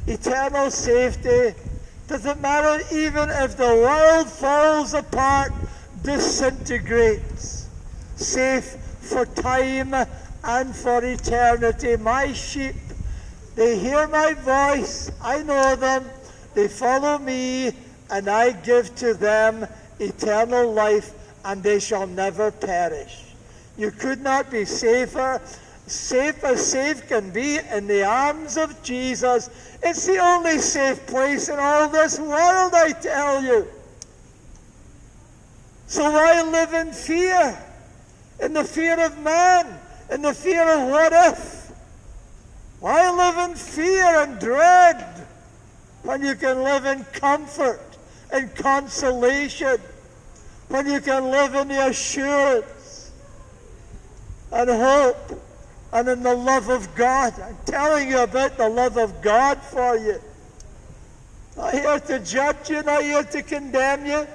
eternal 0.07 0.71
safety. 0.71 1.59
Doesn't 2.09 2.43
matter 2.43 2.85
even 2.93 3.31
if 3.31 3.57
the 3.57 3.65
world 3.65 4.29
falls 4.29 4.93
apart, 4.93 5.51
disintegrates 6.03 7.54
safe 8.17 8.77
for 9.01 9.27
time 9.27 9.95
and 10.45 10.75
for 10.75 11.05
eternity. 11.05 11.97
My 11.97 12.33
sheep, 12.33 12.75
they 13.55 13.79
hear 13.79 14.09
my 14.09 14.35
voice, 14.35 15.11
I 15.23 15.43
know 15.43 15.77
them, 15.77 16.05
they 16.55 16.69
follow 16.69 17.19
me, 17.19 17.73
and 18.11 18.29
I 18.29 18.53
give 18.53 18.95
to 18.97 19.15
them 19.15 19.67
eternal 19.99 20.73
life, 20.73 21.13
and 21.45 21.63
they 21.63 21.81
shall 21.81 22.07
never 22.07 22.51
perish. 22.51 23.25
You 23.77 23.91
could 23.91 24.21
not 24.21 24.51
be 24.51 24.65
safer. 24.65 25.41
Safe 25.87 26.43
as 26.45 26.67
safe 26.67 27.07
can 27.09 27.31
be 27.31 27.59
in 27.59 27.87
the 27.87 28.05
arms 28.05 28.57
of 28.57 28.83
Jesus. 28.83 29.51
It's 29.83 30.07
the 30.07 30.19
only 30.19 30.59
safe 30.59 31.07
place 31.07 31.51
in 31.51 31.59
all 31.59 31.89
this 31.91 32.19
world, 32.19 32.73
I 32.75 32.93
tell 32.93 33.43
you. 33.43 33.69
So 35.87 36.11
why 36.11 36.41
live 36.43 36.73
in 36.73 36.93
fear? 36.93 37.59
In 38.41 38.53
the 38.53 38.65
fear 38.65 38.99
of 39.05 39.19
man, 39.19 39.79
in 40.11 40.23
the 40.23 40.35
fear 40.35 40.63
of 40.63 40.89
what 40.89 41.13
if. 41.13 41.73
Why 42.81 43.11
live 43.11 43.51
in 43.51 43.57
fear 43.57 44.23
and 44.23 44.39
dread 44.39 45.27
when 46.03 46.23
you 46.23 46.35
can 46.35 46.63
live 46.63 46.85
in 46.85 47.05
comfort 47.13 47.81
and 48.31 48.55
consolation, 48.55 49.79
when 50.69 50.87
you 50.87 51.01
can 51.01 51.31
live 51.31 51.55
in 51.55 51.69
the 51.69 51.87
assurance 51.87 53.11
and 54.53 54.69
hope 54.69 55.41
and 55.93 56.09
in 56.09 56.23
the 56.23 56.35
love 56.35 56.69
of 56.69 56.95
God? 56.95 57.33
I'm 57.41 57.57
telling 57.65 58.11
you 58.11 58.19
about 58.23 58.59
the 58.59 58.69
love 58.69 58.99
of 58.99 59.23
God 59.23 59.63
for 59.63 59.97
you. 59.97 60.21
Not 61.57 61.73
here 61.73 62.01
to 62.01 62.19
judge 62.19 62.69
you, 62.69 62.83
not 62.83 63.03
here 63.03 63.23
to 63.23 63.43
condemn 63.43 64.05
you. 64.05 64.27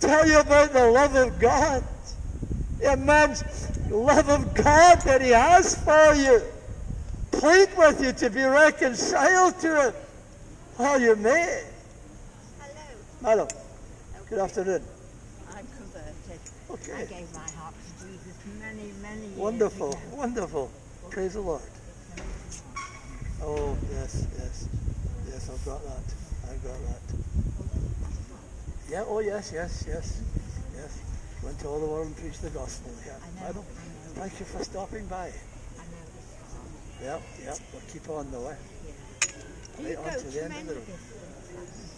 Tell 0.00 0.26
you 0.26 0.38
about 0.38 0.72
the 0.72 0.90
love 0.90 1.16
of 1.16 1.38
God 1.38 1.84
immense 2.80 3.42
love 3.90 4.28
of 4.28 4.54
God 4.54 5.00
that 5.02 5.20
He 5.22 5.30
has 5.30 5.74
for 5.76 6.14
you. 6.14 6.42
plead 7.30 7.68
with 7.76 8.00
you 8.02 8.12
to 8.12 8.30
be 8.30 8.42
reconciled 8.42 9.58
to 9.60 9.82
Him 9.88 9.94
while 10.76 11.00
you 11.00 11.16
may. 11.16 11.64
Hello. 13.22 13.46
Madam, 13.46 13.48
good 14.28 14.38
afternoon. 14.38 14.82
I'm 15.50 15.66
converted. 15.76 16.40
Okay. 16.70 16.92
I 16.92 17.04
gave 17.06 17.32
my 17.34 17.50
heart 17.58 17.74
to 17.74 18.06
Jesus 18.06 18.36
many, 18.60 18.92
many 19.02 19.26
years 19.26 19.36
Wonderful, 19.36 19.90
ago. 19.92 20.00
wonderful. 20.12 20.70
Praise 21.10 21.34
the 21.34 21.40
Lord. 21.40 21.62
Oh, 23.42 23.76
yes, 23.92 24.26
yes. 24.38 24.68
Yes, 25.28 25.50
I've 25.50 25.64
got 25.64 25.82
that. 25.84 26.14
I've 26.50 26.62
got 26.62 26.78
that. 26.86 27.14
Yeah, 28.90 29.04
oh, 29.06 29.20
yes, 29.20 29.52
yes, 29.54 29.84
yes. 29.86 30.22
Went 31.42 31.58
to 31.60 31.68
all 31.68 31.78
the 31.80 31.86
world 31.86 32.06
and 32.06 32.16
preached 32.16 32.42
the 32.42 32.50
gospel. 32.50 32.90
Yeah. 33.06 33.12
I 33.46 33.52
know, 33.52 33.60
I 33.60 34.20
thank 34.20 34.40
you 34.40 34.46
for 34.46 34.62
stopping 34.64 35.06
by. 35.06 35.26
I 35.26 35.30
know 35.30 35.32
Yep, 37.02 37.22
yep. 37.44 37.58
We'll 37.72 37.82
keep 37.92 38.08
on 38.10 38.30
the 38.30 38.40
way. 38.40 38.56
You 39.78 39.86
Right 39.86 39.96
on 39.98 40.18
to 40.18 40.26
the 40.26 40.44
end 40.44 40.52
of 40.54 40.66
the 40.66 40.74
road. 40.74 40.84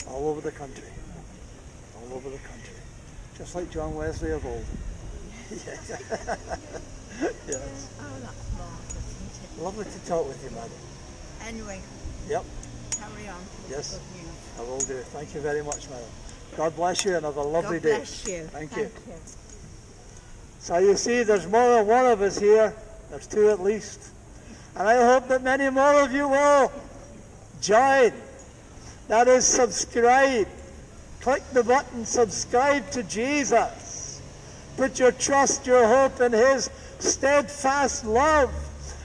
All 0.09 0.29
over 0.29 0.41
the 0.43 0.53
country. 0.53 0.89
All 1.97 2.17
over 2.17 2.29
the 2.29 2.39
country. 2.39 2.75
Just 3.39 3.55
like 3.55 3.71
John 3.71 3.95
Wesley 3.95 4.33
of 4.33 4.45
old. 4.45 4.65
yes. 5.51 5.67
yes. 7.49 7.91
Oh, 7.99 8.21
that's 8.21 8.53
marvellous, 8.59 9.59
Lovely 9.59 9.85
to 9.87 9.99
talk 10.07 10.29
with 10.29 10.45
you, 10.45 10.51
madam. 10.51 10.71
Anyway, 11.47 11.81
Yep. 12.29 12.45
carry 12.91 13.29
on. 13.29 13.41
Yes. 13.71 13.99
I 14.59 14.63
will 14.63 14.79
do. 14.81 14.99
Thank 15.17 15.35
you 15.35 15.41
very 15.41 15.65
much, 15.65 15.89
madam. 15.89 16.05
God 16.57 16.77
bless 16.77 17.05
you 17.05 17.17
and 17.17 17.25
have 17.25 17.37
a 17.37 17.43
lovely 17.43 17.79
God 17.79 17.83
day. 17.83 17.97
bless 17.97 18.29
you. 18.29 18.45
Thank 18.45 18.77
you. 18.77 18.83
you. 18.83 18.91
So 20.59 20.79
you 20.79 20.97
see, 20.97 21.23
there's 21.23 21.47
more 21.47 21.77
than 21.77 21.87
one 21.87 22.07
of 22.07 22.21
us 22.21 22.39
here. 22.39 22.75
There's 23.11 23.27
two 23.27 23.49
at 23.49 23.61
least. 23.61 24.13
And 24.77 24.87
I 24.87 25.05
hope 25.05 25.29
that 25.29 25.43
many 25.43 25.69
more 25.71 26.03
of 26.03 26.13
you 26.13 26.29
will 26.29 26.71
join. 27.61 28.13
That 29.09 29.27
is, 29.27 29.45
subscribe. 29.45 30.47
Click 31.21 31.43
the 31.53 31.65
button, 31.65 32.05
subscribe 32.05 32.91
to 32.93 33.03
Jesus. 33.03 34.23
Put 34.77 34.99
your 34.99 35.13
trust, 35.13 35.67
your 35.67 35.87
hope 35.87 36.21
in 36.21 36.33
His 36.33 36.71
steadfast 36.99 38.05
love 38.05 38.53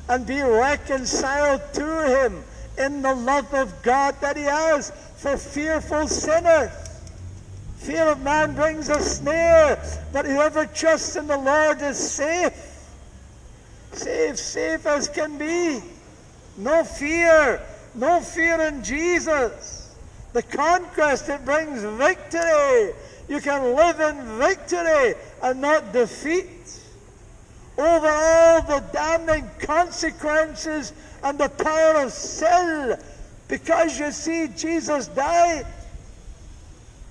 and 0.07 0.25
be 0.25 0.41
reconciled 0.41 1.61
to 1.73 2.25
Him 2.25 2.43
in 2.77 3.01
the 3.01 3.15
love 3.15 3.53
of 3.53 3.81
God 3.81 4.15
that 4.21 4.37
He 4.37 4.43
has 4.43 4.91
for 5.17 5.37
fearful 5.37 6.07
sinners. 6.07 6.71
Fear 7.86 8.05
of 8.05 8.21
man 8.23 8.55
brings 8.55 8.89
a 8.89 8.99
snare, 8.99 9.79
but 10.11 10.25
whoever 10.25 10.65
trusts 10.65 11.17
in 11.17 11.27
the 11.27 11.38
Lord 11.38 11.79
is 11.83 11.99
safe. 11.99 12.89
Safe, 13.93 14.39
safe 14.39 14.88
as 14.88 15.07
can 15.07 15.38
be. 15.38 15.83
No 16.57 16.83
fear, 16.83 17.61
no 17.93 18.21
fear 18.21 18.59
in 18.61 18.83
Jesus. 18.83 19.95
The 20.33 20.41
conquest, 20.41 21.29
it 21.29 21.45
brings 21.45 21.83
victory. 21.83 22.95
You 23.29 23.39
can 23.39 23.75
live 23.75 23.99
in 23.99 24.39
victory 24.39 25.13
and 25.43 25.61
not 25.61 25.93
defeat. 25.93 26.79
Over 27.77 28.07
all 28.07 28.61
the 28.63 28.83
damning 28.93 29.47
consequences 29.59 30.91
and 31.23 31.38
the 31.38 31.49
power 31.49 32.03
of 32.03 32.11
sin. 32.11 32.97
Because 33.47 33.99
you 33.99 34.11
see, 34.11 34.47
Jesus 34.57 35.07
died. 35.09 35.67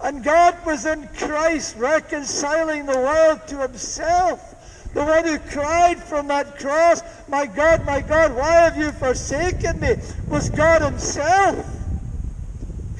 And 0.04 0.22
God 0.22 0.54
was 0.66 0.84
in 0.84 1.08
Christ 1.16 1.76
reconciling 1.78 2.84
the 2.84 2.98
world 2.98 3.40
to 3.48 3.62
himself. 3.62 4.92
The 4.92 5.02
one 5.02 5.24
who 5.24 5.38
cried 5.38 5.98
from 5.98 6.28
that 6.28 6.58
cross, 6.58 7.02
My 7.26 7.46
God, 7.46 7.86
my 7.86 8.02
God, 8.02 8.36
why 8.36 8.52
have 8.52 8.76
you 8.76 8.92
forsaken 8.92 9.80
me? 9.80 9.94
was 10.28 10.50
God 10.50 10.82
himself. 10.82 11.66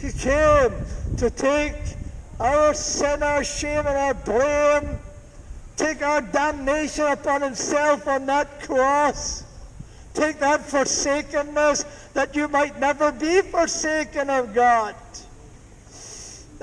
He 0.01 0.13
came 0.13 0.73
to 1.19 1.29
take 1.29 1.77
our 2.41 2.73
sin, 2.73 3.23
our 3.23 3.45
shame, 3.45 3.87
and 3.87 3.89
our 3.89 4.15
blame, 4.15 4.99
take 5.77 6.01
our 6.01 6.23
damnation 6.23 7.05
upon 7.05 7.43
himself 7.43 8.09
on 8.09 8.25
that 8.27 8.63
cross. 8.63 9.45
Take 10.15 10.39
that 10.39 10.65
forsakenness 10.65 11.85
that 12.15 12.35
you 12.35 12.49
might 12.49 12.81
never 12.81 13.13
be 13.13 13.43
forsaken 13.43 14.31
of 14.31 14.55
God 14.55 14.95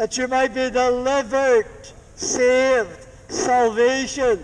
that 0.02 0.18
you 0.18 0.28
might 0.28 0.52
be 0.52 0.68
delivered, 0.72 1.68
saved, 2.16 3.06
salvation. 3.28 4.44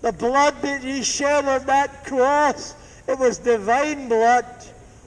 The 0.00 0.10
blood 0.10 0.60
that 0.62 0.82
he 0.82 1.04
shed 1.04 1.44
on 1.44 1.64
that 1.66 2.04
cross, 2.04 2.74
it 3.06 3.16
was 3.16 3.38
divine 3.38 4.08
blood. 4.08 4.44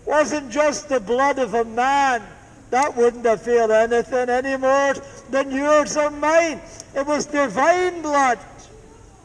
Wasn't 0.05 0.49
just 0.49 0.87
the 0.87 1.01
blood 1.01 1.39
of 1.39 1.55
a 1.55 1.65
man. 1.65 2.23
That 2.69 2.95
wouldn't 2.95 3.25
avail 3.25 3.69
anything 3.73 4.29
any 4.29 4.55
more 4.55 4.93
than 5.29 5.51
yours 5.51 5.97
or 5.97 6.09
mine. 6.09 6.61
It 6.95 7.05
was 7.05 7.25
divine 7.25 8.01
blood. 8.01 8.39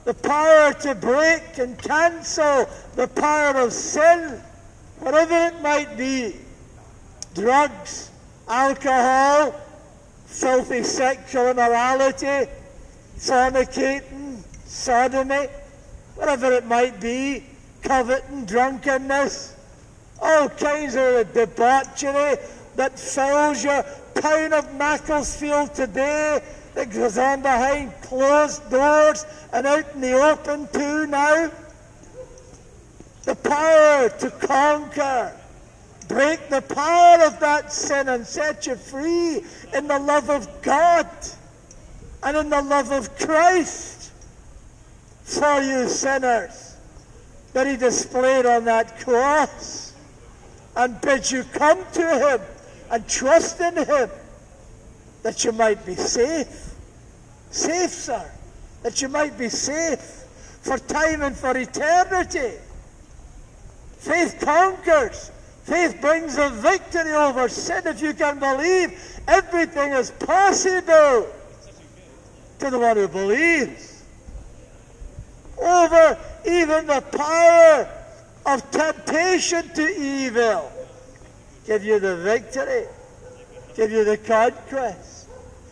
The 0.05 0.15
power 0.15 0.73
to 0.81 0.97
break 0.97 1.59
and 1.59 1.79
cancel 1.79 2.69
the 2.97 3.07
power 3.07 3.61
of 3.61 3.73
sin, 3.73 4.43
whatever 4.99 5.55
it 5.55 5.63
might 5.63 5.97
be. 5.97 6.35
Drugs, 7.35 8.11
alcohol, 8.49 9.55
filthy 10.39 10.85
sexual 10.85 11.49
immorality, 11.49 12.49
fornicating, 13.17 14.41
sodomy, 14.65 15.49
whatever 16.15 16.53
it 16.53 16.65
might 16.65 17.01
be, 17.01 17.43
coveting, 17.83 18.45
drunkenness, 18.45 19.57
all 20.23 20.49
kinds 20.49 20.95
of 20.95 21.33
debauchery 21.33 22.37
that 22.77 22.97
fills 22.99 23.65
your 23.65 23.85
town 24.15 24.53
of 24.53 24.73
Macclesfield 24.75 25.75
today 25.75 26.41
that 26.75 26.91
goes 26.91 27.19
on 27.19 27.43
behind 27.43 27.93
closed 28.03 28.71
doors 28.71 29.27
and 29.53 29.67
out 29.67 29.85
in 29.95 30.01
the 30.01 30.13
open 30.13 30.69
too 30.73 31.07
now. 31.09 31.51
The 33.25 33.35
power 33.35 34.09
to 34.09 34.31
conquer 34.31 35.35
break 36.09 36.49
the 36.49 36.63
power 36.63 37.25
of 37.25 37.39
that 37.41 37.73
sin 37.73 38.09
and 38.09 38.27
set 38.27 38.67
you 38.67 38.75
free 38.75 39.43
in 39.75 39.87
the 39.87 39.99
love 39.99 40.31
of 40.31 40.49
God 40.63 41.07
and 42.23 42.37
in 42.37 42.51
the 42.51 42.63
love 42.63 42.91
of 42.91 43.17
Christ 43.19 44.11
for 45.23 45.61
you 45.61 45.89
sinners 45.89 46.77
that 47.53 47.67
He 47.67 47.77
displayed 47.77 48.47
on 48.47 48.65
that 48.65 48.99
cross 49.01 49.93
and 50.77 51.01
bid 51.01 51.31
you 51.31 51.45
come 51.45 51.79
to 51.93 52.19
Him 52.19 52.41
and 52.91 53.09
trust 53.09 53.61
in 53.61 53.77
Him 53.77 54.11
that 55.23 55.45
you 55.45 55.53
might 55.53 55.85
be 55.85 55.95
safe. 55.95 56.75
Safe, 57.51 57.91
sir. 57.91 58.31
That 58.83 59.03
you 59.03 59.09
might 59.09 59.37
be 59.37 59.49
safe 59.49 60.25
for 60.63 60.79
time 60.79 61.23
and 61.23 61.37
for 61.37 61.57
eternity. 61.57 62.53
Faith 63.99 64.39
conquers. 64.41 65.31
Faith 65.69 66.01
brings 66.01 66.39
a 66.39 66.49
victory 66.49 67.13
over 67.13 67.47
sin. 67.47 67.83
If 67.85 68.01
you 68.01 68.15
can 68.15 68.39
believe, 68.39 68.99
everything 69.29 69.93
is 69.93 70.11
possible 70.13 71.29
to 72.59 72.71
the 72.71 72.79
one 72.79 72.97
who 72.97 73.07
believes. 73.07 74.03
Over 75.59 76.17
even 76.47 76.87
the 76.87 77.03
power 77.13 77.87
of 78.47 78.71
temptation 78.71 79.69
to 79.75 79.87
evil. 79.87 80.73
Give 81.67 81.85
you 81.85 82.01
the 82.01 82.17
victory. 82.17 82.87
Give 83.77 83.91
you 83.91 84.05
the 84.05 84.17
conquest. 84.17 85.29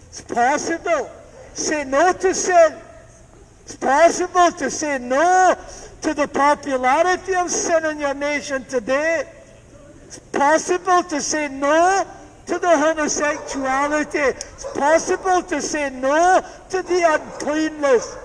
It's 0.08 0.20
possible. 0.20 1.10
Say 1.54 1.84
no 1.84 2.12
to 2.12 2.34
sin. 2.34 2.76
It's 3.62 3.76
possible 3.76 4.52
to 4.58 4.70
say 4.70 4.98
no 4.98 5.56
to 6.02 6.12
the 6.12 6.28
popularity 6.28 7.34
of 7.34 7.50
sin 7.50 7.86
in 7.86 7.98
your 7.98 8.12
nation 8.12 8.62
today. 8.66 9.24
It's 10.06 10.20
possible 10.20 11.02
to 11.02 11.20
say 11.20 11.48
no 11.48 12.06
to 12.46 12.58
the 12.60 12.78
homosexuality. 12.78 14.18
It's 14.18 14.72
possible 14.72 15.42
to 15.42 15.60
say 15.60 15.90
no 15.90 16.42
to 16.70 16.82
the 16.82 17.14
uncleanness. 17.14 18.16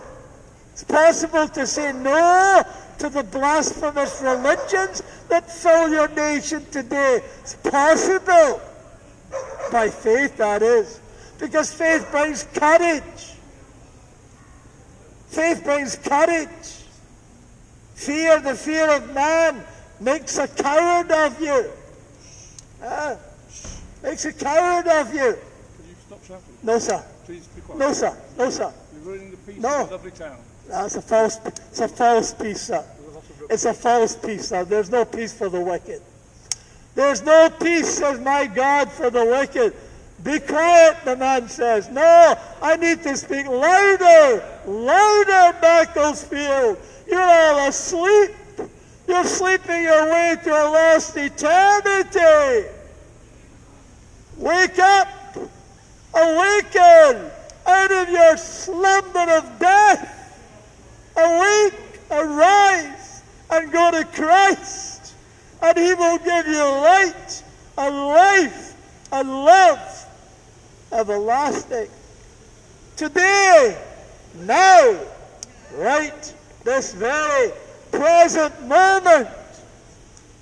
It's 0.73 0.83
possible 0.83 1.47
to 1.47 1.65
say 1.65 1.91
no 1.91 2.63
to 2.99 3.09
the 3.09 3.23
blasphemous 3.23 4.21
religions 4.21 5.01
that 5.27 5.51
fill 5.51 5.89
your 5.89 6.07
nation 6.09 6.63
today. 6.69 7.21
It's 7.39 7.55
possible. 7.55 8.61
By 9.71 9.89
faith, 9.89 10.37
that 10.37 10.61
is. 10.61 10.99
Because 11.39 11.73
faith 11.73 12.07
brings 12.11 12.43
courage. 12.53 13.33
Faith 15.29 15.63
brings 15.63 15.95
courage. 15.95 16.85
Fear, 17.95 18.41
the 18.41 18.53
fear 18.53 18.89
of 18.91 19.13
man, 19.13 19.63
makes 20.01 20.37
a 20.37 20.47
coward 20.47 21.11
of 21.11 21.39
you. 21.41 21.71
Ah, 22.83 23.15
makes 24.03 24.25
a 24.25 24.33
coward 24.33 24.87
of 24.87 25.13
you. 25.13 25.19
Could 25.19 25.85
you 25.87 25.95
stop 26.07 26.23
shouting? 26.25 26.43
No, 26.63 26.79
sir. 26.79 27.03
Please 27.25 27.47
be 27.47 27.61
quiet. 27.61 27.79
No, 27.79 27.93
sir. 27.93 28.17
No, 28.37 28.49
sir. 28.49 28.73
You're 28.93 29.03
ruining 29.03 29.31
the 29.31 29.37
peace 29.37 29.61
No. 29.61 29.83
of 29.83 29.89
a 29.89 29.91
lovely 29.93 30.11
town. 30.11 30.37
That's 30.67 30.95
a 30.95 31.01
false. 31.01 31.39
It's 31.45 31.79
a 31.79 31.87
false 31.87 32.33
peace, 32.33 32.61
sir. 32.61 32.83
There's 32.83 33.07
a 33.07 33.11
lot 33.13 33.23
of 33.23 33.51
It's 33.51 33.65
a 33.65 33.73
false 33.73 34.15
peace. 34.15 34.51
Now, 34.51 34.63
there's 34.63 34.89
no 34.89 35.05
peace 35.05 35.33
for 35.33 35.49
the 35.49 35.61
wicked. 35.61 36.01
There's 36.95 37.21
no 37.23 37.49
peace, 37.49 37.87
says 37.87 38.19
my 38.19 38.47
God, 38.47 38.91
for 38.91 39.09
the 39.09 39.23
wicked. 39.23 39.73
Be 40.23 40.39
quiet, 40.39 40.97
the 41.05 41.15
man 41.15 41.47
says. 41.47 41.89
No, 41.89 42.37
I 42.61 42.75
need 42.75 43.01
to 43.03 43.15
speak 43.17 43.47
louder, 43.47 44.43
louder, 44.65 45.57
Macclesfield. 45.61 46.77
You're 47.07 47.21
all 47.21 47.67
asleep. 47.69 48.31
You're 49.11 49.25
sleeping 49.25 49.83
your 49.83 50.09
way 50.09 50.37
to 50.41 50.49
a 50.51 50.65
lost 50.71 51.17
eternity. 51.17 52.69
Wake 54.37 54.79
up, 54.79 55.35
awaken 56.13 57.29
out 57.67 57.91
of 57.91 58.09
your 58.09 58.37
slumber 58.37 59.29
of 59.33 59.59
death. 59.59 60.39
Awake, 61.17 61.99
arise, 62.09 63.21
and 63.49 63.69
go 63.69 63.91
to 63.91 64.05
Christ, 64.05 65.13
and 65.61 65.77
He 65.77 65.93
will 65.93 66.17
give 66.19 66.47
you 66.47 66.63
light 66.63 67.43
and 67.79 67.93
life 67.93 68.73
and 69.11 69.29
love 69.29 70.05
everlasting. 70.93 71.89
Today, 72.95 73.77
now, 74.35 74.99
right 75.73 76.33
this 76.63 76.93
very 76.93 77.51
present 77.91 78.67
moment, 78.67 79.27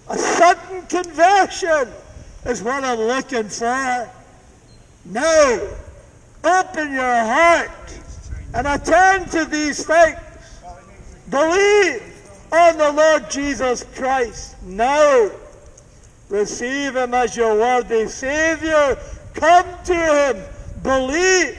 a 0.10 0.18
sudden 0.18 0.82
conversion 0.88 1.88
is 2.46 2.64
what 2.64 2.84
I'm 2.84 3.00
looking 3.00 3.50
for. 3.50 4.10
Now, 5.06 5.60
open 6.44 6.94
your 6.94 7.04
heart 7.04 8.00
and 8.54 8.68
attend 8.68 9.32
to 9.32 9.46
these 9.46 9.86
things. 9.86 10.20
Believe 11.30 12.02
on 12.52 12.78
the 12.78 12.92
Lord 12.92 13.30
Jesus 13.30 13.86
Christ 13.96 14.62
now. 14.64 15.30
Receive 16.30 16.96
Him 16.96 17.14
as 17.14 17.36
your 17.36 17.56
worthy 17.56 18.08
Savior. 18.08 18.98
Come 19.34 19.66
to 19.86 19.94
Him. 19.96 20.44
Believe 20.84 21.58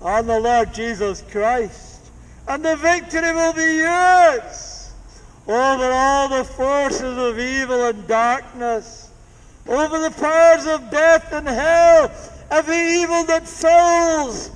on 0.00 0.26
the 0.26 0.38
Lord 0.38 0.72
Jesus 0.72 1.22
Christ. 1.30 1.91
And 2.48 2.64
the 2.64 2.76
victory 2.76 3.32
will 3.32 3.52
be 3.52 3.76
yours 3.76 4.92
over 5.46 5.90
all 5.92 6.28
the 6.28 6.44
forces 6.44 7.18
of 7.18 7.38
evil 7.38 7.86
and 7.86 8.06
darkness, 8.06 9.10
over 9.66 9.98
the 9.98 10.10
powers 10.10 10.66
of 10.66 10.90
death 10.90 11.32
and 11.32 11.48
hell, 11.48 12.10
every 12.50 12.76
evil 12.76 13.24
that 13.24 13.46
fills 13.48 14.50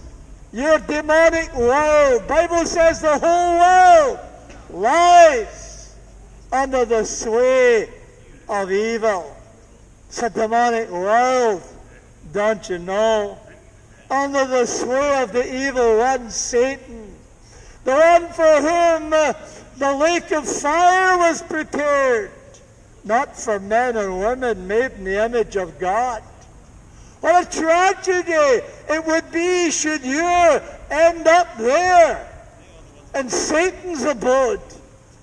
your 0.53 0.79
demonic 0.81 1.55
world. 1.55 2.27
Bible 2.29 2.65
says 2.67 3.01
the 3.01 3.19
whole 3.19 3.59
world 3.59 4.19
lies 4.71 5.95
under 6.53 6.85
the 6.85 7.05
sway 7.05 7.89
of 8.49 8.71
evil. 8.71 9.37
It's 10.09 10.23
a 10.23 10.31
demonic 10.31 10.91
world, 10.91 11.63
don't 12.33 12.69
you 12.69 12.79
know? 12.79 13.39
Under 14.11 14.47
the 14.47 14.67
sway 14.67 15.23
of 15.23 15.33
the 15.33 15.67
evil 15.67 15.99
one, 15.99 16.31
Satan. 16.31 17.16
The 17.87 17.93
one 17.93 18.27
for 18.33 18.57
whom 18.63 19.13
uh, 19.13 19.33
the 19.79 19.95
lake 19.95 20.33
of 20.33 20.45
fire 20.45 21.19
was 21.19 21.41
prepared. 21.41 22.33
Not 23.05 23.39
for 23.39 23.61
men 23.61 23.97
and 23.97 24.19
women 24.19 24.67
made 24.67 24.91
in 24.95 25.05
the 25.05 25.25
image 25.25 25.55
of 25.55 25.79
God. 25.79 26.21
What 27.21 27.47
a 27.47 27.61
tragedy 27.61 28.33
it 28.91 29.07
would 29.07 29.31
be 29.31 29.71
should 29.71 30.03
you 30.03 30.61
end 30.91 31.29
up 31.29 31.57
there 31.59 32.29
in 33.15 33.31
Satan's 33.31 34.03
abode 34.03 34.61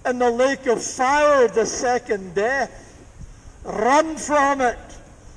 in 0.05 0.19
the 0.19 0.31
lake 0.31 0.65
of 0.65 0.81
fire, 0.81 1.49
the 1.49 1.65
second 1.65 2.33
death. 2.33 2.71
Run 3.65 4.15
from 4.15 4.61
it. 4.61 4.79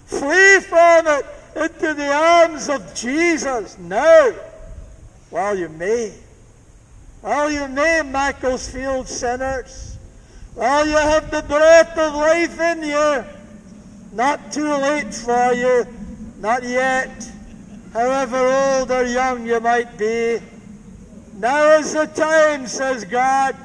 Flee 0.06 0.60
from 0.60 1.08
it 1.08 1.26
into 1.56 1.92
the 1.92 2.12
arms 2.12 2.68
of 2.68 2.94
Jesus 2.94 3.76
now 3.80 4.30
while 5.30 5.58
you 5.58 5.68
may. 5.70 6.12
While 7.20 7.50
you 7.50 7.68
may, 7.68 8.02
Macclesfield 8.02 9.08
sinners. 9.08 9.98
While 10.54 10.86
you 10.86 10.96
have 10.96 11.30
the 11.30 11.42
breath 11.42 11.98
of 11.98 12.14
life 12.14 12.60
in 12.60 12.82
you. 12.82 13.24
Not 14.12 14.52
too 14.52 14.72
late 14.72 15.14
for 15.14 15.52
you. 15.52 15.86
Not 16.38 16.62
yet. 16.62 17.30
However 17.92 18.38
old 18.38 18.90
or 18.90 19.04
young 19.04 19.46
you 19.46 19.60
might 19.60 19.98
be. 19.98 20.38
Now 21.38 21.78
is 21.78 21.92
the 21.92 22.06
time, 22.06 22.66
says 22.66 23.04
God. 23.04 23.56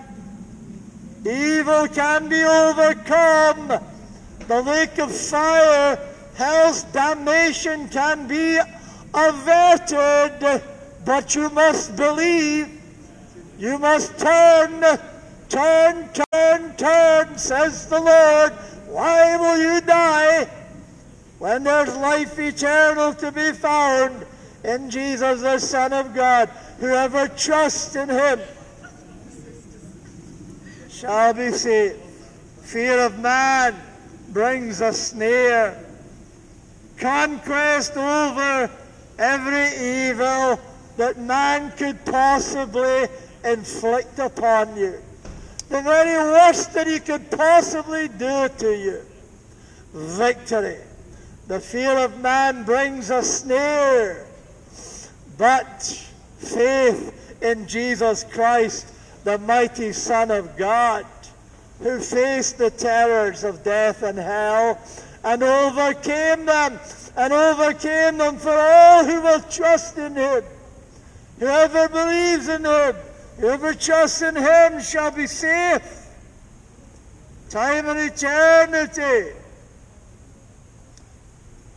Evil 1.25 1.87
can 1.87 2.27
be 2.27 2.43
overcome. 2.43 3.79
The 4.47 4.61
lake 4.61 4.97
of 4.97 5.15
fire, 5.15 5.97
hell's 6.35 6.83
damnation 6.85 7.87
can 7.89 8.27
be 8.27 8.59
averted. 9.13 10.63
But 11.05 11.35
you 11.35 11.49
must 11.51 11.95
believe. 11.95 12.80
You 13.61 13.77
must 13.77 14.17
turn, 14.17 14.81
turn, 15.47 16.09
turn, 16.33 16.75
turn, 16.77 17.37
says 17.37 17.85
the 17.85 17.99
Lord. 17.99 18.53
Why 18.87 19.37
will 19.37 19.75
you 19.75 19.81
die 19.81 20.49
when 21.37 21.61
there's 21.61 21.95
life 21.95 22.39
eternal 22.39 23.13
to 23.13 23.31
be 23.31 23.51
found 23.51 24.25
in 24.63 24.89
Jesus, 24.89 25.41
the 25.41 25.59
Son 25.59 25.93
of 25.93 26.15
God? 26.15 26.49
Whoever 26.79 27.27
trusts 27.27 27.95
in 27.95 28.09
him 28.09 28.39
shall 30.89 31.31
be 31.35 31.51
saved. 31.51 31.99
Fear 32.63 32.97
of 33.05 33.19
man 33.19 33.75
brings 34.29 34.81
a 34.81 34.91
snare. 34.91 35.77
Conquest 36.97 37.95
over 37.95 38.71
every 39.19 40.09
evil 40.09 40.59
that 40.97 41.19
man 41.19 41.71
could 41.77 42.03
possibly 42.05 43.07
inflict 43.43 44.19
upon 44.19 44.75
you. 44.77 44.99
The 45.69 45.81
very 45.81 46.17
worst 46.17 46.73
that 46.73 46.87
he 46.87 46.99
could 46.99 47.31
possibly 47.31 48.07
do 48.07 48.49
to 48.57 48.77
you. 48.77 49.01
Victory. 49.93 50.79
The 51.47 51.59
fear 51.59 51.97
of 51.97 52.19
man 52.19 52.63
brings 52.63 53.09
a 53.09 53.23
snare. 53.23 54.25
But 55.37 55.81
faith 56.37 57.37
in 57.41 57.67
Jesus 57.67 58.23
Christ, 58.23 58.87
the 59.23 59.37
mighty 59.39 59.91
Son 59.91 60.31
of 60.31 60.55
God, 60.57 61.05
who 61.79 61.99
faced 61.99 62.57
the 62.57 62.69
terrors 62.69 63.43
of 63.43 63.63
death 63.63 64.03
and 64.03 64.17
hell 64.17 64.79
and 65.23 65.43
overcame 65.43 66.45
them, 66.45 66.79
and 67.15 67.33
overcame 67.33 68.17
them 68.17 68.37
for 68.37 68.55
all 68.55 69.05
who 69.05 69.21
will 69.21 69.41
trust 69.41 69.97
in 69.97 70.15
him. 70.15 70.43
Whoever 71.39 71.89
believes 71.89 72.47
in 72.47 72.65
him, 72.65 72.95
whoever 73.41 73.73
trusts 73.73 74.21
in 74.21 74.35
him 74.35 74.79
shall 74.81 75.11
be 75.11 75.27
safe. 75.27 76.07
Time 77.49 77.87
and 77.89 77.99
eternity. 77.99 79.35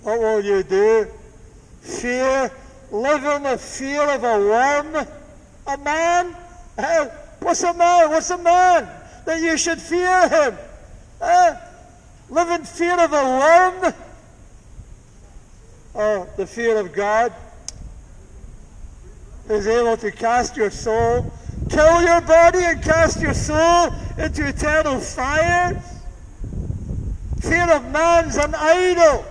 What 0.02 0.20
will 0.20 0.44
you 0.44 0.62
do? 0.62 1.08
Fear? 1.80 2.52
Live 2.92 3.24
in 3.24 3.42
the 3.42 3.58
fear 3.58 4.02
of 4.02 4.22
a 4.22 4.38
worm? 4.38 5.06
A 5.66 5.78
man? 5.78 6.36
What's 7.40 7.62
a 7.62 7.74
man? 7.74 8.10
What's 8.10 8.30
a 8.30 8.38
man? 8.38 8.88
That 9.24 9.40
you 9.40 9.56
should 9.56 9.80
fear 9.80 10.28
him? 10.28 10.58
Uh, 11.20 11.56
live 12.28 12.60
in 12.60 12.64
fear 12.66 13.00
of 13.00 13.12
a 13.12 13.24
worm? 13.24 13.94
Or 15.94 16.28
the 16.36 16.46
fear 16.46 16.78
of 16.78 16.92
God? 16.92 17.32
is 19.48 19.66
able 19.66 19.96
to 19.98 20.10
cast 20.10 20.56
your 20.56 20.70
soul, 20.70 21.30
kill 21.68 22.02
your 22.02 22.20
body 22.20 22.58
and 22.58 22.82
cast 22.82 23.20
your 23.20 23.34
soul 23.34 23.92
into 24.18 24.46
eternal 24.46 25.00
fire? 25.00 25.82
Fear 27.40 27.72
of 27.72 27.90
man's 27.90 28.36
an 28.36 28.54
idol. 28.54 29.24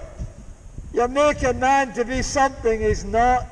You 0.93 1.07
make 1.07 1.41
a 1.43 1.53
man 1.53 1.93
to 1.93 2.05
be 2.05 2.21
something 2.21 2.79
he's 2.79 3.03
not. 3.03 3.47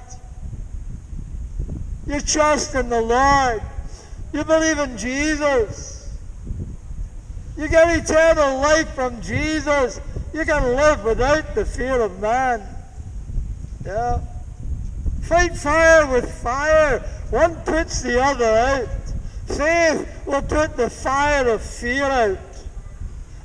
You 2.05 2.19
trust 2.19 2.75
in 2.75 2.89
the 2.89 3.01
Lord. 3.01 3.61
You 4.34 4.43
believe 4.43 4.77
in 4.77 4.97
Jesus. 4.97 6.17
You 7.57 7.67
get 7.67 7.89
eternal 7.89 8.59
life 8.59 8.93
from 8.93 9.21
Jesus. 9.21 9.99
You 10.34 10.45
can 10.45 10.75
live 10.75 11.03
without 11.03 11.55
the 11.55 11.65
fear 11.65 12.01
of 12.01 12.19
man. 12.19 12.61
Yeah. 13.86 14.21
Fight 15.21 15.55
fire 15.55 16.05
with 16.07 16.32
fire. 16.41 17.03
One 17.32 17.55
puts 17.63 18.01
the 18.01 18.21
other 18.21 18.45
out. 18.45 18.88
Faith 19.47 20.07
will 20.25 20.41
put 20.41 20.75
the 20.75 20.89
fire 20.89 21.47
of 21.47 21.61
fear 21.61 22.03
out. 22.03 22.38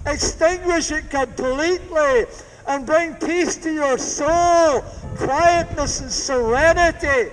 Extinguish 0.04 0.90
it 0.90 1.08
completely 1.08 2.26
and 2.66 2.84
bring 2.84 3.14
peace 3.14 3.56
to 3.56 3.72
your 3.72 3.96
soul, 3.96 4.80
quietness 5.16 6.00
and 6.00 6.10
serenity 6.10 7.30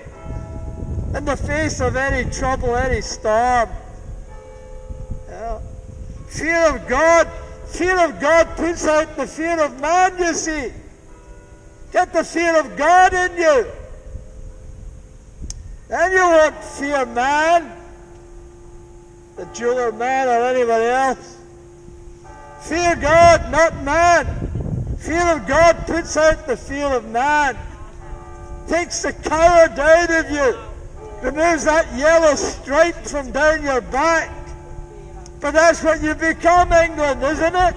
in 1.16 1.24
the 1.24 1.36
face 1.36 1.80
of 1.80 1.96
any 1.96 2.30
trouble, 2.30 2.76
any 2.76 3.00
storm. 3.00 3.68
Yeah. 5.28 5.60
Fear 6.28 6.76
of 6.76 6.88
God, 6.88 7.28
fear 7.66 7.98
of 7.98 8.20
God 8.20 8.48
puts 8.56 8.86
out 8.86 9.16
the 9.16 9.26
fear 9.26 9.60
of 9.60 9.80
man, 9.80 10.16
you 10.18 10.34
see. 10.34 10.72
Get 11.92 12.12
the 12.12 12.24
fear 12.24 12.58
of 12.58 12.76
God 12.76 13.12
in 13.12 13.36
you. 13.36 13.66
Then 15.88 16.12
you 16.12 16.18
won't 16.18 16.64
fear 16.64 17.04
man, 17.06 17.70
the 19.36 19.44
jeweler 19.46 19.92
man 19.92 20.28
or 20.28 20.46
anybody 20.46 20.86
else. 20.86 21.38
Fear 22.62 22.96
God, 22.96 23.52
not 23.52 23.82
man. 23.82 24.26
Fear 24.98 25.36
of 25.36 25.46
God 25.46 25.86
puts 25.86 26.16
out 26.16 26.46
the 26.46 26.56
fear 26.56 26.86
of 26.86 27.06
man. 27.10 27.58
Takes 28.66 29.02
the 29.02 29.12
coward 29.12 29.78
out 29.78 30.10
of 30.10 30.30
you. 30.30 30.58
Removes 31.22 31.64
that 31.64 31.94
yellow 31.94 32.34
stripe 32.34 32.96
from 33.06 33.30
down 33.30 33.62
your 33.62 33.82
back. 33.82 34.30
But 35.40 35.52
that's 35.52 35.82
what 35.82 36.02
you 36.02 36.14
become, 36.14 36.72
England, 36.72 37.22
isn't 37.22 37.54
it? 37.54 37.74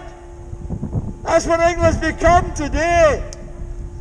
That's 1.24 1.45
what 1.45 1.60
England's 1.60 1.97
become 1.97 2.53
today. 2.53 3.30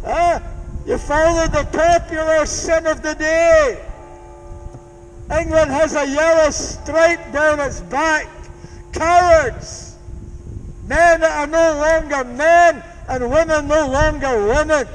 Huh? 0.05 0.39
You 0.87 0.99
follow 0.99 1.49
the 1.49 1.65
popular 1.65 2.47
sin 2.47 2.87
of 2.87 3.03
the 3.03 3.15
day. 3.17 3.86
England 5.31 5.71
has 5.73 5.95
a 5.95 6.07
yellow 6.07 6.51
stripe 6.51 7.33
down 7.33 7.61
its 7.61 7.81
back. 7.81 8.29
Cowards. 8.93 9.97
Men 10.87 11.21
that 11.21 11.41
are 11.41 11.47
no 11.47 11.79
longer 11.81 12.25
men 12.25 12.83
and 13.09 13.31
women 13.31 13.67
no 13.67 13.89
longer 13.89 14.47
women. 14.47 14.87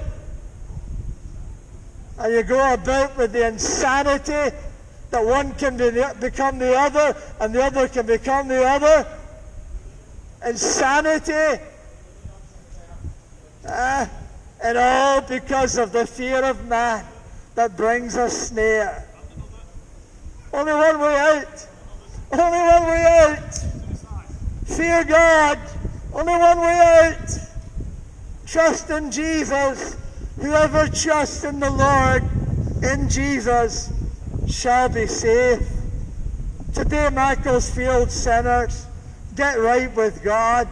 And 2.17 2.33
you 2.33 2.43
go 2.43 2.73
about 2.73 3.17
with 3.17 3.33
the 3.33 3.47
insanity 3.47 4.55
that 5.09 5.25
one 5.25 5.53
can 5.55 5.75
be, 5.75 5.91
become 6.19 6.59
the 6.59 6.77
other 6.77 7.15
and 7.41 7.53
the 7.53 7.63
other 7.63 7.87
can 7.89 8.05
become 8.05 8.47
the 8.47 8.63
other. 8.63 9.07
Insanity. 10.45 11.61
Ah, 13.67 14.09
and 14.63 14.77
all 14.77 15.21
because 15.21 15.77
of 15.77 15.91
the 15.91 16.07
fear 16.07 16.43
of 16.43 16.65
man 16.67 17.05
that 17.55 17.75
brings 17.75 18.15
a 18.15 18.29
snare. 18.29 19.07
Only 20.53 20.73
one 20.73 20.99
way 20.99 21.15
out. 21.15 21.67
Only 22.33 22.59
one 22.59 22.83
way 22.83 23.05
out. 23.05 23.59
Fear 24.65 25.03
God. 25.05 25.59
Only 26.13 26.33
one 26.33 26.59
way 26.59 27.15
out. 27.19 27.39
Trust 28.45 28.89
in 28.89 29.11
Jesus. 29.11 29.95
Whoever 30.41 30.87
trusts 30.87 31.43
in 31.43 31.59
the 31.59 31.69
Lord, 31.69 32.23
in 32.83 33.07
Jesus, 33.07 33.93
shall 34.47 34.89
be 34.89 35.07
saved. 35.07 35.65
Today, 36.73 37.09
Macclesfield 37.09 38.11
sinners, 38.11 38.87
get 39.35 39.59
right 39.59 39.93
with 39.95 40.23
God. 40.23 40.67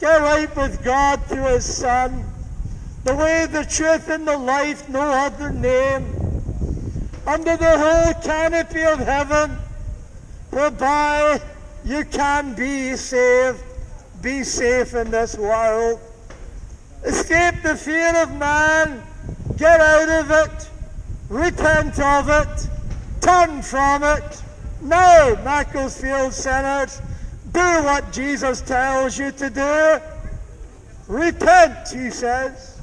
Get 0.00 0.20
right 0.20 0.54
with 0.56 0.82
God 0.84 1.22
through 1.24 1.44
His 1.44 1.64
Son. 1.64 2.24
The 3.04 3.14
way, 3.14 3.46
the 3.46 3.64
truth, 3.64 4.08
and 4.08 4.26
the 4.26 4.36
life, 4.36 4.88
no 4.88 5.00
other 5.00 5.50
name. 5.50 6.15
Under 7.26 7.56
the 7.56 7.78
whole 7.78 8.14
canopy 8.22 8.84
of 8.84 9.00
heaven, 9.00 9.58
whereby 10.50 11.40
you 11.84 12.04
can 12.04 12.54
be 12.54 12.94
saved, 12.94 13.62
be 14.22 14.44
safe 14.44 14.94
in 14.94 15.10
this 15.10 15.36
world. 15.36 15.98
Escape 17.04 17.62
the 17.62 17.74
fear 17.74 18.16
of 18.22 18.32
man, 18.36 19.02
get 19.56 19.80
out 19.80 20.08
of 20.08 20.30
it, 20.30 20.70
repent 21.28 21.98
of 21.98 22.28
it, 22.28 22.68
turn 23.20 23.60
from 23.60 24.04
it. 24.04 24.42
Now, 24.80 25.34
Macclesfield 25.42 26.32
sinners, 26.32 27.00
do 27.52 27.60
what 27.60 28.12
Jesus 28.12 28.60
tells 28.60 29.18
you 29.18 29.32
to 29.32 29.50
do. 29.50 30.00
Repent, 31.08 31.88
he 31.88 32.10
says. 32.10 32.75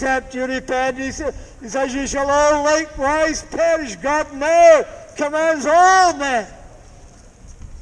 Repent, 0.00 0.98
he 0.98 1.10
says, 1.10 1.34
he 1.60 1.68
says, 1.68 1.94
you 1.94 2.06
shall 2.06 2.30
all 2.30 2.64
likewise 2.64 3.42
perish. 3.42 3.96
God 3.96 4.32
now 4.32 4.84
commands 5.16 5.66
all 5.66 6.14
men 6.14 6.46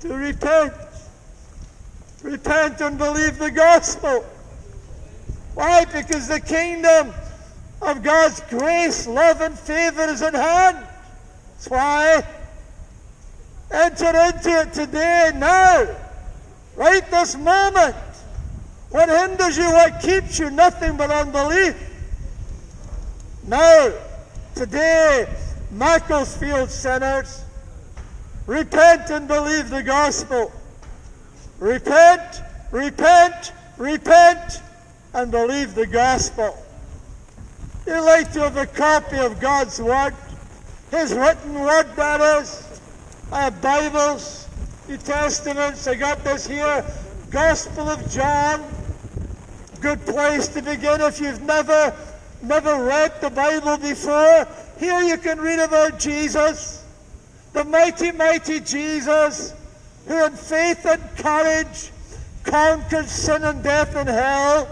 to 0.01 0.15
repent. 0.15 0.73
Repent 2.23 2.81
and 2.81 2.99
believe 2.99 3.39
the 3.39 3.51
gospel. 3.51 4.25
Why? 5.55 5.85
Because 5.85 6.29
the 6.29 6.41
kingdom 6.41 7.13
of 7.83 8.03
God's 8.03 8.41
grace, 8.51 9.07
love, 9.07 9.41
and 9.41 9.59
favor 9.59 10.03
is 10.03 10.23
at 10.23 10.35
hand. 10.35 10.87
That's 11.55 11.69
why. 11.69 12.27
Enter 13.71 14.09
into 14.09 14.51
it 14.61 14.73
today, 14.73 15.31
now, 15.35 15.87
right 16.77 17.09
this 17.11 17.37
moment. 17.37 17.97
What 18.91 19.09
hinders 19.09 19.57
you, 19.57 19.71
what 19.71 20.01
keeps 20.01 20.39
you? 20.39 20.51
Nothing 20.51 20.97
but 20.97 21.11
unbelief. 21.11 21.90
Now, 23.47 23.93
today, 24.55 25.27
Macclesfield 25.71 26.71
sinners, 26.71 27.43
repent 28.47 29.11
and 29.11 29.27
believe 29.27 29.71
the 29.71 29.83
gospel. 29.83 30.53
Repent, 31.59 32.43
repent, 32.71 33.53
repent, 33.77 34.63
and 35.15 35.31
believe 35.31 35.75
the 35.75 35.87
gospel. 35.87 36.57
You 37.87 38.01
like 38.05 38.33
to 38.33 38.41
have 38.41 38.57
a 38.57 38.67
copy 38.67 39.19
of 39.19 39.41
God's 39.41 39.81
Word, 39.81 40.15
His 40.91 41.13
written 41.15 41.55
Word, 41.55 41.87
that 41.97 42.21
is. 42.41 42.81
I 43.33 43.43
have 43.45 43.63
Bibles, 43.63 44.49
New 44.89 44.97
Testaments. 44.99 45.87
I 45.87 45.95
got 45.95 46.23
this 46.23 46.47
here, 46.47 46.85
Gospel 47.31 47.89
of 47.89 48.11
John. 48.11 48.65
Good 49.81 50.05
place 50.05 50.49
to 50.49 50.63
begin 50.63 51.01
if 51.01 51.21
you've 51.21 51.43
never, 51.43 51.95
never 52.43 52.85
read 52.85 53.21
the 53.21 53.31
Bible 53.31 53.79
before. 53.79 54.47
Here 54.79 55.01
you 55.03 55.19
can 55.19 55.39
read 55.39 55.59
about 55.59 55.99
Jesus, 55.99 56.85
the 57.53 57.65
mighty, 57.65 58.13
mighty 58.13 58.61
Jesus, 58.61 59.55
who 60.07 60.25
in 60.25 60.33
faith 60.33 60.87
and 60.87 61.03
courage 61.17 61.91
conquered 62.45 63.09
sin 63.09 63.45
and 63.45 63.63
death 63.63 63.95
and 63.97 64.09
hell 64.09 64.67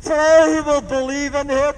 for 0.00 0.14
all 0.14 0.52
who 0.52 0.62
will 0.62 0.80
believe 0.80 1.34
in 1.34 1.48
him. 1.48 1.74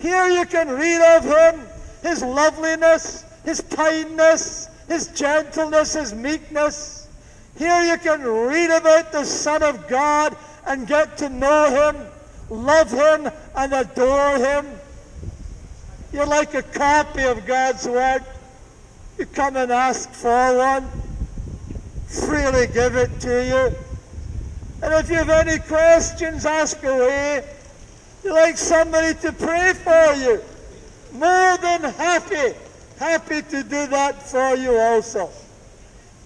Here 0.00 0.28
you 0.28 0.44
can 0.46 0.68
read 0.68 1.16
of 1.16 1.24
him, 1.24 1.60
his 2.02 2.22
loveliness, 2.22 3.24
his 3.44 3.60
kindness, 3.60 4.68
his 4.88 5.08
gentleness, 5.08 5.94
his 5.94 6.14
meekness. 6.14 7.06
Here 7.56 7.82
you 7.82 7.98
can 7.98 8.22
read 8.22 8.70
about 8.70 9.12
the 9.12 9.24
Son 9.24 9.62
of 9.62 9.86
God 9.88 10.36
and 10.66 10.86
get 10.86 11.18
to 11.18 11.28
know 11.28 11.92
him, 11.92 12.06
love 12.52 12.90
him, 12.90 13.30
and 13.56 13.72
adore 13.72 14.36
him. 14.36 14.66
You're 16.12 16.26
like 16.26 16.54
a 16.54 16.62
copy 16.62 17.22
of 17.22 17.46
God's 17.46 17.86
Word. 17.86 18.22
You 19.18 19.26
come 19.26 19.56
and 19.56 19.72
ask 19.72 20.10
for 20.10 20.56
one, 20.56 20.86
freely 22.06 22.66
give 22.66 22.96
it 22.96 23.20
to 23.20 23.46
you. 23.46 23.76
And 24.82 24.94
if 24.94 25.08
you 25.08 25.16
have 25.16 25.30
any 25.30 25.58
questions, 25.58 26.44
ask 26.44 26.82
away. 26.82 27.44
You 28.24 28.32
like 28.32 28.58
somebody 28.58 29.14
to 29.20 29.32
pray 29.32 29.72
for 29.74 30.14
you. 30.14 30.42
More 31.12 31.56
than 31.58 31.82
happy, 31.82 32.56
happy 32.98 33.42
to 33.42 33.62
do 33.62 33.86
that 33.86 34.22
for 34.22 34.56
you 34.56 34.76
also. 34.76 35.30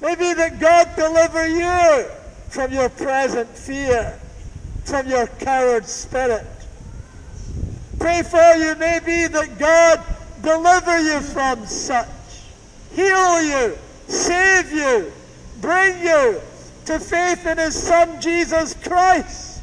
Maybe 0.00 0.32
that 0.34 0.58
God 0.58 0.88
deliver 0.96 1.48
you 1.48 2.08
from 2.48 2.72
your 2.72 2.88
present 2.88 3.48
fear, 3.50 4.18
from 4.86 5.08
your 5.08 5.26
coward 5.26 5.84
spirit. 5.86 6.46
Pray 7.98 8.22
for 8.22 8.54
you, 8.54 8.74
maybe 8.76 9.26
that 9.26 9.58
God 9.58 10.00
deliver 10.42 11.00
you 11.00 11.20
from 11.20 11.66
such, 11.66 12.06
heal 12.92 13.42
you, 13.42 13.76
save 14.06 14.72
you, 14.72 15.12
bring 15.60 15.98
you 16.00 16.40
to 16.84 17.00
faith 17.00 17.44
in 17.46 17.58
His 17.58 17.74
Son 17.74 18.20
Jesus 18.20 18.74
Christ. 18.74 19.60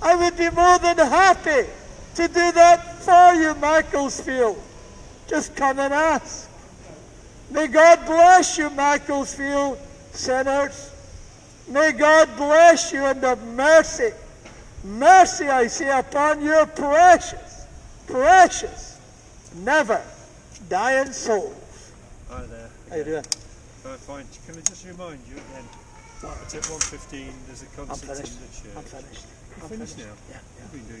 I 0.00 0.14
would 0.14 0.36
be 0.36 0.48
more 0.50 0.78
than 0.78 0.96
happy 0.96 1.68
to 2.14 2.28
do 2.28 2.52
that 2.52 3.02
for 3.02 3.34
you, 3.34 3.54
Macclesfield. 3.56 4.60
Just 5.26 5.54
come 5.56 5.78
and 5.78 5.92
ask. 5.92 6.48
May 7.50 7.66
God 7.66 8.06
bless 8.06 8.56
you, 8.56 8.70
Macclesfield 8.70 9.78
sinners. 10.12 10.90
May 11.68 11.92
God 11.92 12.34
bless 12.36 12.92
you 12.92 13.04
and 13.04 13.22
have 13.22 13.42
mercy. 13.48 14.12
Mercy, 14.84 15.48
I 15.48 15.66
see 15.66 15.88
upon 15.88 16.40
your 16.40 16.64
precious, 16.66 17.66
precious, 18.06 19.00
never 19.56 20.00
dying 20.68 21.10
souls. 21.12 21.92
Hi 22.30 22.44
there. 22.46 22.70
How 22.88 22.96
you 22.96 23.04
doing? 23.04 23.24
Uh, 23.84 23.96
fine. 24.06 24.24
Can 24.46 24.56
I 24.56 24.60
just 24.60 24.86
remind 24.86 25.18
you 25.26 25.34
again? 25.34 25.66
It's 26.42 26.54
at 26.54 26.62
1.15. 26.62 27.30
There's 27.46 27.62
a 27.62 27.66
concert 27.74 28.08
in 28.08 28.22
the 28.22 28.22
church. 28.22 28.76
I'm 28.76 28.82
finished. 28.84 29.26
I'm 29.62 29.68
finished 29.68 29.98
now? 29.98 30.14
Yeah. 30.30 30.38
Doing 30.70 30.84